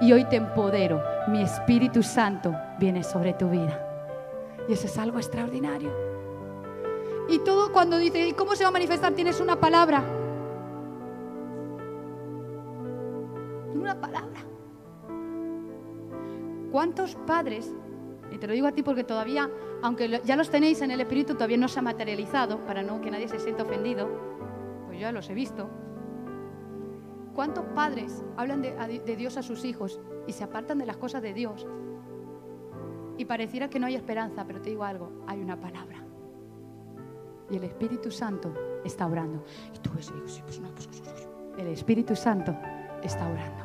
Y 0.00 0.12
hoy 0.12 0.24
te 0.24 0.36
empodero. 0.36 1.02
Mi 1.28 1.42
Espíritu 1.42 2.02
Santo 2.02 2.54
viene 2.78 3.02
sobre 3.02 3.34
tu 3.34 3.50
vida. 3.50 3.84
Y 4.68 4.72
eso 4.72 4.86
es 4.86 4.98
algo 4.98 5.18
extraordinario. 5.18 5.90
Y 7.28 7.40
todo 7.40 7.72
cuando 7.72 7.98
dice, 7.98 8.26
¿y 8.26 8.32
cómo 8.32 8.54
se 8.54 8.64
va 8.64 8.68
a 8.68 8.72
manifestar? 8.72 9.12
Tienes 9.12 9.40
una 9.40 9.60
palabra. 9.60 10.02
Una 13.74 14.00
palabra. 14.00 14.47
¿Cuántos 16.70 17.14
padres, 17.26 17.74
y 18.30 18.38
te 18.38 18.46
lo 18.46 18.52
digo 18.52 18.66
a 18.66 18.72
ti 18.72 18.82
porque 18.82 19.04
todavía, 19.04 19.50
aunque 19.82 20.20
ya 20.24 20.36
los 20.36 20.50
tenéis 20.50 20.82
en 20.82 20.90
el 20.90 21.00
espíritu, 21.00 21.34
todavía 21.34 21.56
no 21.56 21.68
se 21.68 21.78
ha 21.78 21.82
materializado, 21.82 22.64
para 22.66 22.82
no 22.82 23.00
que 23.00 23.10
nadie 23.10 23.28
se 23.28 23.38
sienta 23.38 23.62
ofendido, 23.62 24.08
pues 24.86 24.98
yo 24.98 25.02
ya 25.02 25.12
los 25.12 25.28
he 25.30 25.34
visto. 25.34 25.68
¿Cuántos 27.34 27.64
padres 27.66 28.24
hablan 28.36 28.62
de, 28.62 29.16
Dios 29.16 29.36
a 29.36 29.42
sus 29.42 29.64
hijos 29.64 30.00
y 30.26 30.32
se 30.32 30.42
apartan 30.42 30.78
de 30.78 30.86
las 30.86 30.96
cosas 30.96 31.22
de 31.22 31.32
Dios? 31.32 31.66
Y 33.16 33.24
pareciera 33.24 33.70
que 33.70 33.78
no 33.78 33.86
hay 33.86 33.94
esperanza, 33.94 34.44
pero 34.44 34.60
te 34.60 34.70
digo 34.70 34.84
algo, 34.84 35.22
hay 35.26 35.40
una 35.40 35.58
palabra. 35.58 36.04
Y 37.50 37.56
el 37.56 37.64
Espíritu 37.64 38.10
Santo 38.10 38.52
está 38.84 39.06
orando. 39.06 39.44
Y 39.74 39.78
tú 39.78 39.90
ves, 39.94 40.10
pues 40.10 40.42
pues, 40.44 40.60
pues, 40.86 41.28
el 41.56 41.68
Espíritu 41.68 42.14
Santo 42.14 42.54
está 43.02 43.26
orando. 43.26 43.64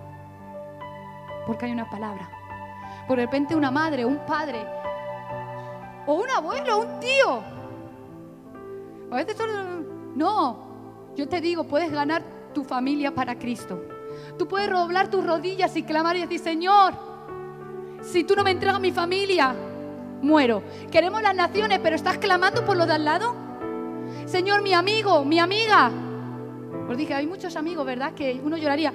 Porque 1.46 1.66
hay 1.66 1.72
una 1.72 1.90
palabra. 1.90 2.30
Por 3.08 3.18
repente 3.18 3.56
una 3.56 3.72
madre, 3.72 4.06
un 4.06 4.20
padre, 4.26 4.66
o 6.06 6.14
un 6.14 6.30
abuelo, 6.30 6.80
un 6.80 7.00
tío. 7.00 7.44
A 9.12 9.16
veces 9.18 9.38
No, 10.16 11.12
yo 11.16 11.28
te 11.28 11.42
digo, 11.42 11.64
puedes 11.66 11.92
ganar 11.92 12.24
tu 12.54 12.64
familia 12.64 13.14
para 13.14 13.38
Cristo. 13.38 13.82
Tú 14.38 14.48
puedes 14.48 14.70
doblar 14.70 15.10
tus 15.10 15.26
rodillas 15.26 15.76
y 15.76 15.84
clamar 15.84 16.16
y 16.16 16.22
decir, 16.22 16.40
Señor, 16.40 16.94
si 18.02 18.24
tú 18.24 18.36
no 18.36 18.44
me 18.44 18.52
entregas 18.52 18.80
mi 18.80 18.92
familia, 18.92 19.56
muero. 20.22 20.64
Queremos 20.92 21.22
las 21.22 21.36
naciones, 21.36 21.80
pero 21.82 21.96
estás 21.96 22.18
clamando 22.18 22.66
por 22.66 22.78
lo 22.78 22.86
de 22.86 22.94
al 22.94 23.06
lado. 23.06 23.36
Señor, 24.26 24.62
mi 24.62 24.74
amigo, 24.74 25.24
mi 25.26 25.40
amiga. 25.40 25.92
Os 26.90 26.98
dije, 26.98 27.14
hay 27.14 27.28
muchos 27.28 27.56
amigos, 27.56 27.86
¿verdad? 27.86 28.14
Que 28.14 28.42
uno 28.44 28.58
lloraría. 28.58 28.94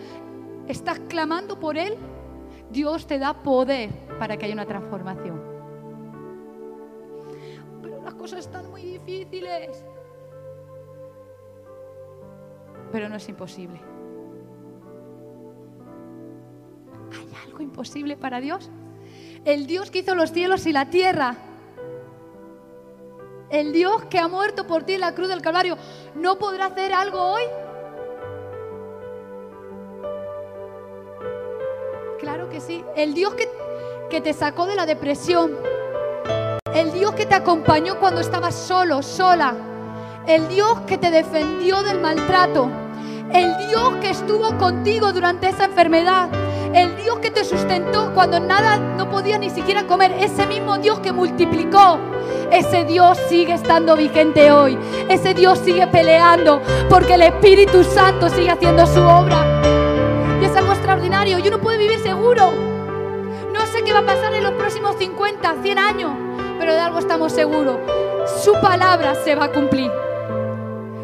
Estás 0.67 1.01
clamando 1.09 1.59
por 1.59 1.79
Él, 1.79 1.97
Dios 2.71 3.07
te 3.07 3.19
da 3.19 3.43
poder 3.43 3.91
para 4.19 4.37
que 4.37 4.45
haya 4.45 4.55
una 4.55 4.67
transformación. 4.67 5.43
Pero 7.83 8.03
las 8.03 8.15
cosas 8.15 8.41
están 8.41 8.71
muy 8.71 8.83
difíciles. 8.83 9.85
Pero 12.93 13.09
no 13.09 13.17
es 13.17 13.29
imposible. 13.29 13.81
¿Hay 17.13 17.29
algo 17.47 17.63
imposible 17.63 18.17
para 18.17 18.41
Dios? 18.41 18.71
El 19.45 19.67
Dios 19.67 19.91
que 19.91 20.01
hizo 20.01 20.15
los 20.15 20.33
cielos 20.33 20.67
y 20.67 20.73
la 20.73 20.91
tierra. 20.91 21.37
El 23.51 23.73
Dios 23.73 24.05
que 24.07 24.19
ha 24.19 24.29
muerto 24.29 24.67
por 24.67 24.85
ti 24.85 24.95
en 24.95 25.01
la 25.01 25.15
cruz 25.15 25.29
del 25.29 25.41
Calvario. 25.41 25.77
¿No 26.15 26.39
podrá 26.39 26.67
hacer 26.67 26.93
algo 26.93 27.19
hoy? 27.19 27.43
Claro 32.29 32.51
que 32.51 32.61
sí. 32.61 32.85
El 32.95 33.15
Dios 33.15 33.33
que, 33.33 33.49
que 34.11 34.21
te 34.21 34.35
sacó 34.35 34.67
de 34.67 34.75
la 34.75 34.85
depresión. 34.85 35.53
El 36.75 36.93
Dios 36.93 37.15
que 37.15 37.25
te 37.25 37.35
acompañó 37.35 37.99
cuando 37.99 38.21
estabas 38.21 38.55
solo, 38.55 39.03
sola. 39.03 39.55
El 40.27 40.47
Dios 40.47 40.81
que 40.87 40.99
te 40.99 41.11
defendió 41.11 41.83
del 41.83 42.03
maltrato. 42.03 42.69
El 43.33 43.57
Dios 43.69 43.95
que 44.03 44.11
estuvo 44.11 44.59
contigo 44.59 45.11
durante 45.15 45.49
esa 45.49 45.65
enfermedad. 45.65 46.29
El 46.75 46.97
Dios 46.97 47.19
que 47.21 47.31
te 47.31 47.45
sustentó 47.45 48.13
cuando 48.13 48.39
nada 48.41 48.77
no 48.77 49.09
podía 49.09 49.39
ni 49.39 49.49
siquiera 49.49 49.87
comer. 49.87 50.13
Ese 50.21 50.47
mismo 50.47 50.77
Dios 50.77 50.99
que 50.99 51.13
multiplicó. 51.13 51.99
Ese 52.53 52.85
Dios 52.85 53.17
sigue 53.31 53.55
estando 53.55 53.97
vigente 53.97 54.53
hoy. 54.53 54.79
Ese 55.09 55.33
Dios 55.33 55.61
sigue 55.61 55.87
peleando 55.87 56.61
porque 56.91 57.15
el 57.15 57.23
Espíritu 57.23 57.83
Santo 57.85 58.29
sigue 58.29 58.51
haciendo 58.51 58.87
su 58.87 59.01
obra. 59.01 59.63
Y 60.41 60.45
es 60.45 60.55
algo 60.55 60.73
extraordinario. 60.73 61.39
Yo 61.41 61.51
no 61.51 61.59
puedo 61.59 61.79
vivir 61.79 61.98
sé 63.79 63.85
qué 63.85 63.93
va 63.93 64.01
a 64.01 64.07
pasar 64.07 64.35
en 64.35 64.43
los 64.43 64.53
próximos 64.55 64.97
50, 64.99 65.57
100 65.63 65.79
años. 65.79 66.11
Pero 66.59 66.73
de 66.73 66.81
algo 66.81 66.99
estamos 66.99 67.33
seguros. 67.33 67.77
Su 68.43 68.53
palabra 68.61 69.15
se 69.25 69.35
va 69.35 69.47
a 69.47 69.53
cumplir. 69.53 69.91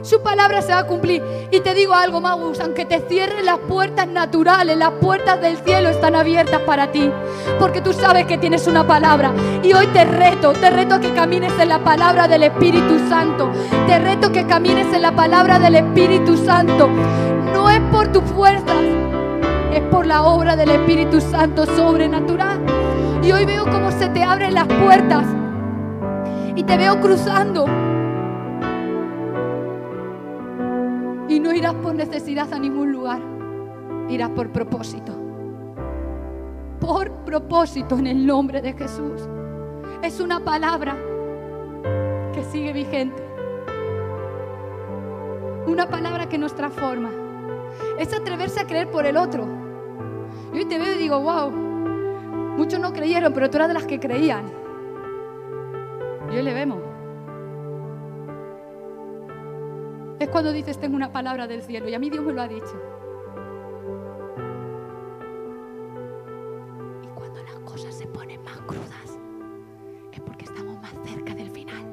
Su 0.02 0.22
palabra 0.22 0.60
se 0.60 0.72
va 0.72 0.80
a 0.80 0.86
cumplir. 0.86 1.22
Y 1.50 1.60
te 1.60 1.72
digo 1.72 1.94
algo, 1.94 2.20
Magus, 2.20 2.60
aunque 2.60 2.84
te 2.84 3.00
cierren 3.08 3.46
las 3.46 3.58
puertas 3.58 4.08
naturales, 4.08 4.76
las 4.76 4.90
puertas 4.92 5.40
del 5.40 5.56
cielo 5.58 5.88
están 5.88 6.14
abiertas 6.16 6.60
para 6.62 6.90
ti. 6.90 7.10
Porque 7.58 7.80
tú 7.80 7.92
sabes 7.92 8.26
que 8.26 8.38
tienes 8.38 8.66
una 8.66 8.86
palabra. 8.86 9.32
Y 9.62 9.72
hoy 9.72 9.86
te 9.88 10.04
reto, 10.04 10.52
te 10.52 10.70
reto 10.70 11.00
que 11.00 11.14
camines 11.14 11.52
en 11.58 11.68
la 11.68 11.78
palabra 11.78 12.26
del 12.26 12.42
Espíritu 12.42 12.98
Santo. 13.08 13.50
Te 13.86 13.98
reto 13.98 14.32
que 14.32 14.46
camines 14.46 14.92
en 14.92 15.02
la 15.02 15.14
palabra 15.14 15.58
del 15.58 15.76
Espíritu 15.76 16.36
Santo. 16.36 16.88
No 17.52 17.70
es 17.70 17.80
por 17.92 18.08
tus 18.08 18.24
fuerzas, 18.24 18.76
es 19.74 19.82
por 19.90 20.06
la 20.06 20.24
obra 20.24 20.56
del 20.56 20.70
Espíritu 20.70 21.20
Santo 21.20 21.66
sobrenatural. 21.66 22.60
Y 23.22 23.32
hoy 23.32 23.44
veo 23.44 23.64
cómo 23.64 23.90
se 23.90 24.08
te 24.08 24.22
abren 24.22 24.54
las 24.54 24.66
puertas. 24.66 25.26
Y 26.54 26.62
te 26.62 26.76
veo 26.76 27.00
cruzando 27.00 27.66
Y 31.34 31.40
no 31.40 31.52
irás 31.52 31.74
por 31.74 31.94
necesidad 31.94 32.52
a 32.52 32.58
ningún 32.60 32.92
lugar, 32.92 33.20
irás 34.08 34.30
por 34.30 34.52
propósito. 34.52 35.12
Por 36.78 37.10
propósito 37.24 37.98
en 37.98 38.06
el 38.06 38.24
nombre 38.24 38.60
de 38.60 38.74
Jesús. 38.74 39.28
Es 40.02 40.20
una 40.20 40.40
palabra 40.40 40.96
que 42.32 42.44
sigue 42.44 42.72
vigente. 42.72 43.20
Una 45.66 45.88
palabra 45.88 46.28
que 46.28 46.36
nos 46.36 46.54
transforma. 46.54 47.10
Es 47.98 48.12
atreverse 48.12 48.60
a 48.60 48.66
creer 48.68 48.90
por 48.90 49.04
el 49.06 49.16
otro. 49.16 49.63
Y 50.54 50.58
hoy 50.58 50.64
te 50.66 50.78
veo 50.78 50.94
y 50.94 50.98
digo, 50.98 51.18
wow, 51.18 51.50
muchos 51.50 52.78
no 52.78 52.92
creyeron, 52.92 53.32
pero 53.32 53.50
tú 53.50 53.56
eras 53.56 53.66
de 53.66 53.74
las 53.74 53.86
que 53.86 53.98
creían. 53.98 54.44
Y 56.30 56.36
hoy 56.36 56.42
le 56.42 56.54
vemos. 56.54 56.80
Es 60.20 60.28
cuando 60.28 60.52
dices, 60.52 60.78
tengo 60.78 60.94
una 60.94 61.12
palabra 61.12 61.48
del 61.48 61.62
cielo. 61.62 61.88
Y 61.88 61.94
a 61.94 61.98
mí 61.98 62.08
Dios 62.08 62.24
me 62.24 62.32
lo 62.32 62.40
ha 62.40 62.46
dicho. 62.46 62.80
Y 67.02 67.08
cuando 67.08 67.42
las 67.42 67.58
cosas 67.68 67.92
se 67.92 68.06
ponen 68.06 68.40
más 68.44 68.58
crudas, 68.60 69.18
es 70.12 70.20
porque 70.20 70.44
estamos 70.44 70.80
más 70.80 70.94
cerca 71.04 71.34
del 71.34 71.50
final. 71.50 71.84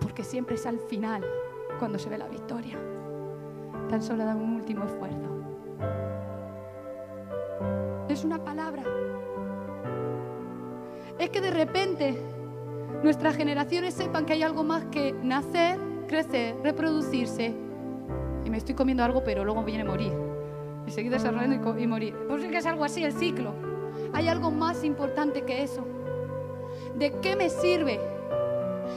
Porque 0.00 0.22
siempre 0.22 0.56
es 0.56 0.66
al 0.66 0.78
final 0.80 1.24
cuando 1.78 1.98
se 1.98 2.10
ve 2.10 2.18
la 2.18 2.28
victoria. 2.28 2.78
Tan 3.88 4.02
solo 4.02 4.26
da 4.26 4.36
un 4.36 4.56
último 4.56 4.84
esfuerzo. 4.84 5.38
Es 8.08 8.24
una 8.24 8.42
palabra. 8.42 8.84
Es 11.18 11.30
que 11.30 11.40
de 11.40 11.50
repente 11.50 12.18
nuestras 13.02 13.36
generaciones 13.36 13.94
sepan 13.94 14.24
que 14.24 14.34
hay 14.34 14.42
algo 14.42 14.64
más 14.64 14.84
que 14.86 15.12
nacer 15.12 15.78
crecer, 16.08 16.56
reproducirse. 16.64 17.54
Y 18.44 18.50
me 18.50 18.56
estoy 18.56 18.74
comiendo 18.74 19.04
algo, 19.04 19.22
pero 19.22 19.44
luego 19.44 19.62
viene 19.62 19.84
morir. 19.84 20.12
Y 20.86 20.90
seguir 20.90 21.12
desarrollando 21.12 21.78
y, 21.78 21.86
morir. 21.86 22.16
Pues 22.26 22.42
es 22.42 22.50
que 22.50 22.56
es 22.56 22.66
algo 22.66 22.84
así 22.84 23.04
el 23.04 23.12
ciclo. 23.12 23.52
Hay 24.12 24.26
algo 24.26 24.50
más 24.50 24.82
importante 24.82 25.42
que 25.42 25.62
eso. 25.62 25.86
¿De 26.96 27.12
qué 27.20 27.36
me 27.36 27.50
sirve? 27.50 28.00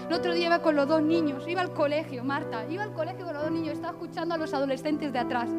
El 0.08 0.14
otro 0.14 0.34
día 0.34 0.48
iba 0.48 0.62
con 0.62 0.76
los 0.76 0.88
dos 0.88 1.02
niños, 1.02 1.48
iba 1.48 1.62
al 1.62 1.74
colegio, 1.74 2.24
Marta, 2.24 2.66
iba 2.70 2.84
al 2.84 2.94
colegio 2.94 3.26
con 3.26 3.34
los 3.34 3.44
dos 3.44 3.52
niños, 3.52 3.74
estaba 3.74 3.94
escuchando 3.94 4.36
a 4.36 4.38
los 4.38 4.54
adolescentes 4.54 5.14
de 5.14 5.20
atrás. 5.20 5.50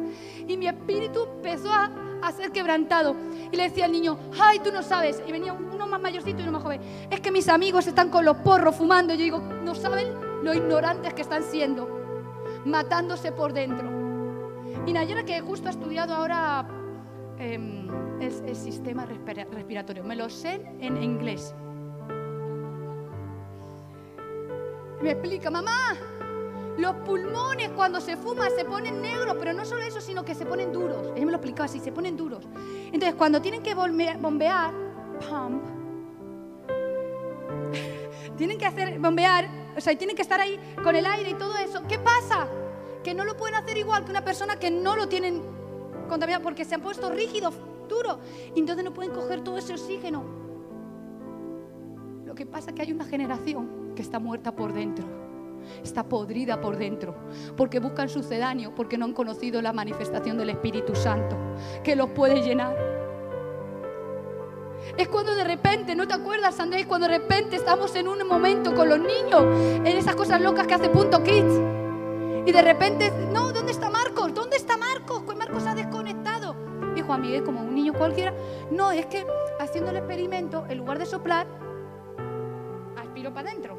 Y 0.47 0.57
mi 0.57 0.67
espíritu 0.67 1.27
empezó 1.35 1.71
a, 1.71 1.91
a 2.21 2.31
ser 2.31 2.51
quebrantado. 2.51 3.15
Y 3.51 3.55
le 3.55 3.63
decía 3.63 3.85
al 3.85 3.91
niño, 3.91 4.17
ay, 4.39 4.59
tú 4.59 4.71
no 4.71 4.83
sabes. 4.83 5.21
Y 5.27 5.31
venía 5.31 5.53
uno 5.53 5.87
más 5.87 6.01
mayorcito 6.01 6.39
y 6.39 6.43
uno 6.43 6.53
más 6.53 6.63
joven. 6.63 6.81
Es 7.09 7.19
que 7.19 7.31
mis 7.31 7.47
amigos 7.49 7.87
están 7.87 8.09
con 8.09 8.25
los 8.25 8.37
porros 8.37 8.75
fumando. 8.75 9.13
Y 9.13 9.17
yo 9.17 9.23
digo, 9.23 9.39
¿no 9.39 9.75
saben 9.75 10.33
lo 10.43 10.53
ignorantes 10.53 11.13
que 11.13 11.21
están 11.21 11.41
siendo, 11.41 11.87
matándose 12.65 13.31
por 13.31 13.53
dentro. 13.53 13.89
Y 14.85 14.93
Nayara, 14.93 15.23
que 15.23 15.39
justo 15.41 15.67
ha 15.67 15.71
estudiado 15.71 16.13
ahora 16.13 16.67
em, 17.39 17.87
el, 18.19 18.55
sistema 18.55 19.05
respiratorio, 19.05 20.03
me 20.03 20.15
lo 20.15 20.29
sé 20.29 20.61
en 20.79 21.01
inglés. 21.01 21.55
Me 25.03 25.11
explica, 25.11 25.51
mamá, 25.51 25.97
los 26.77 26.95
pulmones 27.05 27.71
cuando 27.71 27.99
se 27.99 28.15
fuma 28.15 28.49
se 28.49 28.63
ponen 28.63 29.01
negros, 29.01 29.35
pero 29.37 29.51
no 29.51 29.65
solo 29.65 29.81
eso, 29.81 29.99
sino 29.99 30.23
que 30.23 30.33
se 30.33 30.45
ponen 30.45 30.71
duros. 30.71 31.11
Ella 31.13 31.25
me 31.25 31.31
lo 31.33 31.39
explicaba 31.39 31.65
así, 31.65 31.81
se 31.81 31.91
ponen 31.91 32.15
duros. 32.15 32.47
Entonces, 32.85 33.13
cuando 33.15 33.41
tienen 33.41 33.61
que 33.61 33.75
bombear, 33.75 34.73
pump, 35.19 35.61
tienen 38.37 38.57
que 38.57 38.65
hacer 38.65 38.97
bombear, 38.97 39.49
o 39.75 39.81
sea, 39.81 39.93
tienen 39.97 40.15
que 40.15 40.21
estar 40.21 40.39
ahí 40.39 40.57
con 40.81 40.95
el 40.95 41.05
aire 41.05 41.31
y 41.31 41.33
todo 41.33 41.57
eso. 41.57 41.83
¿Qué 41.85 41.99
pasa? 41.99 42.47
Que 43.03 43.13
no 43.13 43.25
lo 43.25 43.35
pueden 43.35 43.55
hacer 43.55 43.77
igual 43.77 44.05
que 44.05 44.11
una 44.11 44.23
persona 44.23 44.57
que 44.57 44.71
no 44.71 44.95
lo 44.95 45.09
tienen 45.09 45.41
contaminado 46.07 46.41
porque 46.41 46.63
se 46.63 46.75
han 46.75 46.81
puesto 46.81 47.09
rígidos, 47.09 47.53
duros, 47.89 48.19
y 48.55 48.59
entonces 48.61 48.85
no 48.85 48.93
pueden 48.93 49.11
coger 49.11 49.41
todo 49.41 49.57
ese 49.57 49.73
oxígeno. 49.73 50.23
Lo 52.23 52.33
que 52.35 52.45
pasa 52.45 52.69
es 52.69 52.75
que 52.77 52.83
hay 52.83 52.93
una 52.93 53.03
generación 53.03 53.82
que 53.95 54.01
está 54.01 54.19
muerta 54.19 54.55
por 54.55 54.73
dentro, 54.73 55.05
está 55.83 56.03
podrida 56.03 56.59
por 56.61 56.77
dentro, 56.77 57.15
porque 57.55 57.79
buscan 57.79 58.09
sucedáneo, 58.09 58.73
porque 58.75 58.97
no 58.97 59.05
han 59.05 59.13
conocido 59.13 59.61
la 59.61 59.73
manifestación 59.73 60.37
del 60.37 60.49
Espíritu 60.49 60.95
Santo, 60.95 61.37
que 61.83 61.95
los 61.95 62.09
puede 62.09 62.41
llenar. 62.41 62.75
Es 64.97 65.07
cuando 65.07 65.33
de 65.35 65.43
repente, 65.43 65.95
¿no 65.95 66.07
te 66.07 66.13
acuerdas, 66.13 66.59
Andrés? 66.59 66.85
Cuando 66.85 67.07
de 67.07 67.17
repente 67.17 67.55
estamos 67.55 67.95
en 67.95 68.07
un 68.07 68.27
momento 68.27 68.75
con 68.75 68.89
los 68.89 68.99
niños, 68.99 69.43
en 69.77 69.87
esas 69.87 70.15
cosas 70.15 70.41
locas 70.41 70.67
que 70.67 70.73
hace 70.73 70.89
Punto 70.89 71.23
Kids. 71.23 71.61
Y 72.45 72.51
de 72.51 72.61
repente, 72.61 73.11
no, 73.31 73.53
¿dónde 73.53 73.71
está 73.71 73.89
Marcos? 73.89 74.33
¿Dónde 74.33 74.57
está 74.57 74.77
Marcos? 74.77 75.23
Pues 75.25 75.37
Marcos 75.37 75.65
ha 75.65 75.73
desconectado. 75.73 76.55
Dijo 76.93 77.13
a 77.13 77.17
Miguel, 77.17 77.43
como 77.43 77.61
un 77.61 77.73
niño 77.73 77.93
cualquiera. 77.93 78.33
No, 78.69 78.91
es 78.91 79.05
que 79.05 79.25
haciendo 79.59 79.91
el 79.91 79.97
experimento, 79.97 80.65
en 80.67 80.77
lugar 80.77 80.99
de 80.99 81.05
soplar, 81.05 81.47
aspiró 82.97 83.33
para 83.33 83.49
adentro. 83.49 83.77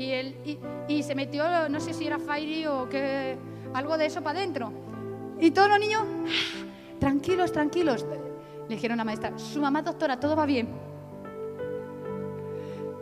Y, 0.00 0.12
él, 0.12 0.58
y, 0.88 1.02
se 1.02 1.14
metió, 1.14 1.68
no 1.68 1.78
sé 1.78 1.92
si 1.92 2.06
era 2.06 2.18
Fairy 2.18 2.64
o 2.64 2.88
que, 2.88 3.36
algo 3.74 3.98
de 3.98 4.06
eso 4.06 4.22
para 4.22 4.38
adentro. 4.38 4.72
Y 5.38 5.50
todos 5.50 5.68
los 5.68 5.78
niños, 5.78 6.04
tranquilos, 6.98 7.52
tranquilos. 7.52 8.06
Le 8.66 8.76
dijeron 8.76 8.94
a 8.94 9.02
la 9.02 9.04
maestra, 9.04 9.38
su 9.38 9.60
mamá 9.60 9.82
doctora, 9.82 10.18
todo 10.18 10.34
va 10.34 10.46
bien. 10.46 10.70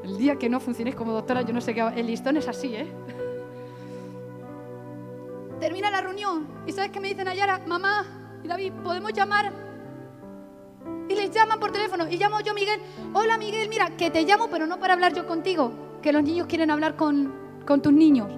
El 0.03 0.19
día 0.19 0.35
que 0.35 0.49
no 0.49 0.59
funciones 0.59 0.97
como 0.97 1.13
doctora, 1.13 1.43
yo 1.43 1.53
no 1.55 1.61
sé 1.61 1.73
qué... 1.73 1.89
El 1.95 2.09
listón 2.09 2.37
es 2.37 2.49
así, 2.49 2.75
¿eh? 2.75 2.89
Termina 5.61 5.93
la 5.93 6.01
reunión 6.01 6.49
y 6.67 6.73
¿sabes 6.73 6.91
qué 6.91 6.99
me 6.99 7.07
dicen 7.07 7.29
Ayara? 7.29 7.61
Mamá 7.65 8.41
y 8.43 8.49
David, 8.49 8.73
¿podemos 8.83 9.13
llamar? 9.13 9.53
Y 11.09 11.15
les 11.15 11.31
llaman 11.31 11.61
por 11.61 11.71
teléfono 11.71 12.09
y 12.11 12.17
llamo 12.17 12.41
yo 12.41 12.55
Miguel. 12.55 12.81
Hola 13.15 13.39
Miguel, 13.39 13.69
mira, 13.69 13.97
que 13.97 14.11
te 14.11 14.25
llamo 14.25 14.49
pero 14.51 14.67
no 14.67 14.81
para 14.81 14.95
hablar 14.95 15.15
yo 15.15 15.29
contigo, 15.29 15.88
que 16.03 16.13
los 16.13 16.23
niños 16.23 16.47
quieren 16.47 16.71
hablar 16.71 16.97
con, 16.97 17.33
con 17.67 17.83
tus 17.83 17.93
niños. 17.93 18.29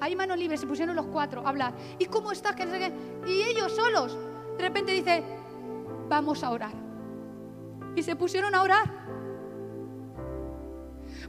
ahí 0.00 0.16
mano 0.16 0.34
libre, 0.34 0.56
se 0.56 0.66
pusieron 0.66 0.96
los 0.96 1.06
cuatro 1.06 1.46
a 1.46 1.48
hablar. 1.48 1.74
¿Y 1.98 2.06
cómo 2.06 2.32
estás? 2.32 2.56
Y 3.26 3.42
ellos 3.42 3.72
solos, 3.72 4.18
de 4.56 4.62
repente 4.62 4.92
dice, 4.92 5.22
vamos 6.08 6.42
a 6.42 6.50
orar. 6.50 6.72
Y 7.94 8.02
se 8.02 8.16
pusieron 8.16 8.54
a 8.54 8.62
orar. 8.62 9.02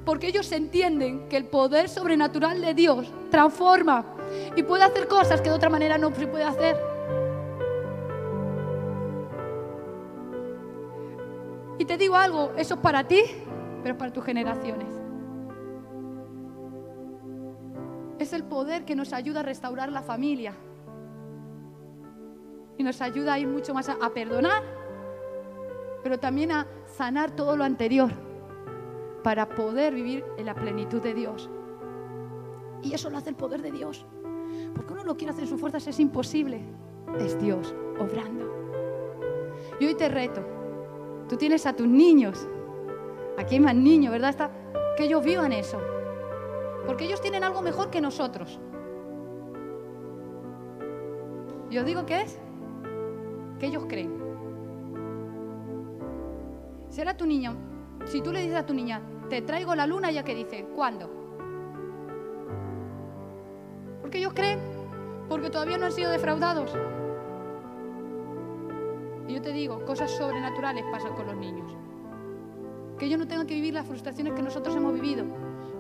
Porque 0.06 0.28
ellos 0.28 0.52
entienden 0.52 1.30
que 1.30 1.38
el 1.38 1.46
poder 1.46 1.88
sobrenatural 1.88 2.60
de 2.62 2.74
Dios 2.74 3.14
transforma 3.30 4.06
y 4.56 4.64
puede 4.64 4.84
hacer 4.84 5.08
cosas 5.08 5.42
que 5.42 5.50
de 5.50 5.56
otra 5.56 5.70
manera 5.70 5.98
no 5.98 6.14
se 6.14 6.28
puede 6.28 6.44
hacer. 6.44 6.78
Y 11.78 11.86
te 11.86 11.98
digo 11.98 12.16
algo, 12.16 12.52
eso 12.58 12.76
es 12.76 12.80
para 12.80 13.08
ti, 13.08 13.22
pero 13.82 13.94
es 13.94 14.00
para 14.00 14.14
tus 14.14 14.24
generaciones. 14.24 14.88
Es 18.34 18.40
el 18.40 18.46
poder 18.46 18.84
que 18.84 18.96
nos 18.96 19.14
ayuda 19.14 19.42
a 19.42 19.44
restaurar 19.44 19.92
la 19.92 20.02
familia. 20.02 20.56
Y 22.80 22.84
nos 22.84 23.00
ayuda 23.00 23.34
a 23.34 23.40
ir 23.40 23.48
mucho 23.48 23.76
más 23.76 23.90
a, 23.90 24.10
perdonar, 24.12 24.64
pero 26.02 26.20
también 26.20 26.52
a 26.52 26.66
sanar 26.88 27.36
todo 27.36 27.56
lo 27.56 27.64
anterior 27.64 28.12
para 29.24 29.50
poder 29.50 29.94
vivir 29.94 30.26
en 30.40 30.48
la 30.48 30.56
plenitud 30.56 31.00
de 31.00 31.14
Dios. 31.14 31.48
Y 32.82 32.96
eso 32.96 33.12
lo 33.12 33.20
hace 33.20 33.30
el 33.30 33.36
poder 33.36 33.62
de 33.62 33.72
Dios. 33.72 34.04
Porque 34.76 34.94
uno 34.94 35.04
lo 35.04 35.16
quiere 35.16 35.30
hacer 35.30 35.44
en 35.44 35.50
sus 35.52 35.60
fuerzas, 35.60 35.86
es 35.86 36.00
imposible. 36.00 36.60
Es 37.20 37.40
Dios 37.40 37.76
obrando. 38.00 38.52
Y 39.80 39.86
hoy 39.86 39.94
te 39.94 40.10
reto. 40.10 40.42
Tú 41.30 41.38
tienes 41.38 41.68
a 41.68 41.74
tus 41.74 41.88
niños. 41.88 42.48
Aquí 43.38 43.54
hay 43.54 43.62
más 43.62 43.76
niños, 43.76 44.12
¿verdad? 44.12 44.32
Está, 44.32 44.52
que 44.98 45.04
ellos 45.04 45.24
vivan 45.24 45.52
eso. 45.52 45.93
Porque 46.86 47.06
ellos 47.06 47.22
tienen 47.22 47.44
algo 47.44 47.62
mejor 47.62 47.90
que 47.90 48.02
nosotros. 48.02 48.60
Y 51.70 51.78
os 51.78 51.86
digo 51.86 52.06
que 52.06 52.22
es 52.22 52.40
que 53.60 53.68
ellos 53.68 53.86
creen. 53.88 54.22
Será 56.90 57.18
tu 57.18 57.26
niño, 57.26 57.56
si 58.06 58.22
tú 58.22 58.32
le 58.32 58.42
dices 58.42 58.58
a 58.58 58.66
tu 58.66 58.74
niña, 58.74 59.02
te 59.30 59.42
traigo 59.42 59.74
la 59.74 59.88
luna, 59.88 60.12
ya 60.12 60.24
que 60.24 60.36
dice, 60.36 60.68
¿cuándo? 60.76 61.10
Porque 64.02 64.20
ellos 64.20 64.34
creen, 64.34 64.60
porque 65.28 65.50
todavía 65.50 65.78
no 65.78 65.86
han 65.86 65.92
sido 65.92 66.12
defraudados. 66.12 66.76
Y 69.28 69.34
yo 69.34 69.42
te 69.42 69.54
digo, 69.54 69.84
cosas 69.86 70.12
sobrenaturales 70.12 70.84
pasan 70.92 71.16
con 71.16 71.26
los 71.26 71.38
niños. 71.38 71.76
Que 73.00 73.06
ellos 73.06 73.18
no 73.18 73.28
tengan 73.28 73.48
que 73.48 73.56
vivir 73.56 73.74
las 73.74 73.88
frustraciones 73.88 74.34
que 74.34 74.44
nosotros 74.44 74.76
hemos 74.76 74.94
vivido. 74.94 75.26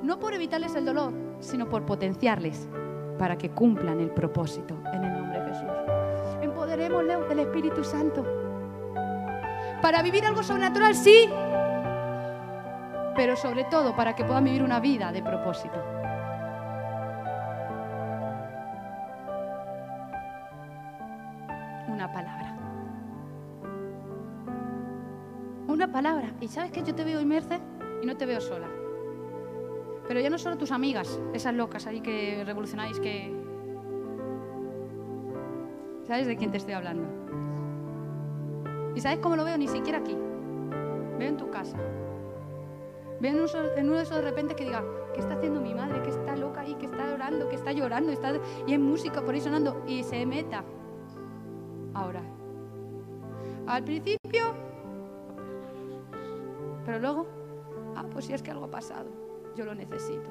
No 0.04 0.20
por 0.20 0.34
evitarles 0.34 0.76
el 0.76 0.84
dolor, 0.84 1.14
sino 1.40 1.70
por 1.70 1.86
potenciarles 1.86 2.68
para 3.18 3.38
que 3.38 3.52
cumplan 3.52 4.02
el 4.02 4.12
propósito 4.12 4.76
en 4.92 5.02
el 5.02 5.14
nombre 5.14 5.40
de 5.40 5.48
Jesús. 5.48 5.70
Empoderémosle 6.42 7.16
del 7.30 7.40
Espíritu 7.40 7.86
Santo. 7.86 8.26
Para 9.82 10.02
vivir 10.02 10.26
algo 10.26 10.44
sobrenatural, 10.44 10.94
sí, 10.94 11.30
pero 13.16 13.38
sobre 13.38 13.64
todo 13.64 13.96
para 13.96 14.14
que 14.14 14.26
puedan 14.26 14.44
vivir 14.44 14.62
una 14.62 14.82
vida 14.82 15.14
de 15.14 15.24
propósito. 15.24 15.82
Una 21.88 22.12
palabra. 22.12 22.58
Una 25.70 25.90
palabra. 25.90 26.34
Y 26.42 26.50
sabes 26.50 26.72
que 26.72 26.84
yo 26.84 26.94
te 26.94 27.06
veo 27.06 27.22
inmersa 27.22 27.58
y 28.02 28.06
no 28.06 28.18
te 28.18 28.26
veo 28.26 28.42
sola. 28.42 28.83
Pero 30.08 30.20
ya 30.20 30.30
no 30.30 30.38
solo 30.38 30.58
tus 30.58 30.72
amigas, 30.72 31.20
esas 31.34 31.54
locas 31.54 31.88
ahí 31.88 32.02
que 32.02 32.44
revolucionáis, 32.46 33.00
que... 33.00 33.34
¿Sabes 36.04 36.28
de 36.28 36.36
quién 36.36 36.52
te 36.52 36.58
estoy 36.58 36.74
hablando? 36.74 37.08
¿Y 38.96 39.02
sabes 39.02 39.20
cómo 39.20 39.36
lo 39.36 39.46
veo? 39.46 39.58
Ni 39.58 39.68
siquiera 39.68 40.00
aquí. 40.00 40.16
Veo 41.18 41.30
en 41.30 41.38
tu 41.38 41.50
casa. 41.50 41.78
Veo 43.22 43.32
en, 43.32 43.88
uno 43.88 43.96
de 43.96 44.04
esos 44.04 44.18
de 44.18 44.22
repente 44.22 44.56
que 44.56 44.66
diga, 44.66 44.84
¿qué 45.14 45.22
está 45.22 45.36
haciendo 45.36 45.62
mi 45.62 45.74
madre? 45.74 46.02
Que 46.04 46.10
está 46.10 46.36
loca 46.36 46.62
ahí, 46.62 46.76
que 46.76 46.88
está 46.88 47.14
orando, 47.14 47.48
que 47.48 47.56
está 47.56 47.72
llorando, 47.72 48.12
está... 48.12 48.34
y 48.68 48.74
hay 48.74 48.78
música 48.78 49.22
por 49.22 49.34
ahí 49.34 49.40
sonando. 49.40 49.82
Y 49.88 50.04
se 50.04 50.26
meta 50.26 50.64
ahora. 51.94 52.22
Al 53.66 53.84
principio, 53.84 54.54
pero 56.86 57.00
luego, 57.00 57.26
ah, 57.96 58.04
pues 58.12 58.26
si 58.26 58.34
es 58.34 58.44
que 58.44 58.52
algo 58.52 58.66
ha 58.66 58.72
pasado, 58.72 59.10
yo 59.56 59.66
lo 59.66 59.76
necesito. 59.76 60.30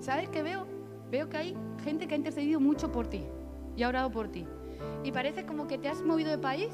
¿Sabes 0.00 0.28
qué 0.30 0.42
veo? 0.42 0.66
Veo 1.10 1.28
que 1.28 1.36
hay 1.36 1.56
gente 1.84 2.06
que 2.06 2.14
ha 2.14 2.16
intercedido 2.16 2.58
mucho 2.58 2.90
por 2.90 3.06
ti 3.06 3.24
y 3.76 3.82
ha 3.82 3.88
orado 3.88 4.10
por 4.10 4.28
ti. 4.28 4.46
Y 5.04 5.12
parece 5.12 5.44
como 5.44 5.66
que 5.66 5.78
te 5.78 5.88
has 5.88 6.02
movido 6.02 6.30
de 6.30 6.38
país 6.38 6.70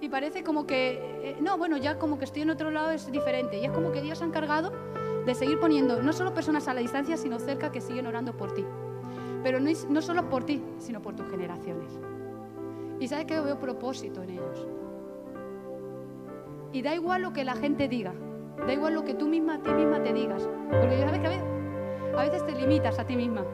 y 0.00 0.08
parece 0.08 0.42
como 0.42 0.66
que, 0.66 0.98
eh, 1.22 1.36
no, 1.40 1.58
bueno, 1.58 1.76
ya 1.76 1.98
como 1.98 2.18
que 2.18 2.24
estoy 2.24 2.42
en 2.42 2.50
otro 2.50 2.70
lado 2.70 2.90
es 2.90 3.10
diferente. 3.10 3.58
Y 3.58 3.66
es 3.66 3.72
como 3.72 3.92
que 3.92 4.00
Dios 4.00 4.22
ha 4.22 4.24
encargado 4.24 4.72
de 5.26 5.34
seguir 5.34 5.58
poniendo 5.60 6.02
no 6.02 6.12
solo 6.12 6.32
personas 6.32 6.68
a 6.68 6.74
la 6.74 6.80
distancia, 6.80 7.16
sino 7.16 7.38
cerca 7.38 7.70
que 7.70 7.80
siguen 7.80 8.06
orando 8.06 8.36
por 8.36 8.54
ti. 8.54 8.64
Pero 9.42 9.58
no, 9.60 10.02
solo 10.02 10.28
por 10.28 10.44
ti, 10.44 10.62
sino 10.78 11.00
por 11.00 11.16
tus 11.16 11.28
generaciones. 11.30 11.98
Y 12.98 13.08
sabes 13.08 13.24
que 13.24 13.40
veo 13.40 13.58
propósito 13.58 14.22
en 14.22 14.30
ellos. 14.30 14.68
Y 16.72 16.82
da 16.82 16.94
igual 16.94 17.22
lo 17.22 17.32
que 17.32 17.44
la 17.44 17.54
gente 17.54 17.88
diga, 17.88 18.12
da 18.66 18.72
igual 18.72 18.94
lo 18.94 19.04
que 19.04 19.14
tú 19.14 19.26
misma 19.26 19.54
a 19.54 19.62
ti 19.62 19.70
misma 19.70 20.02
te 20.02 20.12
digas. 20.12 20.48
Porque 20.70 21.00
sabes 21.00 21.20
que 21.20 22.16
a 22.16 22.22
veces 22.22 22.44
te 22.44 22.52
limitas 22.52 22.98
a 22.98 23.06
ti 23.06 23.16
misma. 23.16 23.44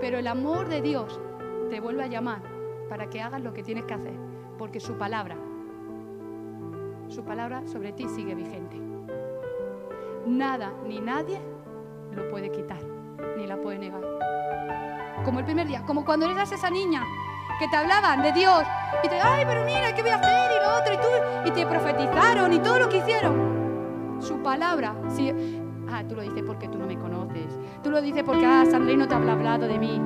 Pero 0.00 0.18
el 0.18 0.26
amor 0.26 0.68
de 0.68 0.80
Dios 0.80 1.20
te 1.68 1.80
vuelve 1.80 2.04
a 2.04 2.06
llamar 2.06 2.40
para 2.88 3.10
que 3.10 3.20
hagas 3.20 3.42
lo 3.42 3.52
que 3.52 3.62
tienes 3.62 3.84
que 3.84 3.94
hacer, 3.94 4.14
porque 4.58 4.80
su 4.80 4.94
palabra, 4.94 5.36
su 7.08 7.24
palabra 7.24 7.66
sobre 7.66 7.92
ti 7.92 8.08
sigue 8.08 8.34
vigente. 8.34 8.80
Nada 10.26 10.72
ni 10.86 11.00
nadie 11.00 11.40
lo 12.14 12.28
puede 12.28 12.50
quitar, 12.50 12.80
ni 13.36 13.46
la 13.46 13.60
puede 13.60 13.78
negar. 13.78 14.35
Como 15.24 15.38
el 15.40 15.44
primer 15.44 15.66
día, 15.66 15.82
como 15.86 16.04
cuando 16.04 16.26
eras 16.26 16.52
esa 16.52 16.70
niña 16.70 17.02
que 17.58 17.68
te 17.68 17.76
hablaban 17.76 18.22
de 18.22 18.32
Dios 18.32 18.62
y 19.02 19.08
te, 19.08 19.20
ay, 19.20 19.44
pero 19.46 19.64
mira, 19.64 19.94
¿qué 19.94 20.02
voy 20.02 20.10
a 20.10 20.16
hacer? 20.16 20.50
Y 20.52 20.64
lo 20.64 20.76
otro, 20.76 20.94
y 20.94 20.96
tú, 20.96 21.48
y 21.48 21.50
te 21.52 21.66
profetizaron 21.66 22.52
y 22.52 22.58
todo 22.58 22.78
lo 22.78 22.88
que 22.88 22.98
hicieron. 22.98 24.16
Su 24.20 24.42
palabra, 24.42 24.94
sí, 25.08 25.32
ah, 25.90 26.02
tú 26.08 26.14
lo 26.14 26.22
dices 26.22 26.42
porque 26.46 26.68
tú 26.68 26.78
no 26.78 26.86
me 26.86 26.98
conoces. 26.98 27.58
Tú 27.82 27.90
lo 27.90 28.00
dices 28.00 28.22
porque, 28.24 28.44
ah, 28.44 28.64
Sandrine 28.70 28.98
no 28.98 29.08
te 29.08 29.14
ha 29.14 29.16
hablado 29.16 29.66
de 29.66 29.78
mí. 29.78 30.00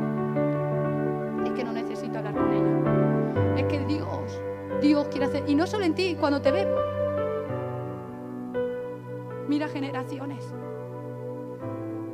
Es 1.44 1.52
que 1.52 1.64
no 1.64 1.72
necesito 1.72 2.18
hablar 2.18 2.34
con 2.34 2.52
ella. 2.52 3.60
Es 3.60 3.64
que 3.64 3.80
Dios, 3.86 4.42
Dios 4.80 5.08
quiere 5.08 5.26
hacer, 5.26 5.44
y 5.46 5.54
no 5.54 5.66
solo 5.66 5.84
en 5.84 5.94
ti, 5.94 6.16
cuando 6.18 6.40
te 6.40 6.52
ve. 6.52 6.68
Mira 9.48 9.68
generaciones. 9.68 10.54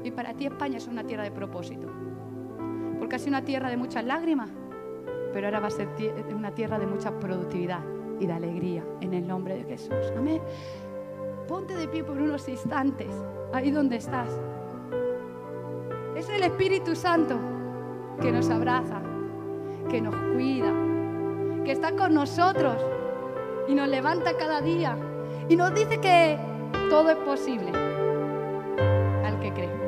Y 0.03 0.11
para 0.11 0.33
ti 0.35 0.47
España 0.47 0.79
es 0.79 0.87
una 0.87 1.05
tierra 1.05 1.25
de 1.25 1.33
propósito. 1.33 1.89
Porque 3.07 3.15
ha 3.15 3.19
sido 3.21 3.37
una 3.39 3.45
tierra 3.45 3.71
de 3.71 3.77
muchas 3.77 4.05
lágrimas, 4.05 4.51
pero 5.33 5.47
ahora 5.47 5.61
va 5.61 5.69
a 5.69 5.71
ser 5.71 5.87
una 6.35 6.51
tierra 6.51 6.77
de 6.77 6.89
mucha 6.89 7.17
productividad 7.21 7.79
y 8.19 8.27
de 8.27 8.33
alegría 8.33 8.83
en 9.01 9.15
el 9.15 9.29
nombre 9.29 9.55
de 9.55 9.63
Jesús. 9.63 10.13
Amén. 10.19 10.43
Ponte 11.47 11.77
de 11.77 11.87
pie 11.87 12.03
por 12.03 12.17
unos 12.21 12.49
instantes, 12.49 13.07
ahí 13.53 13.71
donde 13.71 13.95
estás. 13.95 14.29
Es 16.17 16.29
el 16.31 16.43
Espíritu 16.43 16.97
Santo 16.97 17.39
que 18.21 18.33
nos 18.33 18.51
abraza, 18.51 19.01
que 19.89 20.01
nos 20.01 20.17
cuida, 20.35 20.73
que 21.65 21.71
está 21.71 21.93
con 21.93 22.13
nosotros 22.13 22.85
y 23.69 23.75
nos 23.77 23.87
levanta 23.87 24.37
cada 24.37 24.61
día 24.61 24.99
y 25.49 25.55
nos 25.55 25.73
dice 25.77 26.01
que 26.01 26.37
todo 26.91 27.11
es 27.11 27.19
posible 27.19 27.71
al 29.25 29.39
que 29.39 29.53
cree. 29.53 29.86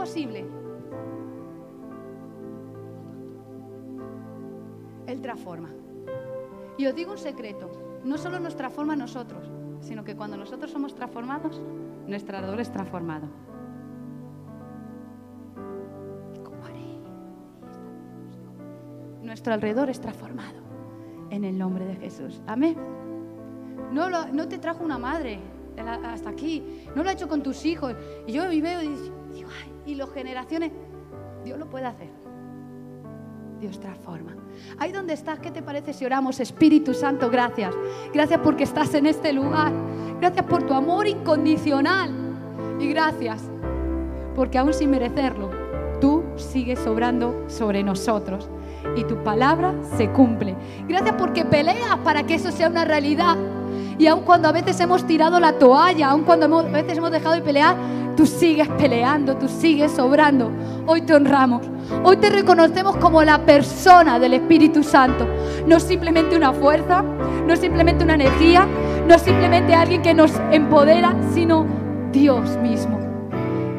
Posible. 0.00 0.46
Él 5.06 5.20
transforma. 5.20 5.68
Y 6.78 6.86
os 6.86 6.94
digo 6.94 7.12
un 7.12 7.18
secreto, 7.18 8.00
no 8.02 8.16
solo 8.16 8.40
nos 8.40 8.56
transforma 8.56 8.94
a 8.94 8.96
nosotros, 8.96 9.50
sino 9.80 10.02
que 10.02 10.16
cuando 10.16 10.38
nosotros 10.38 10.70
somos 10.70 10.94
transformados, 10.94 11.60
nuestro 12.06 12.38
alrededor 12.38 12.60
es 12.60 12.72
transformado. 12.72 13.28
Nuestro 19.22 19.52
alrededor 19.52 19.90
es 19.90 20.00
transformado 20.00 20.58
en 21.30 21.44
el 21.44 21.56
nombre 21.56 21.84
de 21.84 21.96
Jesús. 21.96 22.40
Amén. 22.46 22.74
No, 23.92 24.08
no 24.10 24.48
te 24.48 24.58
trajo 24.58 24.82
una 24.82 24.98
madre 24.98 25.38
hasta 25.78 26.30
aquí, 26.30 26.84
no 26.96 27.04
lo 27.04 27.10
ha 27.10 27.12
hecho 27.12 27.28
con 27.28 27.42
tus 27.42 27.64
hijos. 27.64 27.94
Y 28.26 28.32
yo 28.32 28.48
veo 28.48 28.82
y 28.82 28.88
digo, 29.32 29.48
y 29.90 29.94
las 29.96 30.10
generaciones, 30.10 30.72
Dios 31.44 31.58
lo 31.58 31.68
puede 31.68 31.86
hacer. 31.86 32.08
Dios 33.60 33.78
transforma. 33.78 34.36
Ahí 34.78 34.92
donde 34.92 35.12
estás, 35.12 35.38
¿qué 35.38 35.50
te 35.50 35.62
parece 35.62 35.92
si 35.92 36.04
oramos, 36.04 36.40
Espíritu 36.40 36.94
Santo? 36.94 37.28
Gracias. 37.30 37.74
Gracias 38.12 38.40
porque 38.42 38.64
estás 38.64 38.94
en 38.94 39.06
este 39.06 39.32
lugar. 39.32 39.72
Gracias 40.20 40.46
por 40.46 40.62
tu 40.62 40.74
amor 40.74 41.06
incondicional. 41.06 42.10
Y 42.78 42.88
gracias 42.88 43.42
porque 44.34 44.58
aún 44.58 44.72
sin 44.72 44.90
merecerlo, 44.90 45.50
tú 46.00 46.22
sigues 46.36 46.78
sobrando 46.78 47.44
sobre 47.48 47.82
nosotros 47.82 48.48
y 48.96 49.04
tu 49.04 49.22
palabra 49.22 49.74
se 49.96 50.10
cumple. 50.10 50.56
Gracias 50.88 51.16
porque 51.18 51.44
peleas 51.44 51.98
para 52.02 52.22
que 52.22 52.36
eso 52.36 52.50
sea 52.50 52.68
una 52.68 52.84
realidad. 52.84 53.36
Y 53.98 54.06
aun 54.06 54.22
cuando 54.22 54.48
a 54.48 54.52
veces 54.52 54.80
hemos 54.80 55.06
tirado 55.06 55.38
la 55.40 55.58
toalla, 55.58 56.10
aun 56.10 56.24
cuando 56.24 56.58
a 56.58 56.62
veces 56.62 56.96
hemos 56.96 57.10
dejado 57.10 57.34
de 57.34 57.42
pelear, 57.42 57.76
tú 58.20 58.26
sigues 58.26 58.68
peleando, 58.76 59.34
tú 59.38 59.48
sigues 59.48 59.92
sobrando. 59.92 60.50
Hoy 60.84 61.00
te 61.00 61.14
honramos. 61.14 61.62
Hoy 62.04 62.18
te 62.18 62.28
reconocemos 62.28 62.96
como 62.96 63.22
la 63.22 63.46
persona 63.46 64.18
del 64.18 64.34
Espíritu 64.34 64.82
Santo. 64.82 65.26
No 65.66 65.80
simplemente 65.80 66.36
una 66.36 66.52
fuerza, 66.52 67.02
no 67.46 67.56
simplemente 67.56 68.04
una 68.04 68.16
energía, 68.16 68.66
no 69.08 69.18
simplemente 69.18 69.74
alguien 69.74 70.02
que 70.02 70.12
nos 70.12 70.32
empodera, 70.50 71.16
sino 71.32 71.64
Dios 72.12 72.58
mismo. 72.58 73.00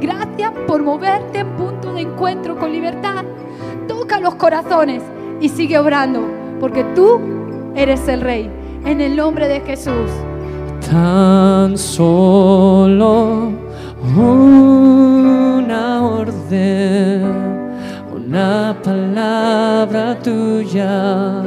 Gracias 0.01 0.51
por 0.65 0.81
moverte 0.81 1.41
en 1.41 1.55
punto 1.55 1.93
de 1.93 2.01
encuentro 2.01 2.57
con 2.57 2.71
libertad. 2.71 3.23
Toca 3.87 4.19
los 4.19 4.33
corazones 4.33 5.03
y 5.39 5.49
sigue 5.49 5.77
obrando, 5.77 6.19
porque 6.59 6.83
tú 6.95 7.21
eres 7.75 8.07
el 8.07 8.21
Rey. 8.21 8.49
En 8.85 9.01
el 9.01 9.15
nombre 9.15 9.47
de 9.47 9.59
Jesús. 9.59 10.09
Tan 10.89 11.77
solo 11.77 13.69
una 14.03 16.03
orden, 16.03 17.23
una 18.13 18.75
palabra 18.83 20.17
tuya, 20.19 21.43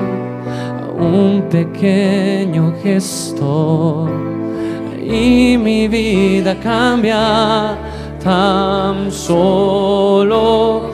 un 0.97 1.43
pequeño 1.51 2.75
gesto. 2.83 4.09
Y 5.03 5.59
mi 5.59 5.89
vida 5.89 6.55
cambia 6.61 7.77
tan 8.23 9.11
solo 9.11 10.91